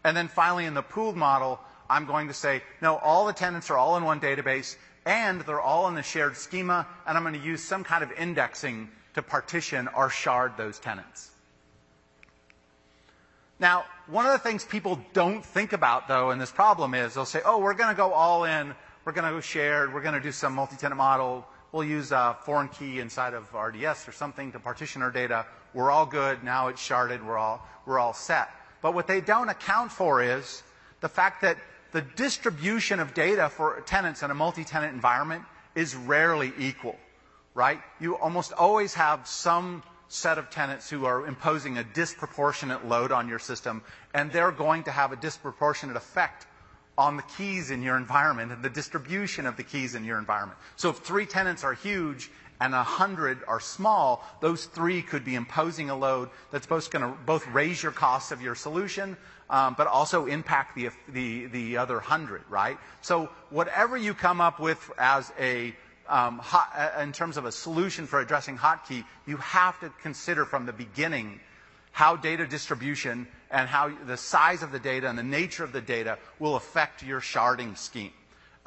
And 0.03 0.15
then 0.15 0.27
finally, 0.27 0.65
in 0.65 0.73
the 0.73 0.81
pooled 0.81 1.15
model, 1.15 1.59
I'm 1.89 2.05
going 2.05 2.27
to 2.27 2.33
say, 2.33 2.61
no, 2.81 2.97
all 2.97 3.25
the 3.25 3.33
tenants 3.33 3.69
are 3.69 3.77
all 3.77 3.97
in 3.97 4.03
one 4.03 4.19
database, 4.19 4.75
and 5.09 5.41
they're 5.41 5.59
all 5.59 5.87
in 5.87 5.95
the 5.95 6.03
shared 6.03 6.37
schema, 6.37 6.85
and 7.07 7.17
I'm 7.17 7.23
going 7.23 7.33
to 7.33 7.43
use 7.43 7.63
some 7.63 7.83
kind 7.83 8.03
of 8.03 8.11
indexing 8.11 8.89
to 9.15 9.23
partition 9.23 9.87
or 9.95 10.07
shard 10.11 10.55
those 10.55 10.77
tenants. 10.77 11.31
Now, 13.59 13.85
one 14.05 14.27
of 14.27 14.33
the 14.33 14.37
things 14.37 14.63
people 14.63 14.99
don't 15.13 15.43
think 15.43 15.73
about, 15.73 16.07
though, 16.07 16.29
in 16.29 16.37
this 16.37 16.51
problem 16.51 16.93
is 16.93 17.15
they'll 17.15 17.25
say, 17.25 17.41
oh, 17.43 17.57
we're 17.57 17.73
going 17.73 17.89
to 17.89 17.97
go 17.97 18.13
all 18.13 18.43
in, 18.43 18.75
we're 19.03 19.11
going 19.11 19.25
to 19.25 19.31
go 19.31 19.41
shared, 19.41 19.91
we're 19.91 20.03
going 20.03 20.13
to 20.13 20.21
do 20.21 20.31
some 20.31 20.53
multi-tenant 20.53 20.97
model, 20.97 21.43
we'll 21.71 21.83
use 21.83 22.11
a 22.11 22.37
foreign 22.43 22.67
key 22.67 22.99
inside 22.99 23.33
of 23.33 23.51
RDS 23.51 24.07
or 24.07 24.11
something 24.11 24.51
to 24.51 24.59
partition 24.59 25.01
our 25.01 25.11
data. 25.11 25.47
We're 25.73 25.89
all 25.89 26.05
good, 26.05 26.43
now 26.43 26.67
it's 26.67 26.87
sharded, 26.87 27.25
we're 27.25 27.39
all, 27.39 27.67
we're 27.87 27.97
all 27.97 28.13
set. 28.13 28.51
But 28.83 28.93
what 28.93 29.07
they 29.07 29.21
don't 29.21 29.49
account 29.49 29.91
for 29.91 30.21
is 30.21 30.61
the 31.01 31.09
fact 31.09 31.41
that 31.41 31.57
the 31.91 32.01
distribution 32.01 32.99
of 32.99 33.13
data 33.13 33.49
for 33.49 33.81
tenants 33.85 34.23
in 34.23 34.31
a 34.31 34.35
multi-tenant 34.35 34.93
environment 34.93 35.43
is 35.75 35.95
rarely 35.95 36.53
equal, 36.57 36.95
right? 37.53 37.79
You 37.99 38.17
almost 38.17 38.53
always 38.53 38.93
have 38.93 39.27
some 39.27 39.83
set 40.07 40.37
of 40.37 40.49
tenants 40.49 40.89
who 40.89 41.05
are 41.05 41.27
imposing 41.27 41.77
a 41.77 41.83
disproportionate 41.83 42.85
load 42.87 43.11
on 43.11 43.29
your 43.29 43.39
system, 43.39 43.81
and 44.13 44.31
they're 44.31 44.51
going 44.51 44.83
to 44.83 44.91
have 44.91 45.11
a 45.11 45.15
disproportionate 45.15 45.95
effect 45.95 46.47
on 46.97 47.15
the 47.15 47.23
keys 47.37 47.71
in 47.71 47.81
your 47.81 47.95
environment 47.95 48.51
and 48.51 48.61
the 48.61 48.69
distribution 48.69 49.45
of 49.45 49.55
the 49.55 49.63
keys 49.63 49.95
in 49.95 50.03
your 50.03 50.19
environment. 50.19 50.59
So 50.75 50.89
if 50.89 50.97
three 50.97 51.25
tenants 51.25 51.63
are 51.63 51.73
huge 51.73 52.29
and 52.59 52.75
a 52.75 52.83
hundred 52.83 53.39
are 53.47 53.61
small, 53.61 54.25
those 54.41 54.65
three 54.65 55.01
could 55.01 55.23
be 55.23 55.35
imposing 55.35 55.89
a 55.89 55.95
load 55.95 56.29
that's 56.51 56.67
both 56.67 56.89
going 56.91 57.09
to 57.09 57.17
both 57.25 57.47
raise 57.47 57.81
your 57.81 57.93
costs 57.93 58.31
of 58.33 58.41
your 58.41 58.55
solution, 58.55 59.15
um, 59.49 59.75
but 59.77 59.87
also 59.87 60.25
impact 60.25 60.75
the, 60.75 60.89
the, 61.07 61.45
the 61.47 61.77
other 61.77 61.99
hundred, 61.99 62.43
right? 62.49 62.77
So 63.01 63.29
whatever 63.49 63.97
you 63.97 64.13
come 64.13 64.41
up 64.41 64.59
with 64.59 64.91
as 64.97 65.31
a 65.39 65.75
um, 66.07 66.39
hot, 66.39 66.71
uh, 66.75 67.01
in 67.01 67.11
terms 67.11 67.37
of 67.37 67.45
a 67.45 67.51
solution 67.51 68.07
for 68.07 68.19
addressing 68.19 68.57
hotkey, 68.57 69.05
you 69.25 69.37
have 69.37 69.79
to 69.81 69.91
consider 70.01 70.45
from 70.45 70.65
the 70.65 70.73
beginning 70.73 71.39
how 71.91 72.15
data 72.15 72.47
distribution 72.47 73.27
and 73.51 73.67
how 73.67 73.91
the 74.05 74.17
size 74.17 74.63
of 74.63 74.71
the 74.71 74.79
data 74.79 75.07
and 75.07 75.17
the 75.17 75.23
nature 75.23 75.63
of 75.63 75.71
the 75.71 75.81
data 75.81 76.17
will 76.39 76.55
affect 76.55 77.03
your 77.03 77.19
sharding 77.19 77.77
scheme. 77.77 78.11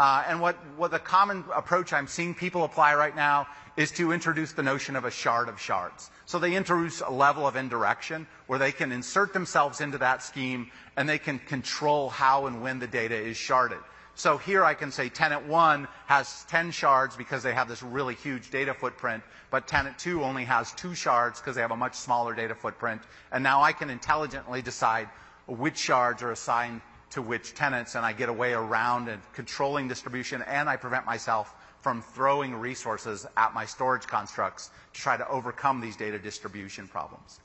Uh, 0.03 0.25
and 0.27 0.41
what, 0.41 0.57
what 0.77 0.91
the 0.91 0.99
common 0.99 1.45
approach 1.55 1.93
I'm 1.93 2.09
seeing 2.09 2.35
people 2.35 2.65
apply 2.65 2.97
right 2.97 3.15
now 3.15 3.47
is 3.77 3.93
to 3.93 4.11
introduce 4.11 4.51
the 4.51 4.63
notion 4.65 4.97
of 4.97 5.05
a 5.05 5.13
shard 5.13 5.49
of 5.49 5.61
shards. 5.61 6.11
So 6.27 6.41
they 6.41 6.57
introduce 6.57 7.03
a 7.03 7.09
level 7.09 7.47
of 7.47 7.55
indirection 7.55 8.27
where 8.49 8.59
they 8.59 8.73
can 8.73 8.91
insert 8.91 9.33
themselves 9.33 9.81
into 9.81 9.99
that 9.99 10.25
scheme 10.25 10.73
and 10.97 11.09
they 11.09 11.19
can 11.19 11.39
control 11.39 12.09
how 12.09 12.47
and 12.47 12.61
when 12.61 12.81
the 12.81 12.89
data 12.89 13.15
is 13.15 13.37
sharded. 13.37 13.79
So 14.17 14.39
here 14.39 14.65
I 14.65 14.75
can 14.75 14.91
say 14.91 15.09
tenant 15.09 15.47
1 15.47 15.87
has 16.07 16.47
10 16.49 16.73
shards 16.73 17.15
because 17.15 17.45
they 17.45 17.55
have 17.55 17.69
this 17.69 17.85
really 17.85 18.17
huge 18.17 18.51
data 18.51 18.75
footprint, 18.75 19.23
but 19.53 19.69
tenant 19.69 20.01
2 20.01 20.25
only 20.25 20.45
has 20.47 20.73
2 20.73 20.97
shards 20.97 21.39
because 21.39 21.55
they 21.55 21.63
have 21.63 21.71
a 21.71 21.77
much 21.77 21.95
smaller 21.95 22.35
data 22.35 22.57
footprint. 22.57 23.03
And 23.31 23.45
now 23.45 23.63
I 23.63 23.71
can 23.73 23.89
intelligently 23.89 24.63
decide 24.63 25.09
which 25.47 25.79
shards 25.79 26.25
are 26.25 26.33
assigned 26.33 26.81
to 27.13 27.23
which 27.23 27.55
tenants, 27.55 27.95
and 27.95 28.05
I 28.05 28.13
get 28.13 28.29
a 28.29 28.33
way 28.33 28.53
around 28.53 29.09
and 29.09 29.21
controlling 29.35 29.89
distribution, 29.89 30.43
and 30.43 30.69
I 30.69 30.77
prevent 30.77 31.07
myself 31.07 31.55
from 31.81 32.01
throwing 32.01 32.55
resources 32.55 33.27
at 33.37 33.55
my 33.55 33.67
storage 33.67 34.07
constructs 34.07 34.71
to 34.95 35.01
try 35.01 35.17
to 35.17 35.29
overcome 35.29 35.81
these 35.81 35.97
data 35.97 36.19
distribution 36.19 36.87
problems. 36.89 37.41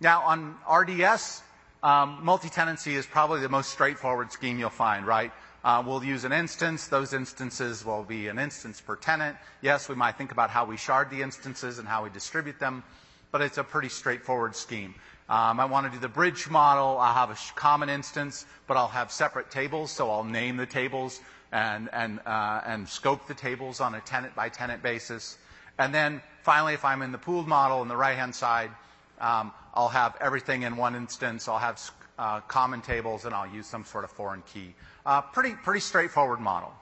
Now, 0.00 0.22
on 0.22 0.56
RDS, 0.70 1.42
um, 1.82 2.20
multi-tenancy 2.22 2.94
is 2.94 3.04
probably 3.06 3.40
the 3.40 3.48
most 3.50 3.70
straightforward 3.70 4.32
scheme 4.32 4.58
you'll 4.58 4.70
find, 4.70 5.06
right? 5.06 5.30
Uh, 5.62 5.82
we'll 5.86 6.02
use 6.02 6.24
an 6.24 6.32
instance. 6.32 6.88
Those 6.88 7.12
instances 7.12 7.84
will 7.84 8.02
be 8.02 8.28
an 8.28 8.38
instance 8.38 8.80
per 8.80 8.96
tenant. 8.96 9.36
Yes, 9.60 9.90
we 9.90 9.94
might 9.94 10.16
think 10.16 10.32
about 10.32 10.48
how 10.48 10.64
we 10.64 10.78
shard 10.78 11.10
the 11.10 11.20
instances 11.20 11.78
and 11.78 11.86
how 11.86 12.02
we 12.02 12.10
distribute 12.10 12.58
them, 12.58 12.82
but 13.30 13.42
it's 13.42 13.58
a 13.58 13.64
pretty 13.64 13.90
straightforward 13.90 14.56
scheme. 14.56 14.94
Um, 15.30 15.60
I 15.60 15.64
want 15.66 15.86
to 15.86 15.92
do 15.92 16.00
the 16.00 16.08
bridge 16.08 16.50
model. 16.50 16.98
I'll 16.98 17.14
have 17.14 17.30
a 17.30 17.36
common 17.54 17.88
instance, 17.88 18.44
but 18.66 18.76
I'll 18.76 18.88
have 18.88 19.12
separate 19.12 19.48
tables, 19.48 19.92
so 19.92 20.10
I'll 20.10 20.24
name 20.24 20.56
the 20.56 20.66
tables 20.66 21.20
and, 21.52 21.88
and, 21.92 22.18
uh, 22.26 22.62
and 22.66 22.88
scope 22.88 23.28
the 23.28 23.34
tables 23.34 23.80
on 23.80 23.94
a 23.94 24.00
tenant 24.00 24.34
by 24.34 24.48
tenant 24.48 24.82
basis. 24.82 25.38
And 25.78 25.94
then 25.94 26.20
finally, 26.42 26.74
if 26.74 26.84
I'm 26.84 27.00
in 27.02 27.12
the 27.12 27.18
pooled 27.18 27.46
model 27.46 27.78
on 27.78 27.86
the 27.86 27.96
right 27.96 28.16
hand 28.16 28.34
side, 28.34 28.72
um, 29.20 29.52
I'll 29.72 29.88
have 29.88 30.16
everything 30.20 30.62
in 30.62 30.76
one 30.76 30.96
instance. 30.96 31.46
I'll 31.46 31.58
have 31.58 31.80
uh, 32.18 32.40
common 32.40 32.80
tables, 32.80 33.24
and 33.24 33.32
I'll 33.32 33.46
use 33.46 33.68
some 33.68 33.84
sort 33.84 34.02
of 34.02 34.10
foreign 34.10 34.42
key. 34.52 34.74
Uh, 35.06 35.20
pretty, 35.22 35.54
pretty 35.54 35.80
straightforward 35.80 36.40
model. 36.40 36.72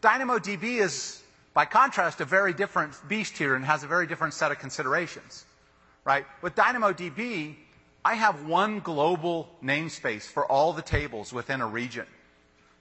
DynamoDB 0.00 0.80
is, 0.80 1.22
by 1.52 1.66
contrast, 1.66 2.22
a 2.22 2.24
very 2.24 2.54
different 2.54 2.94
beast 3.06 3.36
here 3.36 3.54
and 3.54 3.66
has 3.66 3.84
a 3.84 3.86
very 3.86 4.06
different 4.06 4.32
set 4.32 4.50
of 4.50 4.58
considerations. 4.58 5.44
Right? 6.04 6.24
With 6.40 6.54
DynamoDB, 6.54 7.54
I 8.04 8.14
have 8.14 8.46
one 8.46 8.80
global 8.80 9.48
namespace 9.62 10.24
for 10.24 10.44
all 10.46 10.72
the 10.72 10.82
tables 10.82 11.32
within 11.32 11.60
a 11.60 11.66
region. 11.66 12.06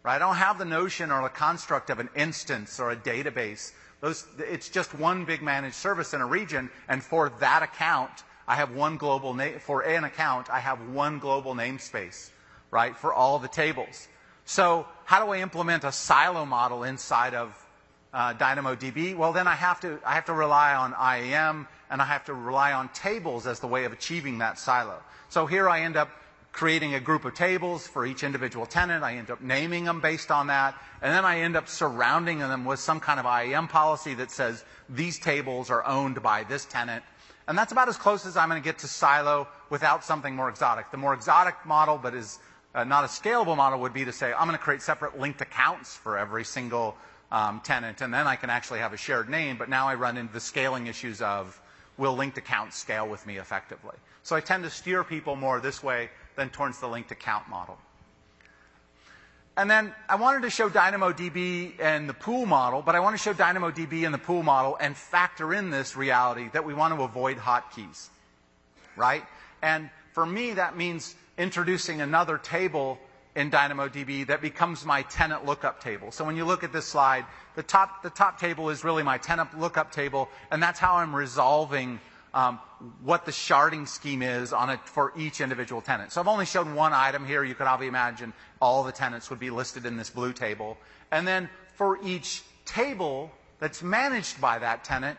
Right? 0.03 0.15
I 0.15 0.19
don't 0.19 0.35
have 0.35 0.57
the 0.57 0.65
notion 0.65 1.11
or 1.11 1.21
the 1.21 1.29
construct 1.29 1.89
of 1.89 1.99
an 1.99 2.09
instance 2.15 2.79
or 2.79 2.91
a 2.91 2.95
database 2.95 3.71
those, 4.01 4.25
it's 4.39 4.67
just 4.67 4.95
one 4.95 5.25
big 5.25 5.43
managed 5.43 5.75
service 5.75 6.13
in 6.13 6.21
a 6.21 6.25
region, 6.25 6.71
and 6.89 7.03
for 7.03 7.29
that 7.39 7.61
account, 7.61 8.23
I 8.47 8.55
have 8.55 8.75
one 8.75 8.97
global 8.97 9.35
name, 9.35 9.59
for 9.59 9.81
an 9.81 10.03
account, 10.03 10.49
I 10.49 10.59
have 10.59 10.89
one 10.89 11.19
global 11.19 11.53
namespace, 11.53 12.31
right, 12.71 12.97
for 12.97 13.13
all 13.13 13.37
the 13.37 13.47
tables. 13.47 14.07
So 14.43 14.87
how 15.05 15.23
do 15.23 15.31
I 15.31 15.39
implement 15.39 15.83
a 15.83 15.91
silo 15.91 16.45
model 16.45 16.83
inside 16.83 17.35
of 17.35 17.55
uh, 18.11 18.33
DynamoDB? 18.33 19.15
Well, 19.15 19.33
then 19.33 19.47
I 19.47 19.53
have 19.53 19.79
to, 19.81 19.99
I 20.03 20.15
have 20.15 20.25
to 20.25 20.33
rely 20.33 20.73
on 20.73 20.95
IAM, 20.99 21.67
and 21.91 22.01
I 22.01 22.05
have 22.05 22.25
to 22.25 22.33
rely 22.33 22.71
on 22.73 22.89
tables 22.89 23.45
as 23.45 23.59
the 23.59 23.67
way 23.67 23.85
of 23.85 23.91
achieving 23.91 24.39
that 24.39 24.57
silo. 24.57 24.97
So 25.29 25.45
here 25.45 25.69
I 25.69 25.81
end 25.81 25.97
up 25.97 26.09
creating 26.53 26.95
a 26.95 26.99
group 26.99 27.25
of 27.25 27.33
tables 27.33 27.87
for 27.87 28.05
each 28.05 28.23
individual 28.23 28.65
tenant. 28.65 29.03
I 29.03 29.15
end 29.15 29.29
up 29.29 29.41
naming 29.41 29.85
them 29.85 30.01
based 30.01 30.31
on 30.31 30.47
that. 30.47 30.75
And 31.01 31.13
then 31.13 31.25
I 31.25 31.39
end 31.39 31.55
up 31.55 31.67
surrounding 31.67 32.39
them 32.39 32.65
with 32.65 32.79
some 32.79 32.99
kind 32.99 33.19
of 33.19 33.25
IAM 33.25 33.67
policy 33.67 34.13
that 34.15 34.31
says 34.31 34.65
these 34.89 35.19
tables 35.19 35.69
are 35.69 35.85
owned 35.85 36.21
by 36.21 36.43
this 36.43 36.65
tenant. 36.65 37.03
And 37.47 37.57
that's 37.57 37.71
about 37.71 37.89
as 37.89 37.97
close 37.97 38.25
as 38.25 38.37
I'm 38.37 38.49
going 38.49 38.61
to 38.61 38.65
get 38.65 38.79
to 38.79 38.87
silo 38.87 39.47
without 39.69 40.03
something 40.03 40.35
more 40.35 40.49
exotic. 40.49 40.91
The 40.91 40.97
more 40.97 41.13
exotic 41.13 41.55
model, 41.65 41.97
but 41.97 42.13
is 42.13 42.39
uh, 42.75 42.83
not 42.83 43.03
a 43.03 43.07
scalable 43.07 43.57
model, 43.57 43.79
would 43.79 43.93
be 43.93 44.05
to 44.05 44.13
say 44.13 44.31
I'm 44.31 44.47
going 44.47 44.57
to 44.57 44.63
create 44.63 44.81
separate 44.81 45.19
linked 45.19 45.41
accounts 45.41 45.95
for 45.95 46.17
every 46.17 46.45
single 46.45 46.95
um, 47.31 47.61
tenant, 47.63 48.01
and 48.01 48.13
then 48.13 48.27
I 48.27 48.35
can 48.35 48.49
actually 48.49 48.79
have 48.79 48.93
a 48.93 48.97
shared 48.97 49.29
name. 49.29 49.57
But 49.57 49.69
now 49.69 49.87
I 49.87 49.95
run 49.95 50.17
into 50.17 50.33
the 50.33 50.39
scaling 50.39 50.87
issues 50.87 51.21
of 51.21 51.60
will 51.97 52.15
linked 52.15 52.37
accounts 52.37 52.77
scale 52.77 53.07
with 53.07 53.25
me 53.25 53.37
effectively? 53.37 53.95
So 54.23 54.35
I 54.35 54.41
tend 54.41 54.63
to 54.63 54.69
steer 54.69 55.03
people 55.03 55.35
more 55.35 55.59
this 55.59 55.83
way 55.83 56.09
than 56.35 56.49
towards 56.49 56.79
the 56.79 56.87
linked 56.87 57.11
account 57.11 57.49
model. 57.49 57.77
And 59.57 59.69
then 59.69 59.93
I 60.07 60.15
wanted 60.15 60.43
to 60.43 60.49
show 60.49 60.69
DynamoDB 60.69 61.73
and 61.79 62.07
the 62.07 62.13
pool 62.13 62.45
model, 62.45 62.81
but 62.81 62.95
I 62.95 62.99
want 62.99 63.15
to 63.15 63.21
show 63.21 63.33
DynamoDB 63.33 64.05
and 64.05 64.13
the 64.13 64.17
pool 64.17 64.43
model 64.43 64.77
and 64.79 64.95
factor 64.95 65.53
in 65.53 65.69
this 65.69 65.95
reality 65.95 66.49
that 66.53 66.63
we 66.63 66.73
want 66.73 66.95
to 66.95 67.03
avoid 67.03 67.37
hotkeys, 67.37 68.07
right? 68.95 69.23
And 69.61 69.89
for 70.13 70.25
me, 70.25 70.53
that 70.53 70.77
means 70.77 71.15
introducing 71.37 72.01
another 72.01 72.37
table 72.37 72.97
in 73.35 73.49
DynamoDB 73.49 74.27
that 74.27 74.41
becomes 74.41 74.85
my 74.85 75.03
tenant 75.03 75.45
lookup 75.45 75.81
table. 75.81 76.11
So 76.11 76.25
when 76.25 76.35
you 76.35 76.45
look 76.45 76.63
at 76.63 76.73
this 76.73 76.85
slide, 76.85 77.25
the 77.55 77.63
top, 77.63 78.03
the 78.03 78.09
top 78.09 78.39
table 78.39 78.69
is 78.69 78.83
really 78.83 79.03
my 79.03 79.17
tenant 79.17 79.57
lookup 79.59 79.91
table, 79.91 80.29
and 80.51 80.61
that's 80.61 80.79
how 80.79 80.95
I'm 80.95 81.15
resolving 81.15 81.99
um, 82.33 82.59
what 83.03 83.25
the 83.25 83.31
sharding 83.31 83.87
scheme 83.87 84.21
is 84.21 84.53
on 84.53 84.69
it 84.69 84.79
for 84.85 85.13
each 85.17 85.41
individual 85.41 85.81
tenant. 85.81 86.11
So 86.11 86.21
I've 86.21 86.27
only 86.27 86.45
shown 86.45 86.75
one 86.75 86.93
item 86.93 87.25
here. 87.25 87.43
You 87.43 87.55
could 87.55 87.67
obviously 87.67 87.89
imagine 87.89 88.33
all 88.61 88.83
the 88.83 88.91
tenants 88.91 89.29
would 89.29 89.39
be 89.39 89.49
listed 89.49 89.85
in 89.85 89.97
this 89.97 90.09
blue 90.09 90.33
table. 90.33 90.77
And 91.11 91.27
then 91.27 91.49
for 91.75 91.99
each 92.03 92.43
table 92.65 93.31
that's 93.59 93.83
managed 93.83 94.39
by 94.39 94.59
that 94.59 94.83
tenant, 94.83 95.17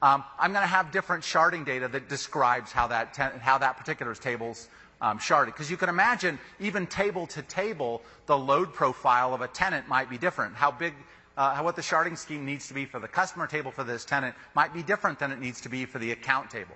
um, 0.00 0.24
I'm 0.38 0.52
going 0.52 0.62
to 0.62 0.68
have 0.68 0.90
different 0.90 1.22
sharding 1.22 1.64
data 1.64 1.88
that 1.88 2.08
describes 2.08 2.72
how 2.72 2.88
that, 2.88 3.14
ten- 3.14 3.38
how 3.40 3.58
that 3.58 3.76
particular 3.76 4.14
table's 4.14 4.68
um, 5.00 5.18
sharded. 5.18 5.46
Because 5.46 5.70
you 5.70 5.76
can 5.76 5.88
imagine, 5.88 6.38
even 6.60 6.86
table 6.86 7.26
to 7.28 7.42
table, 7.42 8.02
the 8.26 8.36
load 8.36 8.72
profile 8.72 9.34
of 9.34 9.40
a 9.40 9.48
tenant 9.48 9.88
might 9.88 10.08
be 10.10 10.18
different. 10.18 10.54
How 10.54 10.70
big 10.70 10.94
uh, 11.36 11.60
what 11.60 11.76
the 11.76 11.82
sharding 11.82 12.16
scheme 12.16 12.44
needs 12.44 12.68
to 12.68 12.74
be 12.74 12.84
for 12.84 13.00
the 13.00 13.08
customer 13.08 13.46
table 13.46 13.70
for 13.70 13.84
this 13.84 14.04
tenant 14.04 14.34
might 14.54 14.72
be 14.72 14.82
different 14.82 15.18
than 15.18 15.32
it 15.32 15.40
needs 15.40 15.60
to 15.62 15.68
be 15.68 15.84
for 15.84 15.98
the 15.98 16.12
account 16.12 16.50
table. 16.50 16.74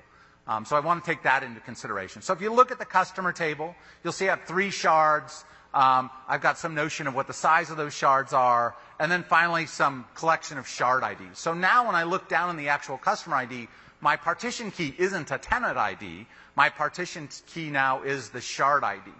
Um, 0.48 0.64
so 0.64 0.76
I 0.76 0.80
want 0.80 1.04
to 1.04 1.10
take 1.10 1.22
that 1.24 1.42
into 1.42 1.60
consideration. 1.60 2.22
So 2.22 2.32
if 2.32 2.40
you 2.40 2.52
look 2.52 2.70
at 2.70 2.78
the 2.78 2.86
customer 2.86 3.32
table, 3.32 3.74
you'll 4.02 4.14
see 4.14 4.26
I 4.26 4.30
have 4.30 4.44
three 4.44 4.70
shards. 4.70 5.44
Um, 5.74 6.10
I've 6.26 6.40
got 6.40 6.58
some 6.58 6.74
notion 6.74 7.06
of 7.06 7.14
what 7.14 7.26
the 7.26 7.34
size 7.34 7.68
of 7.70 7.76
those 7.76 7.92
shards 7.92 8.32
are, 8.32 8.74
and 8.98 9.12
then 9.12 9.22
finally 9.22 9.66
some 9.66 10.06
collection 10.14 10.56
of 10.56 10.66
shard 10.66 11.04
IDs. 11.04 11.38
So 11.38 11.52
now 11.52 11.86
when 11.86 11.94
I 11.94 12.04
look 12.04 12.28
down 12.28 12.48
in 12.48 12.56
the 12.56 12.70
actual 12.70 12.96
customer 12.96 13.36
ID, 13.36 13.68
my 14.00 14.16
partition 14.16 14.70
key 14.70 14.94
isn't 14.98 15.30
a 15.30 15.38
tenant 15.38 15.76
ID. 15.76 16.26
My 16.56 16.68
partition 16.68 17.28
key 17.46 17.70
now 17.70 18.02
is 18.02 18.30
the 18.30 18.40
shard 18.40 18.84
ID, 18.84 19.10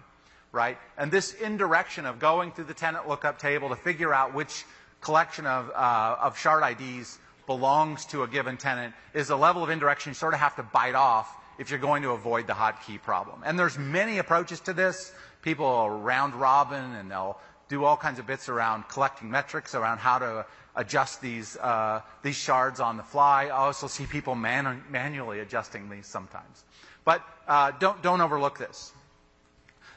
right? 0.52 0.78
And 0.96 1.10
this 1.10 1.34
indirection 1.34 2.06
of 2.06 2.18
going 2.18 2.52
through 2.52 2.64
the 2.64 2.74
tenant 2.74 3.08
lookup 3.08 3.38
table 3.38 3.68
to 3.70 3.76
figure 3.76 4.14
out 4.14 4.34
which 4.34 4.64
collection 5.00 5.46
of, 5.46 5.70
uh, 5.70 6.16
of 6.20 6.38
shard 6.38 6.64
IDs 6.80 7.18
belongs 7.46 8.04
to 8.06 8.22
a 8.22 8.28
given 8.28 8.56
tenant 8.56 8.94
is 9.14 9.30
a 9.30 9.36
level 9.36 9.64
of 9.64 9.70
indirection 9.70 10.10
you 10.10 10.14
sort 10.14 10.34
of 10.34 10.40
have 10.40 10.54
to 10.56 10.62
bite 10.62 10.94
off 10.94 11.34
if 11.58 11.70
you're 11.70 11.78
going 11.78 12.02
to 12.02 12.10
avoid 12.10 12.46
the 12.46 12.52
hotkey 12.52 13.00
problem. 13.02 13.42
And 13.44 13.58
there's 13.58 13.78
many 13.78 14.18
approaches 14.18 14.60
to 14.60 14.72
this. 14.72 15.12
People 15.42 15.88
round 15.90 16.34
robin 16.34 16.94
and 16.94 17.10
they'll 17.10 17.38
do 17.68 17.84
all 17.84 17.96
kinds 17.96 18.18
of 18.18 18.26
bits 18.26 18.48
around 18.48 18.88
collecting 18.88 19.30
metrics 19.30 19.74
around 19.74 19.98
how 19.98 20.18
to 20.18 20.46
adjust 20.78 21.20
these 21.20 21.56
uh, 21.58 22.00
these 22.22 22.36
shards 22.36 22.80
on 22.80 22.96
the 22.96 23.02
fly. 23.02 23.46
I 23.46 23.50
also 23.50 23.88
see 23.88 24.06
people 24.06 24.34
man- 24.34 24.82
manually 24.90 25.40
adjusting 25.40 25.90
these 25.90 26.06
sometimes. 26.06 26.64
But 27.04 27.22
uh, 27.46 27.72
don't 27.72 28.00
don't 28.02 28.22
overlook 28.22 28.56
this. 28.56 28.92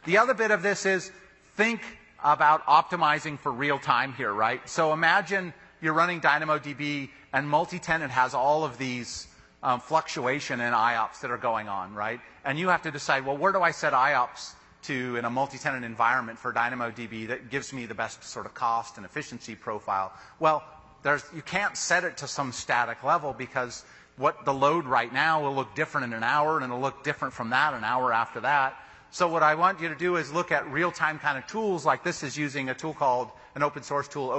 The 0.05 0.17
other 0.17 0.33
bit 0.33 0.51
of 0.51 0.63
this 0.63 0.85
is 0.85 1.11
think 1.55 1.81
about 2.23 2.65
optimizing 2.65 3.39
for 3.39 3.51
real 3.51 3.79
time 3.79 4.13
here, 4.13 4.33
right? 4.33 4.67
So 4.67 4.93
imagine 4.93 5.53
you're 5.81 5.93
running 5.93 6.19
DynamoDB 6.19 7.09
and 7.33 7.47
multi-tenant 7.47 8.11
has 8.11 8.33
all 8.33 8.63
of 8.63 8.77
these 8.77 9.27
um, 9.63 9.79
fluctuation 9.79 10.59
in 10.59 10.73
IOPS 10.73 11.21
that 11.21 11.31
are 11.31 11.37
going 11.37 11.67
on, 11.67 11.93
right? 11.93 12.19
And 12.43 12.57
you 12.57 12.69
have 12.69 12.81
to 12.83 12.91
decide, 12.91 13.25
well, 13.25 13.37
where 13.37 13.51
do 13.51 13.61
I 13.61 13.71
set 13.71 13.93
IOPS 13.93 14.53
to 14.83 15.15
in 15.15 15.25
a 15.25 15.29
multi-tenant 15.29 15.85
environment 15.85 16.39
for 16.39 16.53
DynamoDB 16.53 17.27
that 17.27 17.49
gives 17.49 17.73
me 17.73 17.85
the 17.85 17.95
best 17.95 18.23
sort 18.23 18.45
of 18.45 18.53
cost 18.53 18.97
and 18.97 19.05
efficiency 19.05 19.55
profile? 19.55 20.13
Well, 20.39 20.63
you 21.05 21.41
can't 21.41 21.75
set 21.77 22.03
it 22.03 22.17
to 22.17 22.27
some 22.27 22.51
static 22.51 23.03
level 23.03 23.33
because 23.33 23.83
what 24.17 24.45
the 24.45 24.53
load 24.53 24.85
right 24.85 25.11
now 25.11 25.41
will 25.41 25.55
look 25.55 25.73
different 25.75 26.05
in 26.05 26.13
an 26.13 26.23
hour 26.23 26.57
and 26.57 26.65
it'll 26.65 26.79
look 26.79 27.03
different 27.03 27.33
from 27.33 27.49
that 27.49 27.73
an 27.73 27.83
hour 27.83 28.13
after 28.13 28.41
that. 28.41 28.77
So 29.09 29.27
what 29.27 29.43
I 29.43 29.55
want 29.55 29.81
you 29.81 29.89
to 29.89 29.95
do 29.95 30.15
is 30.15 30.31
look 30.31 30.51
at 30.51 30.69
real-time 30.71 31.19
kind 31.19 31.37
of 31.37 31.47
tools 31.47 31.85
like 31.85 32.03
this 32.03 32.23
is 32.23 32.37
using 32.37 32.69
a 32.69 32.73
tool 32.73 32.93
called 32.93 33.31
an 33.55 33.63
open 33.63 33.83
source 33.83 34.07
tool, 34.07 34.31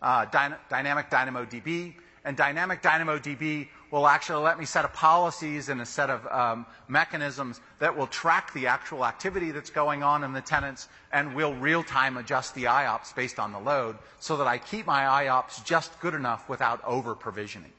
uh, 0.00 0.24
Dynamic 0.26 1.10
DynamoDB. 1.10 1.94
And 2.26 2.38
Dynamic 2.38 2.80
DynamoDB 2.80 3.68
will 3.94 4.08
actually 4.08 4.42
let 4.42 4.58
me 4.58 4.64
set 4.64 4.84
up 4.84 4.92
policies 4.92 5.68
and 5.68 5.80
a 5.80 5.86
set 5.86 6.10
of 6.10 6.26
um, 6.26 6.66
mechanisms 6.88 7.60
that 7.78 7.96
will 7.96 8.08
track 8.08 8.52
the 8.52 8.66
actual 8.66 9.06
activity 9.06 9.52
that's 9.52 9.70
going 9.70 10.02
on 10.02 10.24
in 10.24 10.32
the 10.32 10.40
tenants 10.40 10.88
and 11.12 11.32
will 11.32 11.54
real-time 11.54 12.16
adjust 12.16 12.56
the 12.56 12.64
IOPS 12.64 13.14
based 13.14 13.38
on 13.38 13.52
the 13.52 13.58
load 13.60 13.96
so 14.18 14.36
that 14.36 14.48
I 14.48 14.58
keep 14.58 14.84
my 14.84 15.26
IOPS 15.26 15.64
just 15.64 16.00
good 16.00 16.12
enough 16.12 16.48
without 16.48 16.82
over-provisioning. 16.84 17.70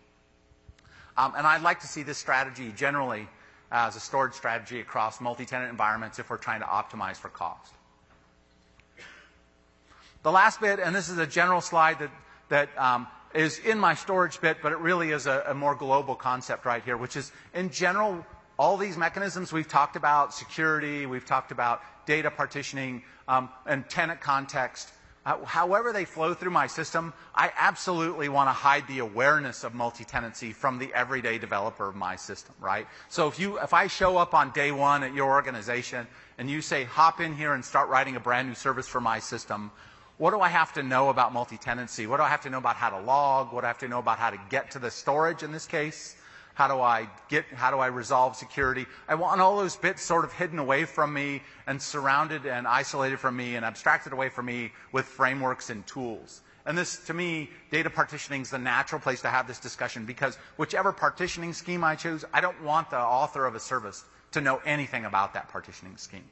Um, 1.18 1.34
and 1.36 1.46
I'd 1.46 1.64
like 1.64 1.82
to 1.82 1.88
see 1.88 2.02
this 2.02 2.18
strategy 2.18 2.72
generally 2.78 3.28
as 3.70 3.98
a 3.98 4.00
storage 4.00 4.36
strategy 4.36 4.80
across 4.80 5.20
multi-tenant 5.20 5.70
environments 5.70 6.18
if 6.18 6.30
we're 6.30 6.38
trying 6.38 6.62
to 6.62 6.66
optimize 6.66 7.18
for 7.18 7.28
cost. 7.28 7.74
The 10.24 10.32
last 10.32 10.62
bit, 10.62 10.80
and 10.80 10.96
this 10.96 11.10
is 11.10 11.18
a 11.18 11.28
general 11.28 11.60
slide 11.60 12.00
that, 12.00 12.12
that 12.48 12.70
um, 12.78 13.06
is 13.36 13.60
in 13.60 13.78
my 13.78 13.94
storage 13.94 14.40
bit, 14.40 14.58
but 14.62 14.72
it 14.72 14.80
really 14.80 15.12
is 15.12 15.28
a, 15.28 15.44
a 15.48 15.54
more 15.54 15.76
global 15.76 16.16
concept 16.16 16.66
right 16.66 16.84
here, 16.84 16.98
which 16.98 17.16
is 17.16 17.32
in 17.54 17.70
general, 17.70 18.26
all 18.58 18.78
these 18.78 18.98
mechanisms 18.98 19.52
we've 19.52 19.68
talked 19.68 19.96
about, 19.96 20.34
security, 20.34 21.06
we've 21.06 21.26
talked 21.26 21.52
about 21.52 21.82
data 22.06 22.32
partitioning, 22.32 23.04
um, 23.28 23.50
and 23.66 23.88
tenant 23.90 24.22
context, 24.22 24.90
however 25.46 25.92
they 25.92 26.06
flow 26.06 26.36
through 26.36 26.52
my 26.52 26.68
system, 26.68 27.12
I 27.34 27.52
absolutely 27.58 28.30
want 28.30 28.48
to 28.48 28.54
hide 28.54 28.88
the 28.88 29.00
awareness 29.00 29.64
of 29.64 29.74
multi-tenancy 29.74 30.54
from 30.54 30.78
the 30.78 30.94
everyday 30.94 31.40
developer 31.40 31.88
of 31.88 31.96
my 31.96 32.16
system, 32.16 32.54
right? 32.62 32.88
So 33.10 33.28
if 33.28 33.40
you, 33.40 33.60
if 33.60 33.74
I 33.74 33.88
show 33.88 34.18
up 34.18 34.36
on 34.36 34.52
day 34.52 34.72
one 34.72 35.04
at 35.04 35.16
your 35.16 35.32
organization 35.32 36.06
and 36.38 36.50
you 36.50 36.62
say, 36.62 36.84
hop 36.84 37.22
in 37.22 37.36
here 37.36 37.56
and 37.56 37.66
start 37.66 37.90
writing 37.90 38.16
a 38.16 38.20
brand 38.20 38.48
new 38.48 38.54
service 38.54 38.88
for 38.88 39.02
my 39.02 39.18
system, 39.18 39.72
what 40.18 40.32
do 40.32 40.40
I 40.40 40.50
have 40.50 40.74
to 40.74 40.84
know 40.84 41.10
about 41.10 41.34
multi-tenancy? 41.34 42.08
What 42.08 42.18
do 42.18 42.24
I 42.24 42.30
have 42.30 42.42
to 42.42 42.50
know 42.50 42.58
about 42.58 42.78
how 42.78 42.90
to 42.90 43.00
log? 43.00 43.52
What 43.52 43.62
do 43.62 43.66
I 43.66 43.68
have 43.68 43.80
to 43.80 43.88
know 43.88 44.00
about 44.00 44.18
how 44.18 44.30
to 44.30 44.40
get 44.50 44.72
to 44.72 44.80
the 44.80 44.90
storage 44.90 45.44
in 45.44 45.52
this 45.52 45.66
case? 45.66 46.16
How 46.54 46.70
do 46.70 46.80
I 46.80 47.10
get, 47.28 47.46
how 47.54 47.70
do 47.70 47.80
I 47.80 47.88
resolve 47.88 48.38
security? 48.38 48.86
I 49.10 49.16
want 49.16 49.42
all 49.42 49.58
those 49.58 49.76
bits 49.76 50.02
sort 50.02 50.24
of 50.24 50.32
hidden 50.32 50.58
away 50.58 50.86
from 50.86 51.14
me 51.14 51.44
and 51.68 51.82
surrounded 51.82 52.46
and 52.46 52.66
isolated 52.66 53.20
from 53.20 53.36
me 53.36 53.58
and 53.58 53.66
abstracted 53.66 54.14
away 54.14 54.30
from 54.30 54.46
me 54.46 54.72
with 54.94 55.06
frameworks 55.06 55.70
and 55.70 55.86
tools. 55.86 56.42
And 56.66 56.78
this, 56.78 56.98
to 57.08 57.14
me, 57.14 57.50
data 57.70 57.90
partitioning 57.90 58.42
is 58.42 58.50
the 58.50 58.58
natural 58.58 59.02
place 59.02 59.22
to 59.22 59.28
have 59.28 59.48
this 59.48 59.60
discussion 59.60 60.06
because 60.06 60.38
whichever 60.56 60.94
partitioning 60.94 61.52
scheme 61.52 61.84
I 61.84 61.96
choose, 61.96 62.24
I 62.34 62.40
don't 62.40 62.64
want 62.64 62.90
the 62.90 63.00
author 63.00 63.46
of 63.46 63.54
a 63.54 63.60
service 63.60 64.06
to 64.32 64.40
know 64.40 64.62
anything 64.66 65.04
about 65.04 65.34
that 65.34 65.50
partitioning 65.50 65.98
scheme. 65.98 66.24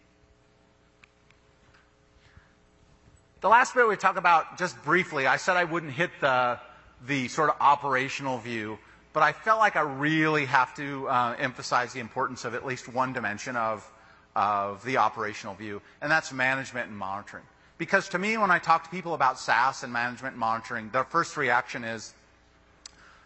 The 3.44 3.50
last 3.50 3.76
bit 3.76 3.86
we 3.86 3.98
talk 3.98 4.16
about 4.16 4.58
just 4.58 4.82
briefly, 4.86 5.28
I 5.28 5.36
said 5.36 5.58
I 5.58 5.66
wouldn't 5.66 5.92
hit 5.92 6.12
the, 6.22 6.58
the 7.06 7.28
sort 7.28 7.50
of 7.50 7.58
operational 7.60 8.38
view, 8.38 8.80
but 9.12 9.22
I 9.22 9.34
felt 9.34 9.60
like 9.60 9.76
I 9.76 9.82
really 9.82 10.46
have 10.46 10.74
to 10.76 11.10
uh, 11.10 11.36
emphasize 11.38 11.92
the 11.92 12.00
importance 12.00 12.46
of 12.46 12.56
at 12.56 12.66
least 12.66 12.88
one 12.88 13.12
dimension 13.12 13.58
of, 13.58 13.86
of 14.34 14.82
the 14.86 14.96
operational 14.96 15.56
view, 15.56 15.82
and 16.02 16.10
that's 16.10 16.32
management 16.32 16.88
and 16.88 16.98
monitoring. 16.98 17.44
Because 17.78 18.08
to 18.10 18.18
me, 18.18 18.38
when 18.38 18.50
I 18.50 18.60
talk 18.60 18.86
to 18.86 18.90
people 18.90 19.14
about 19.14 19.38
SaaS 19.38 19.84
and 19.84 19.92
management 19.92 20.36
and 20.36 20.40
monitoring, 20.40 20.90
their 20.92 21.04
first 21.04 21.36
reaction 21.36 21.84
is, 21.84 22.14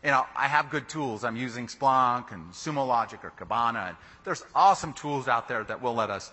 you 0.03 0.09
know, 0.09 0.25
I 0.35 0.47
have 0.47 0.71
good 0.71 0.89
tools. 0.89 1.23
I'm 1.23 1.37
using 1.37 1.67
Splunk 1.67 2.31
and 2.31 2.49
Sumo 2.53 2.87
Logic 2.87 3.19
or 3.23 3.33
Kibana. 3.39 3.89
And 3.89 3.97
there's 4.23 4.43
awesome 4.55 4.93
tools 4.93 5.27
out 5.27 5.47
there 5.47 5.63
that 5.65 5.79
will 5.79 5.93
let 5.93 6.09
us 6.09 6.31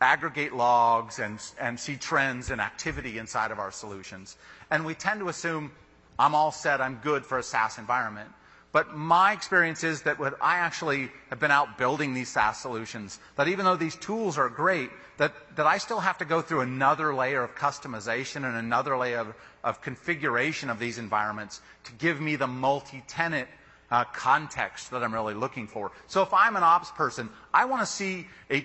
aggregate 0.00 0.54
logs 0.54 1.18
and, 1.18 1.40
and 1.60 1.78
see 1.78 1.96
trends 1.96 2.50
and 2.50 2.60
activity 2.60 3.18
inside 3.18 3.50
of 3.50 3.58
our 3.58 3.70
solutions. 3.70 4.36
And 4.70 4.84
we 4.84 4.94
tend 4.94 5.20
to 5.20 5.28
assume 5.28 5.72
I'm 6.18 6.34
all 6.34 6.52
set, 6.52 6.80
I'm 6.80 7.00
good 7.02 7.24
for 7.24 7.38
a 7.38 7.42
SaaS 7.42 7.78
environment. 7.78 8.30
But 8.72 8.94
my 8.94 9.32
experience 9.32 9.84
is 9.84 10.02
that 10.02 10.18
when 10.18 10.34
I 10.40 10.56
actually 10.56 11.10
have 11.30 11.40
been 11.40 11.50
out 11.50 11.78
building 11.78 12.12
these 12.12 12.28
SaaS 12.28 12.58
solutions, 12.58 13.18
that 13.36 13.48
even 13.48 13.64
though 13.64 13.76
these 13.76 13.96
tools 13.96 14.36
are 14.36 14.50
great, 14.50 14.90
that, 15.16 15.32
that 15.56 15.66
I 15.66 15.78
still 15.78 16.00
have 16.00 16.18
to 16.18 16.26
go 16.26 16.42
through 16.42 16.60
another 16.60 17.14
layer 17.14 17.42
of 17.42 17.54
customization 17.54 18.44
and 18.44 18.56
another 18.56 18.98
layer 18.98 19.20
of, 19.20 19.34
of 19.64 19.80
configuration 19.80 20.68
of 20.68 20.78
these 20.78 20.98
environments 20.98 21.62
to 21.84 21.92
give 21.92 22.20
me 22.20 22.36
the 22.36 22.46
multi-tenant 22.46 23.48
uh, 23.90 24.04
context 24.04 24.90
that 24.90 25.02
I'm 25.02 25.14
really 25.14 25.34
looking 25.34 25.66
for. 25.66 25.92
So 26.06 26.22
if 26.22 26.32
I'm 26.32 26.56
an 26.56 26.62
ops 26.62 26.90
person, 26.90 27.28
I 27.54 27.64
want 27.66 27.82
to 27.82 27.86
see 27.86 28.26
a, 28.50 28.64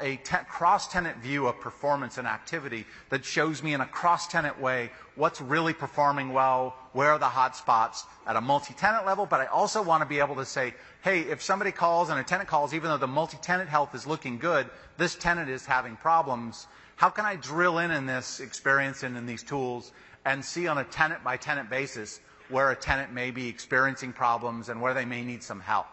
a 0.00 0.16
te- 0.16 0.36
cross-tenant 0.48 1.18
view 1.18 1.46
of 1.46 1.58
performance 1.60 2.18
and 2.18 2.26
activity 2.26 2.86
that 3.08 3.24
shows 3.24 3.62
me 3.62 3.74
in 3.74 3.80
a 3.80 3.86
cross-tenant 3.86 4.60
way 4.60 4.90
what's 5.16 5.40
really 5.40 5.72
performing 5.72 6.32
well, 6.32 6.76
where 6.92 7.12
are 7.12 7.18
the 7.18 7.24
hot 7.24 7.56
spots 7.56 8.04
at 8.26 8.36
a 8.36 8.40
multi-tenant 8.40 9.06
level, 9.06 9.26
but 9.26 9.40
I 9.40 9.46
also 9.46 9.82
want 9.82 10.02
to 10.02 10.08
be 10.08 10.18
able 10.18 10.36
to 10.36 10.46
say, 10.46 10.74
hey, 11.02 11.20
if 11.20 11.42
somebody 11.42 11.72
calls 11.72 12.10
and 12.10 12.18
a 12.18 12.22
tenant 12.22 12.48
calls, 12.48 12.74
even 12.74 12.90
though 12.90 12.96
the 12.96 13.06
multi-tenant 13.06 13.68
health 13.68 13.94
is 13.94 14.06
looking 14.06 14.38
good, 14.38 14.68
this 14.98 15.14
tenant 15.14 15.48
is 15.48 15.64
having 15.64 15.96
problems. 15.96 16.66
How 16.96 17.08
can 17.08 17.24
I 17.24 17.36
drill 17.36 17.78
in 17.78 17.90
in 17.90 18.06
this 18.06 18.40
experience 18.40 19.02
and 19.02 19.16
in 19.16 19.24
these 19.24 19.42
tools 19.42 19.92
and 20.26 20.44
see 20.44 20.68
on 20.68 20.78
a 20.78 20.84
tenant 20.84 21.24
by 21.24 21.36
tenant 21.38 21.70
basis 21.70 22.20
where 22.50 22.70
a 22.70 22.76
tenant 22.76 23.12
may 23.12 23.30
be 23.30 23.48
experiencing 23.48 24.12
problems 24.12 24.68
and 24.68 24.80
where 24.80 24.94
they 24.94 25.04
may 25.04 25.22
need 25.22 25.42
some 25.42 25.60
help. 25.60 25.86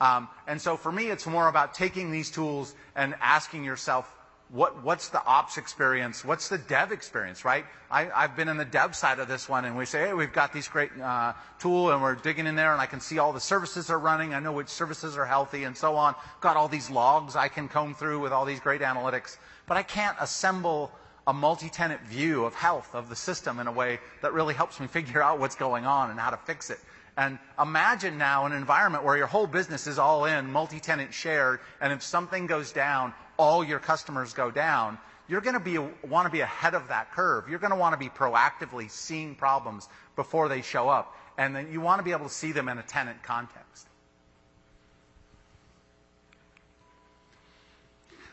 Um, 0.00 0.28
and 0.46 0.60
so 0.60 0.76
for 0.76 0.92
me, 0.92 1.06
it's 1.10 1.26
more 1.26 1.48
about 1.48 1.74
taking 1.74 2.10
these 2.10 2.30
tools 2.30 2.74
and 2.94 3.14
asking 3.20 3.64
yourself, 3.64 4.14
what, 4.50 4.82
what's 4.82 5.10
the 5.10 5.22
ops 5.26 5.58
experience? 5.58 6.24
What's 6.24 6.48
the 6.48 6.56
dev 6.56 6.90
experience, 6.90 7.44
right? 7.44 7.66
I, 7.90 8.04
have 8.04 8.34
been 8.34 8.48
in 8.48 8.56
the 8.56 8.64
dev 8.64 8.96
side 8.96 9.18
of 9.18 9.28
this 9.28 9.46
one, 9.48 9.66
and 9.66 9.76
we 9.76 9.84
say, 9.84 10.06
hey, 10.06 10.14
we've 10.14 10.32
got 10.32 10.54
these 10.54 10.68
great 10.68 10.90
uh, 10.98 11.34
tool, 11.58 11.90
and 11.90 12.00
we're 12.00 12.14
digging 12.14 12.46
in 12.46 12.54
there, 12.54 12.72
and 12.72 12.80
I 12.80 12.86
can 12.86 13.00
see 13.00 13.18
all 13.18 13.32
the 13.32 13.40
services 13.40 13.90
are 13.90 13.98
running. 13.98 14.32
I 14.32 14.40
know 14.40 14.52
which 14.52 14.68
services 14.68 15.18
are 15.18 15.26
healthy, 15.26 15.64
and 15.64 15.76
so 15.76 15.96
on. 15.96 16.14
Got 16.40 16.56
all 16.56 16.68
these 16.68 16.88
logs 16.88 17.36
I 17.36 17.48
can 17.48 17.68
comb 17.68 17.94
through 17.94 18.20
with 18.20 18.32
all 18.32 18.46
these 18.46 18.60
great 18.60 18.80
analytics, 18.80 19.36
but 19.66 19.76
I 19.76 19.82
can't 19.82 20.16
assemble 20.18 20.92
a 21.28 21.32
multi-tenant 21.32 22.00
view 22.00 22.46
of 22.46 22.54
health 22.54 22.94
of 22.94 23.10
the 23.10 23.14
system 23.14 23.60
in 23.60 23.66
a 23.66 23.72
way 23.72 24.00
that 24.22 24.32
really 24.32 24.54
helps 24.54 24.80
me 24.80 24.86
figure 24.98 25.22
out 25.22 25.38
what's 25.38 25.54
going 25.54 25.84
on 25.86 26.10
and 26.10 26.18
how 26.18 26.30
to 26.30 26.38
fix 26.38 26.70
it. 26.70 26.80
And 27.18 27.38
imagine 27.60 28.16
now 28.16 28.46
an 28.46 28.52
environment 28.52 29.04
where 29.04 29.16
your 29.16 29.26
whole 29.26 29.46
business 29.46 29.86
is 29.86 29.98
all 29.98 30.24
in, 30.24 30.50
multi-tenant 30.50 31.12
shared, 31.12 31.60
and 31.80 31.92
if 31.92 32.02
something 32.02 32.46
goes 32.46 32.72
down, 32.72 33.12
all 33.36 33.62
your 33.62 33.78
customers 33.78 34.32
go 34.32 34.50
down. 34.50 34.98
You're 35.28 35.40
going 35.40 35.54
to 35.54 35.60
be 35.60 35.78
want 36.06 36.26
to 36.26 36.32
be 36.32 36.40
ahead 36.40 36.74
of 36.74 36.88
that 36.88 37.12
curve. 37.12 37.48
You're 37.48 37.58
going 37.58 37.72
to 37.72 37.76
want 37.76 37.92
to 37.92 37.98
be 37.98 38.08
proactively 38.08 38.90
seeing 38.90 39.34
problems 39.34 39.88
before 40.16 40.48
they 40.48 40.62
show 40.62 40.88
up, 40.88 41.14
and 41.36 41.54
then 41.54 41.70
you 41.70 41.80
want 41.80 41.98
to 41.98 42.04
be 42.04 42.12
able 42.12 42.28
to 42.28 42.32
see 42.32 42.52
them 42.52 42.68
in 42.68 42.78
a 42.78 42.82
tenant 42.82 43.22
context. 43.22 43.88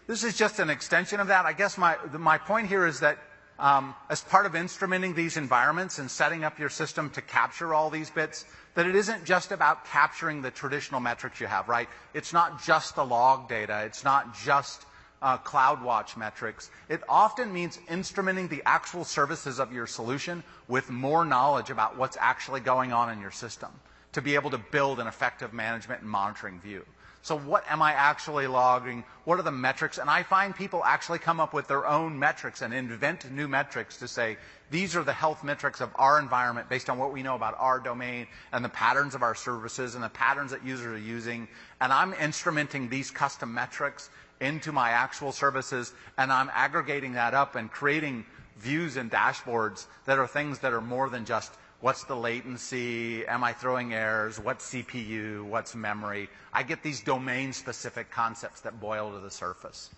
This 0.07 0.23
is 0.23 0.37
just 0.37 0.59
an 0.59 0.69
extension 0.69 1.19
of 1.19 1.27
that. 1.27 1.45
I 1.45 1.53
guess 1.53 1.77
my, 1.77 1.97
my 2.11 2.37
point 2.37 2.67
here 2.67 2.85
is 2.85 2.99
that 2.99 3.17
um, 3.57 3.95
as 4.09 4.21
part 4.21 4.45
of 4.45 4.51
instrumenting 4.51 5.15
these 5.15 5.37
environments 5.37 5.97
and 5.97 6.11
setting 6.11 6.43
up 6.43 6.59
your 6.59 6.69
system 6.69 7.09
to 7.11 7.21
capture 7.21 7.73
all 7.73 7.89
these 7.89 8.09
bits, 8.09 8.45
that 8.75 8.85
it 8.85 8.95
isn't 8.95 9.25
just 9.25 9.51
about 9.51 9.85
capturing 9.85 10.41
the 10.41 10.51
traditional 10.51 10.99
metrics 10.99 11.39
you 11.39 11.47
have, 11.47 11.69
right? 11.69 11.89
It's 12.13 12.33
not 12.33 12.63
just 12.63 12.95
the 12.95 13.05
log 13.05 13.49
data. 13.49 13.83
It's 13.85 14.03
not 14.03 14.35
just 14.35 14.85
uh, 15.21 15.37
CloudWatch 15.39 16.17
metrics. 16.17 16.69
It 16.89 17.01
often 17.09 17.51
means 17.51 17.79
instrumenting 17.89 18.49
the 18.49 18.61
actual 18.65 19.05
services 19.05 19.59
of 19.59 19.73
your 19.73 19.87
solution 19.87 20.43
with 20.67 20.89
more 20.91 21.25
knowledge 21.25 21.71
about 21.71 21.97
what's 21.97 22.17
actually 22.19 22.59
going 22.59 22.93
on 22.93 23.09
in 23.09 23.21
your 23.21 23.31
system 23.31 23.71
to 24.11 24.21
be 24.21 24.35
able 24.35 24.51
to 24.51 24.57
build 24.57 24.99
an 24.99 25.07
effective 25.07 25.51
management 25.51 26.01
and 26.01 26.09
monitoring 26.09 26.59
view. 26.59 26.85
So 27.25 27.35
what 27.35 27.63
am 27.71 27.81
I 27.81 27.93
actually 27.93 28.45
logging? 28.45 29.03
What 29.23 29.39
are 29.39 29.41
the 29.41 29.49
metrics? 29.49 29.97
And 29.97 30.11
I 30.11 30.21
find 30.21 30.55
people 30.55 30.83
actually 30.85 31.17
come 31.17 31.39
up 31.39 31.55
with 31.55 31.67
their 31.67 31.87
own 31.87 32.19
metrics 32.19 32.61
and 32.61 32.71
invent 32.71 33.31
new 33.31 33.47
metrics 33.47 33.97
to 33.97 34.07
say, 34.07 34.37
these 34.69 34.95
are 34.95 35.03
the 35.03 35.11
health 35.11 35.43
metrics 35.43 35.81
of 35.81 35.89
our 35.95 36.19
environment 36.19 36.69
based 36.69 36.87
on 36.87 36.99
what 36.99 37.11
we 37.11 37.23
know 37.23 37.33
about 37.33 37.55
our 37.57 37.79
domain 37.79 38.27
and 38.51 38.63
the 38.63 38.69
patterns 38.69 39.15
of 39.15 39.23
our 39.23 39.33
services 39.33 39.95
and 39.95 40.03
the 40.03 40.09
patterns 40.09 40.51
that 40.51 40.63
users 40.63 40.85
are 40.85 41.03
using. 41.03 41.47
And 41.81 41.91
I'm 41.91 42.13
instrumenting 42.13 42.91
these 42.91 43.09
custom 43.09 43.51
metrics 43.51 44.11
into 44.39 44.71
my 44.71 44.91
actual 44.91 45.31
services 45.31 45.93
and 46.19 46.31
I'm 46.31 46.51
aggregating 46.53 47.13
that 47.13 47.33
up 47.33 47.55
and 47.55 47.71
creating 47.71 48.23
views 48.59 48.97
and 48.97 49.09
dashboards 49.09 49.87
that 50.05 50.19
are 50.19 50.27
things 50.27 50.59
that 50.59 50.73
are 50.73 50.81
more 50.81 51.09
than 51.09 51.25
just 51.25 51.55
What's 51.85 52.03
the 52.03 52.15
latency? 52.15 53.27
Am 53.27 53.43
I 53.43 53.53
throwing 53.53 53.93
errors? 53.93 54.39
What's 54.39 54.71
CPU? 54.71 55.43
What's 55.43 55.75
memory? 55.75 56.29
I 56.51 56.63
get 56.63 56.81
these 56.81 56.99
domain 56.99 57.53
specific 57.53 58.09
concepts 58.09 58.61
that 58.61 58.79
boil 58.79 59.11
to 59.11 59.19
the 59.19 59.29
surface. 59.29 59.91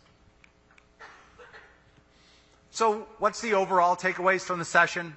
So, 2.72 3.08
what's 3.20 3.40
the 3.40 3.54
overall 3.54 3.96
takeaways 3.96 4.42
from 4.42 4.60
the 4.60 4.66
session? 4.66 5.16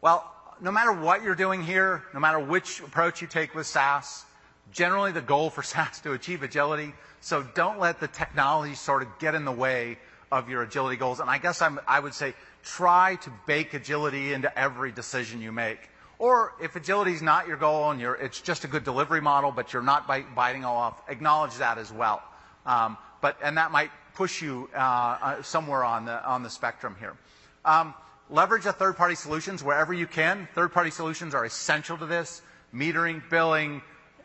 Well, 0.00 0.34
no 0.58 0.72
matter 0.72 0.90
what 0.90 1.22
you're 1.22 1.34
doing 1.34 1.62
here, 1.62 2.02
no 2.14 2.20
matter 2.20 2.38
which 2.38 2.80
approach 2.80 3.20
you 3.20 3.28
take 3.28 3.54
with 3.54 3.66
SaaS, 3.66 4.24
generally 4.72 5.12
the 5.12 5.20
goal 5.20 5.50
for 5.50 5.62
SaaS 5.74 6.00
to 6.00 6.14
achieve 6.14 6.42
agility. 6.42 6.94
So 7.20 7.42
don't 7.54 7.78
let 7.78 8.00
the 8.00 8.08
technology 8.08 8.74
sort 8.74 9.02
of 9.02 9.08
get 9.18 9.34
in 9.34 9.44
the 9.44 9.52
way 9.52 9.98
of 10.32 10.48
your 10.48 10.62
agility 10.62 10.96
goals. 10.96 11.20
And 11.20 11.28
I 11.28 11.36
guess 11.36 11.60
I'm, 11.60 11.78
I 11.86 12.00
would 12.00 12.14
say 12.14 12.32
try 12.76 13.16
to 13.16 13.30
bake 13.46 13.74
agility 13.74 14.32
into 14.32 14.56
every 14.58 14.92
decision 14.92 15.40
you 15.40 15.52
make. 15.52 15.78
Or 16.18 16.54
if 16.60 16.74
agility 16.76 17.12
is 17.12 17.22
not 17.22 17.46
your 17.46 17.56
goal 17.56 17.90
and 17.90 18.00
it's 18.20 18.40
just 18.40 18.64
a 18.64 18.68
good 18.68 18.84
delivery 18.84 19.20
model, 19.20 19.52
but 19.52 19.72
you're 19.72 19.82
not 19.82 20.06
biting 20.06 20.64
all 20.64 20.76
off, 20.76 21.00
acknowledge 21.08 21.56
that 21.58 21.78
as 21.78 21.92
well. 21.92 22.22
Um, 22.66 22.98
but 23.20 23.38
and 23.42 23.56
that 23.56 23.70
might 23.70 23.90
push 24.14 24.42
you 24.42 24.68
uh, 24.74 24.78
uh, 24.78 25.42
somewhere 25.42 25.84
on 25.84 26.04
the 26.04 26.24
on 26.26 26.42
the 26.42 26.50
spectrum 26.50 26.96
here. 26.98 27.16
Um, 27.64 27.94
leverage 28.30 28.66
a 28.66 28.72
third-party 28.72 29.14
solutions 29.14 29.62
wherever 29.62 29.94
you 29.94 30.06
can. 30.06 30.48
Third-party 30.54 30.90
solutions 30.90 31.34
are 31.34 31.44
essential 31.44 31.96
to 31.98 32.06
this. 32.06 32.42
Metering, 32.74 33.22
billing, 33.30 33.80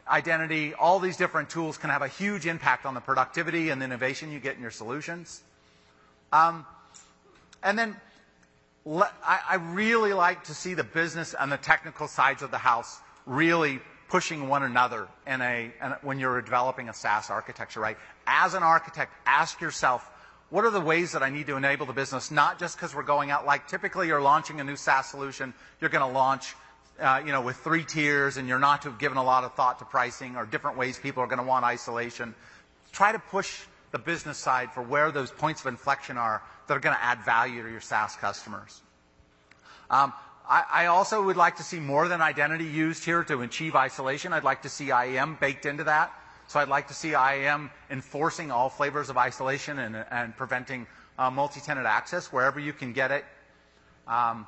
identity, 0.08 0.74
all 0.74 1.00
these 1.00 1.16
different 1.16 1.50
tools 1.50 1.78
can 1.78 1.90
have 1.90 2.02
a 2.02 2.08
huge 2.08 2.46
impact 2.46 2.86
on 2.86 2.94
the 2.94 3.00
productivity 3.00 3.70
and 3.70 3.80
the 3.80 3.86
innovation 3.86 4.32
you 4.32 4.40
get 4.40 4.56
in 4.56 4.62
your 4.62 4.72
solutions. 4.72 5.42
Um, 6.32 6.66
and 7.62 7.78
then 7.78 7.96
I 8.86 9.60
really 9.72 10.14
like 10.14 10.44
to 10.46 10.54
see 10.54 10.74
the 10.74 10.84
business 10.84 11.34
and 11.40 11.52
the 11.52 11.58
technical 11.58 12.08
sides 12.08 12.42
of 12.42 12.52
the 12.52 12.58
house 12.58 13.00
really 13.26 13.80
pushing 14.10 14.48
one 14.48 14.64
another 14.64 15.08
in 15.26 15.42
a, 15.42 15.72
when 16.02 16.20
you're 16.20 16.42
developing 16.42 16.90
a 16.90 16.94
SaaS 16.94 17.30
architecture, 17.30 17.80
right? 17.80 17.98
As 18.28 18.54
an 18.54 18.62
architect, 18.62 19.14
ask 19.26 19.62
yourself, 19.62 20.10
what 20.50 20.66
are 20.66 20.70
the 20.70 20.82
ways 20.82 21.14
that 21.14 21.24
I 21.24 21.30
need 21.30 21.48
to 21.48 21.56
enable 21.56 21.86
the 21.86 21.94
business, 21.94 22.30
not 22.30 22.60
just 22.60 22.78
because 22.78 22.94
we're 22.94 23.04
going 23.04 23.32
out, 23.32 23.46
like 23.46 23.68
typically 23.68 24.08
you're 24.08 24.22
launching 24.22 24.60
a 24.60 24.64
new 24.64 24.76
SaaS 24.76 25.08
solution, 25.08 25.54
you're 25.82 25.90
going 25.90 26.08
to 26.08 26.14
launch 26.14 26.54
uh, 27.00 27.24
you 27.26 27.32
know, 27.32 27.42
with 27.42 27.56
three 27.58 27.84
tiers 27.84 28.38
and 28.38 28.48
you're 28.48 28.60
not 28.60 28.84
to 28.84 28.90
have 28.90 29.00
given 29.00 29.18
a 29.18 29.24
lot 29.24 29.44
of 29.44 29.56
thought 29.56 29.80
to 29.80 29.86
pricing 29.86 30.36
or 30.36 30.46
different 30.46 30.78
ways 30.78 31.00
people 31.00 31.24
are 31.24 31.28
going 31.28 31.40
to 31.40 31.44
want 31.44 31.66
isolation. 31.66 32.36
Try 32.92 33.14
to 33.14 33.20
push 33.20 33.64
the 33.92 33.98
business 33.98 34.38
side 34.38 34.72
for 34.72 34.84
where 34.84 35.12
those 35.12 35.32
points 35.32 35.62
of 35.62 35.68
inflection 35.68 36.18
are 36.18 36.44
that 36.68 36.78
are 36.78 36.80
going 36.80 36.96
to 36.96 37.04
add 37.04 37.24
value 37.24 37.64
to 37.64 37.70
your 37.70 37.82
SaaS 37.82 38.16
customers. 38.16 38.82
Um, 39.90 40.14
I, 40.50 40.64
I, 40.72 40.86
also 40.88 41.24
would 41.24 41.38
like 41.38 41.58
to 41.58 41.64
see 41.64 41.80
more 41.80 42.08
than 42.08 42.22
identity 42.22 42.66
used 42.66 43.06
here 43.06 43.24
to 43.26 43.42
achieve 43.42 43.76
isolation. 43.76 44.34
I'd 44.34 44.44
like 44.44 44.64
to 44.64 44.70
see 44.70 44.90
IAM 44.90 45.38
baked 45.40 45.66
into 45.66 45.86
that. 45.86 46.12
So 46.48 46.60
I'd 46.60 46.68
like 46.68 46.88
to 46.90 46.94
see 46.94 47.12
IAM 47.12 47.72
enforcing 47.90 48.52
all 48.52 48.70
flavors 48.70 49.10
of 49.10 49.18
isolation 49.18 49.80
and, 49.80 49.96
and 50.12 50.36
preventing 50.36 50.88
uh, 51.18 51.30
multi-tenant 51.30 51.88
access 51.88 52.32
wherever 52.32 52.60
you 52.60 52.74
can 52.74 52.94
get 52.94 53.12
it. 53.12 53.24
Um, 54.08 54.48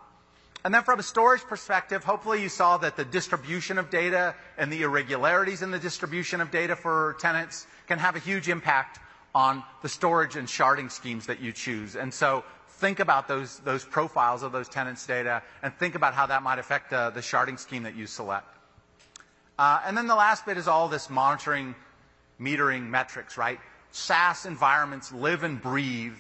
and 0.66 0.74
then 0.74 0.84
from 0.84 1.00
a 1.00 1.04
storage 1.04 1.42
perspective, 1.42 2.04
hopefully 2.04 2.42
you 2.42 2.50
saw 2.50 2.78
that 2.78 2.98
the 2.98 3.06
distribution 3.06 3.78
of 3.78 3.90
data 3.90 4.36
and 4.58 4.72
the 4.72 4.82
irregularities 4.82 5.62
in 5.62 5.72
the 5.72 5.80
distribution 5.80 6.42
of 6.42 6.50
data 6.50 6.76
for 6.76 7.16
tenants 7.20 7.68
can 7.88 8.00
have 8.00 8.16
a 8.16 8.20
huge 8.20 8.50
impact 8.50 9.00
on 9.36 9.62
the 9.82 9.90
storage 9.90 10.38
and 10.38 10.48
sharding 10.48 10.90
schemes 10.90 11.28
that 11.28 11.42
you 11.42 11.52
choose. 11.52 11.98
And 11.98 12.12
so 12.12 12.46
think 12.80 13.02
about 13.02 13.28
those, 13.28 13.60
profiles 13.92 14.44
of 14.44 14.54
those 14.54 14.70
tenants' 14.70 15.06
data 15.06 15.44
and 15.62 15.74
think 15.76 15.96
about 15.96 16.14
how 16.14 16.26
that 16.28 16.42
might 16.42 16.58
affect 16.58 16.92
uh, 16.94 17.10
the 17.10 17.20
sharding 17.20 17.60
scheme 17.60 17.84
that 17.84 17.96
you 17.96 18.08
select. 18.08 18.48
Uh, 19.60 19.82
and 19.86 19.98
then 19.98 20.08
the 20.08 20.16
last 20.16 20.46
bit 20.46 20.58
is 20.58 20.68
all 20.68 20.88
this 20.88 21.10
monitoring, 21.10 21.76
metering 22.40 22.88
metrics, 22.90 23.38
right? 23.38 23.60
SaaS 23.92 24.46
environments 24.46 25.12
live 25.12 25.44
and 25.44 25.62
breathe 25.62 26.14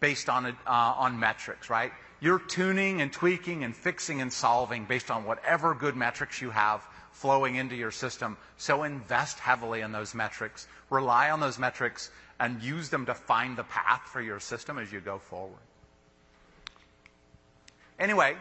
based 0.00 0.28
on, 0.28 0.46
uh, 0.46 0.54
on 0.66 1.18
metrics, 1.18 1.70
right? 1.70 1.92
You're 2.20 2.38
tuning 2.38 3.00
and 3.00 3.12
tweaking 3.12 3.64
and 3.64 3.76
fixing 3.76 4.20
and 4.20 4.32
solving 4.32 4.84
based 4.84 5.10
on 5.10 5.24
whatever 5.24 5.74
good 5.74 5.96
metrics 5.96 6.40
you 6.40 6.50
have 6.50 6.86
flowing 7.12 7.56
into 7.56 7.74
your 7.74 7.90
system. 7.90 8.36
So 8.58 8.82
invest 8.82 9.38
heavily 9.38 9.80
in 9.80 9.90
those 9.90 10.14
metrics. 10.14 10.68
Rely 10.90 11.30
on 11.30 11.40
those 11.40 11.58
metrics 11.58 12.10
and 12.38 12.62
use 12.62 12.88
them 12.88 13.06
to 13.06 13.14
find 13.14 13.56
the 13.56 13.64
path 13.64 14.02
for 14.12 14.20
your 14.20 14.40
system 14.40 14.78
as 14.78 14.92
you 14.92 15.00
go 15.00 15.18
forward. 15.18 15.58
Anyway, 17.98 18.36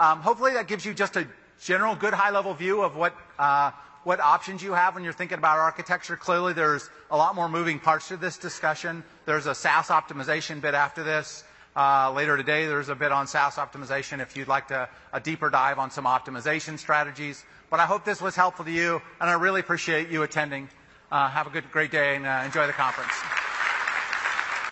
um, 0.00 0.20
hopefully 0.20 0.52
that 0.52 0.68
gives 0.68 0.84
you 0.84 0.92
just 0.92 1.16
a 1.16 1.26
general 1.62 1.94
good 1.94 2.14
high 2.14 2.30
level 2.30 2.54
view 2.54 2.82
of 2.82 2.96
what, 2.96 3.14
uh, 3.38 3.70
what 4.04 4.20
options 4.20 4.62
you 4.62 4.72
have 4.72 4.94
when 4.94 5.02
you're 5.02 5.12
thinking 5.12 5.38
about 5.38 5.58
architecture. 5.58 6.16
Clearly 6.16 6.52
there's 6.52 6.90
a 7.10 7.16
lot 7.16 7.34
more 7.34 7.48
moving 7.48 7.78
parts 7.78 8.08
to 8.08 8.16
this 8.16 8.36
discussion. 8.36 9.02
There's 9.24 9.46
a 9.46 9.54
SaaS 9.54 9.88
optimization 9.88 10.60
bit 10.60 10.74
after 10.74 11.02
this. 11.02 11.44
Uh, 11.74 12.12
later 12.12 12.36
today, 12.36 12.66
there's 12.66 12.88
a 12.88 12.94
bit 12.94 13.12
on 13.12 13.26
SaaS 13.26 13.54
optimization 13.54 14.20
if 14.20 14.36
you'd 14.36 14.48
like 14.48 14.68
to, 14.68 14.88
a 15.12 15.20
deeper 15.20 15.48
dive 15.48 15.78
on 15.78 15.90
some 15.90 16.06
optimization 16.06 16.78
strategies. 16.78 17.44
But 17.70 17.80
I 17.80 17.86
hope 17.86 18.04
this 18.04 18.20
was 18.20 18.34
helpful 18.34 18.64
to 18.64 18.70
you, 18.70 19.00
and 19.20 19.30
I 19.30 19.34
really 19.34 19.60
appreciate 19.60 20.08
you 20.08 20.22
attending. 20.22 20.68
Uh, 21.12 21.28
have 21.28 21.46
a 21.46 21.50
good, 21.50 21.70
great 21.70 21.90
day, 21.90 22.16
and 22.16 22.26
uh, 22.26 22.42
enjoy 22.44 22.66
the 22.66 22.72
conference. 22.72 23.12